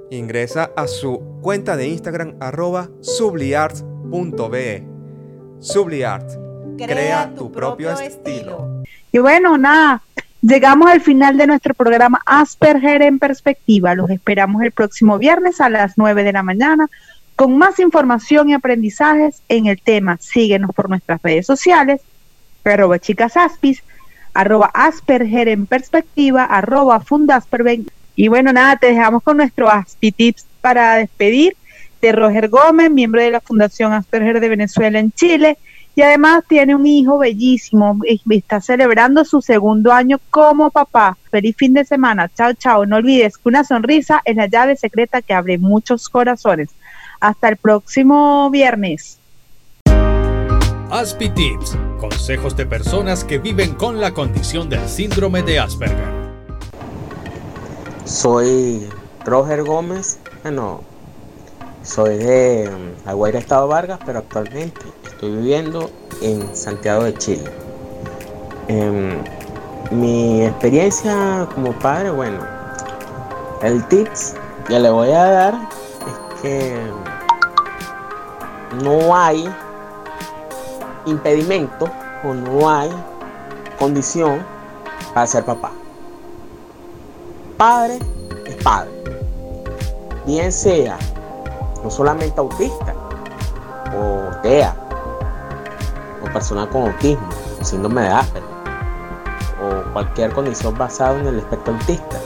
ingresa 0.10 0.72
a 0.76 0.88
su 0.88 1.22
cuenta 1.42 1.76
de 1.78 1.88
Instagram 1.88 2.36
arroba 2.40 2.90
subliart.be. 3.02 4.88
Subliart. 5.60 6.49
Crea, 6.88 7.32
tu, 7.36 7.52
propio, 7.52 7.92
estilo. 8.00 8.84
Y 9.12 9.18
bueno, 9.20 9.58
nada, 9.58 10.02
Llegamos 10.42 10.90
al 10.90 11.02
final 11.02 11.36
de 11.36 11.48
nuestro 11.48 11.74
programa 11.74 12.22
Asperger 12.26 13.02
en 13.02 13.20
Perspectiva. 13.20 13.94
Los 13.94 14.10
esperamos 14.10 14.62
el 14.62 14.72
próximo 14.72 15.18
viernes 15.18 15.60
a 15.60 15.70
las 15.70 15.98
9 15.98 16.24
de 16.24 16.32
la 16.32 16.44
mañana 16.44 16.90
con 17.36 17.58
más 17.58 17.78
información 17.80 18.50
y 18.50 18.54
aprendizajes 18.54 19.42
en 19.50 19.68
el 19.68 19.82
tema. 19.82 20.18
Síguenos 20.22 20.72
por 20.74 20.90
nuestras 20.90 21.22
redes 21.22 21.46
sociales, 21.46 22.00
arroba 22.64 23.00
chicasaspis, 23.00 23.84
arroba 24.34 24.72
Asperger 24.74 25.50
en 25.50 25.66
Perspectiva, 25.66 26.46
arroba 26.46 27.02
Fundasperben. 27.02 27.88
Y 28.16 28.30
bueno, 28.30 28.54
nada, 28.54 28.78
te 28.78 28.88
dejamos 28.88 29.22
con 29.24 29.38
nuestro 29.38 29.70
Aspi 29.70 30.14
Tips 30.14 30.46
para 30.62 30.96
despedir 30.96 31.58
de 32.02 32.14
Roger 32.14 32.48
Gómez, 32.48 32.90
miembro 32.90 33.22
de 33.22 33.32
la 33.32 33.42
Fundación 33.42 33.92
Asperger 33.92 34.40
de 34.40 34.48
Venezuela 34.48 35.00
en 35.00 35.12
Chile 35.12 35.58
y 36.00 36.02
además 36.02 36.46
tiene 36.48 36.76
un 36.76 36.88
hijo 36.88 37.18
bellísimo 37.18 38.00
y 38.06 38.22
está 38.34 38.62
celebrando 38.62 39.26
su 39.26 39.42
segundo 39.42 39.92
año 39.92 40.18
como 40.30 40.72
papá. 40.72 41.18
Feliz 41.30 41.58
fin 41.58 41.74
de 41.74 41.84
semana. 41.84 42.32
Chao, 42.34 42.54
chao. 42.54 42.86
No 42.86 42.96
olvides 42.96 43.38
que 43.38 43.50
una 43.50 43.66
sonrisa 43.66 44.22
es 44.24 44.38
la 44.38 44.48
llave 44.48 44.78
secreta 44.78 45.22
que 45.22 45.34
abre 45.34 45.58
muchos 45.58 46.08
corazones. 46.08 46.70
Hasta 47.20 47.50
el 47.50 47.58
próximo 47.58 48.50
viernes. 48.50 49.20
Aspi 50.90 51.28
Tips, 51.32 51.78
consejos 52.00 52.56
de 52.56 52.66
personas 52.66 53.26
que 53.26 53.38
viven 53.38 53.76
con 53.76 54.00
la 54.00 54.14
condición 54.14 54.70
del 54.70 54.88
síndrome 54.88 55.44
de 55.44 55.60
Asperger. 55.60 56.14
Soy 58.06 58.88
Roger 59.26 59.64
Gómez, 59.64 60.18
bueno, 60.44 60.82
soy 61.84 62.18
de 62.18 62.70
Aguaira 63.06 63.40
Estado 63.40 63.68
Vargas, 63.68 64.00
pero 64.06 64.20
actualmente 64.20 64.80
Estoy 65.20 65.36
viviendo 65.36 65.92
en 66.22 66.56
Santiago 66.56 67.04
de 67.04 67.14
Chile. 67.16 67.44
Em, 68.70 69.22
mi 69.92 70.46
experiencia 70.46 71.46
como 71.54 71.74
padre, 71.74 72.10
bueno, 72.12 72.40
el 73.62 73.86
tips 73.90 74.36
que 74.66 74.80
le 74.80 74.90
voy 74.90 75.12
a 75.12 75.26
dar 75.26 75.56
es 76.08 76.42
que 76.42 76.80
no 78.82 79.14
hay 79.14 79.54
impedimento 81.06 81.92
o 82.24 82.34
no 82.34 82.70
hay 82.70 82.90
condición 83.78 84.42
para 85.14 85.28
ser 85.28 85.44
papá. 85.44 85.72
Padre 87.58 88.00
es 88.46 88.56
padre. 88.64 88.90
Bien 90.26 90.50
sea 90.50 90.98
no 91.84 91.90
solamente 91.90 92.40
autista 92.40 92.94
o 93.96 94.36
TEA, 94.42 94.76
o 96.22 96.32
persona 96.32 96.70
con 96.70 96.84
autismo, 96.84 97.28
síndrome 97.62 98.02
de 98.02 98.10
Asperger, 98.10 98.50
o 99.62 99.94
cualquier 99.94 100.34
condición 100.34 100.78
basada 100.78 101.20
en 101.20 101.28
el 101.28 101.40
espectro 101.40 101.74
autista, 101.74 102.20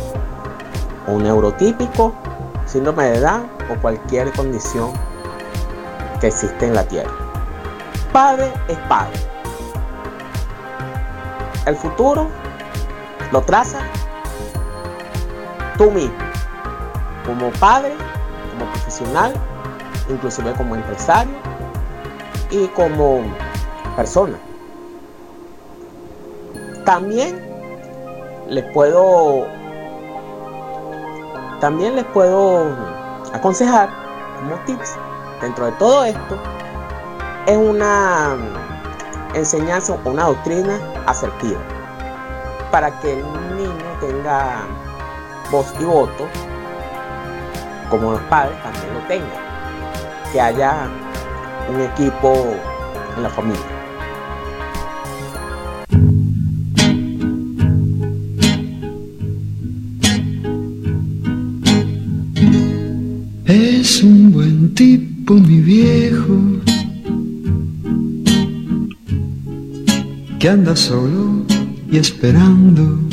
o 1.08 1.18
neurotípico, 1.20 2.14
síndrome 2.66 3.06
de 3.06 3.18
edad 3.18 3.44
o 3.72 3.80
cualquier 3.82 4.32
condición 4.34 4.92
que 6.20 6.28
existe 6.28 6.68
en 6.68 6.76
la 6.76 6.84
Tierra. 6.84 7.12
Padre 8.12 8.52
es 8.68 8.78
padre. 8.90 9.20
El 11.66 11.76
futuro 11.76 12.28
lo 13.32 13.42
traza 13.42 13.80
tú 15.78 15.90
mismo, 15.92 16.16
como 17.26 17.50
padre, 17.52 17.96
profesional, 18.94 19.34
inclusive 20.10 20.54
como 20.54 20.76
empresario 20.76 21.34
y 22.52 22.68
como 22.68 23.22
persona. 23.96 24.38
También 26.86 27.42
les 28.50 28.64
puedo 28.74 29.48
también 31.60 31.96
les 31.96 32.04
puedo 32.06 32.76
aconsejar 33.34 33.90
como 34.38 34.56
tips 34.66 34.96
dentro 35.42 35.66
de 35.68 35.72
todo 35.74 36.04
esto 36.04 36.38
es 37.48 37.58
una 37.58 38.36
enseñanza 39.34 39.94
o 39.94 40.10
una 40.10 40.26
doctrina 40.26 40.78
asertiva 41.08 41.60
para 42.70 42.92
que 43.00 43.14
el 43.14 43.24
niño 43.56 43.98
tenga 44.02 44.66
voz 45.52 45.74
y 45.80 45.86
voto 45.86 46.28
como 47.94 48.14
los 48.14 48.22
padres 48.22 48.58
también 48.64 48.92
lo 48.92 49.00
tengan 49.02 49.30
que 50.32 50.42
haya 50.42 50.90
un 51.72 51.80
equipo 51.80 52.56
en 53.16 53.22
la 53.22 53.30
familia 53.30 53.62
Es 63.46 64.02
un 64.02 64.32
buen 64.32 64.74
tipo, 64.74 65.36
mi 65.36 65.60
viejo, 65.60 66.40
que 70.40 70.50
anda 70.50 70.76
solo 70.76 71.46
y 71.92 71.98
esperando. 71.98 73.13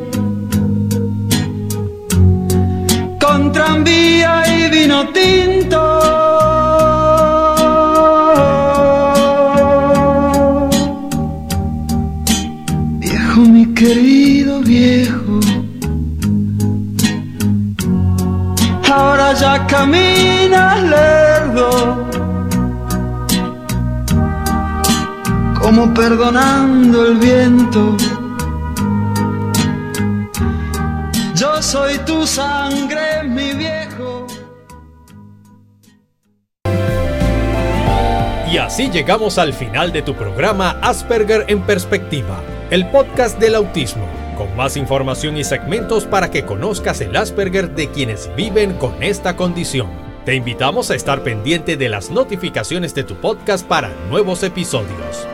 tranvía 3.61 4.43
y 4.57 4.69
vino 4.69 4.99
tinto. 5.09 5.81
Viejo, 12.99 13.41
mi 13.55 13.65
querido 13.73 14.53
viejo, 14.61 15.39
ahora 18.91 19.33
ya 19.33 19.53
camina 19.67 20.63
lerdo 20.93 21.69
como 25.61 25.93
perdonando 25.93 26.95
el 27.07 27.15
viento. 27.17 27.95
Yo 31.35 31.61
soy 31.61 31.97
tu 32.09 32.25
sangre, 32.27 33.10
así 38.71 38.89
llegamos 38.89 39.37
al 39.37 39.51
final 39.53 39.91
de 39.91 40.01
tu 40.01 40.15
programa 40.15 40.79
Asperger 40.81 41.43
en 41.49 41.61
Perspectiva, 41.63 42.41
el 42.69 42.87
podcast 42.89 43.37
del 43.37 43.55
autismo, 43.55 44.07
con 44.37 44.55
más 44.55 44.77
información 44.77 45.35
y 45.35 45.43
segmentos 45.43 46.05
para 46.05 46.31
que 46.31 46.45
conozcas 46.45 47.01
el 47.01 47.13
Asperger 47.17 47.71
de 47.71 47.91
quienes 47.91 48.33
viven 48.37 48.71
con 48.75 49.03
esta 49.03 49.35
condición. 49.35 49.89
Te 50.23 50.35
invitamos 50.35 50.89
a 50.89 50.95
estar 50.95 51.21
pendiente 51.21 51.75
de 51.75 51.89
las 51.89 52.11
notificaciones 52.11 52.95
de 52.95 53.03
tu 53.03 53.15
podcast 53.15 53.67
para 53.67 53.91
nuevos 54.09 54.41
episodios. 54.41 55.27